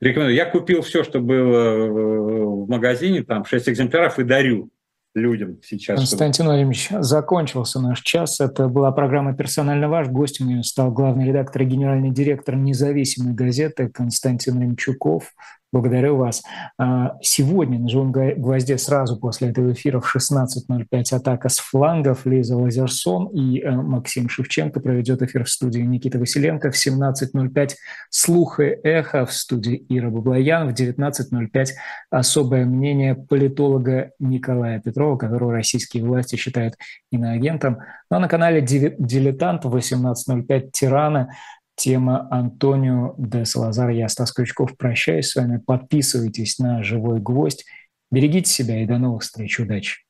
рекомендую. 0.00 0.34
Я 0.34 0.44
купил 0.44 0.82
все, 0.82 1.04
что 1.04 1.20
было 1.20 1.86
в 1.86 2.68
магазине, 2.68 3.22
там 3.22 3.44
6 3.44 3.68
экземпляров 3.70 4.18
и 4.18 4.24
дарю 4.24 4.70
людям 5.14 5.58
сейчас. 5.62 5.98
Константин 5.98 6.46
Владимирович, 6.46 6.88
закончился 6.90 7.80
наш 7.80 8.00
час. 8.02 8.40
Это 8.40 8.68
была 8.68 8.92
программа 8.92 9.34
«Персонально 9.34 9.88
ваш». 9.88 10.08
Гостем 10.08 10.48
ее 10.48 10.62
стал 10.62 10.92
главный 10.92 11.26
редактор 11.26 11.62
и 11.62 11.66
генеральный 11.66 12.10
директор 12.10 12.56
независимой 12.56 13.34
газеты 13.34 13.88
Константин 13.88 14.60
Ремчуков. 14.60 15.32
Благодарю 15.72 16.16
вас. 16.16 16.42
А, 16.78 17.16
сегодня 17.22 17.78
на 17.78 17.88
«Живом 17.88 18.10
гвозде» 18.10 18.76
сразу 18.76 19.16
после 19.16 19.50
этого 19.50 19.72
эфира 19.72 20.00
в 20.00 20.16
16.05 20.16 21.14
атака 21.14 21.48
с 21.48 21.58
флангов 21.58 22.26
Лиза 22.26 22.56
Лазерсон 22.56 23.28
и 23.28 23.60
э, 23.60 23.70
Максим 23.70 24.28
Шевченко 24.28 24.80
проведет 24.80 25.22
эфир 25.22 25.44
в 25.44 25.48
студии 25.48 25.80
Никита 25.80 26.18
Василенко. 26.18 26.72
В 26.72 26.74
17.05 26.74 27.70
«Слух 28.10 28.58
и 28.58 28.64
эхо» 28.82 29.24
в 29.26 29.32
студии 29.32 29.86
Ира 29.88 30.10
Баблоян. 30.10 30.74
В 30.74 30.74
19.05 30.74 31.66
особое 32.10 32.64
мнение 32.64 33.14
политолога 33.14 34.10
Николая 34.18 34.80
Петрова, 34.80 35.16
которого 35.16 35.52
российские 35.52 36.04
власти 36.04 36.34
считают 36.34 36.74
иноагентом. 37.12 37.78
Ну 38.10 38.16
а 38.16 38.20
на 38.20 38.26
канале 38.26 38.60
«Дилетант» 38.60 39.64
в 39.64 39.76
18.05 39.76 40.70
«Тирана» 40.72 41.30
тема 41.74 42.28
Антонио 42.30 43.14
де 43.18 43.44
Салазар. 43.44 43.90
Я, 43.90 44.08
Стас 44.08 44.32
Крючков, 44.32 44.76
прощаюсь 44.76 45.28
с 45.28 45.36
вами. 45.36 45.58
Подписывайтесь 45.58 46.58
на 46.58 46.82
«Живой 46.82 47.20
гвоздь». 47.20 47.64
Берегите 48.10 48.50
себя 48.50 48.82
и 48.82 48.86
до 48.86 48.98
новых 48.98 49.22
встреч. 49.22 49.60
Удачи! 49.60 50.09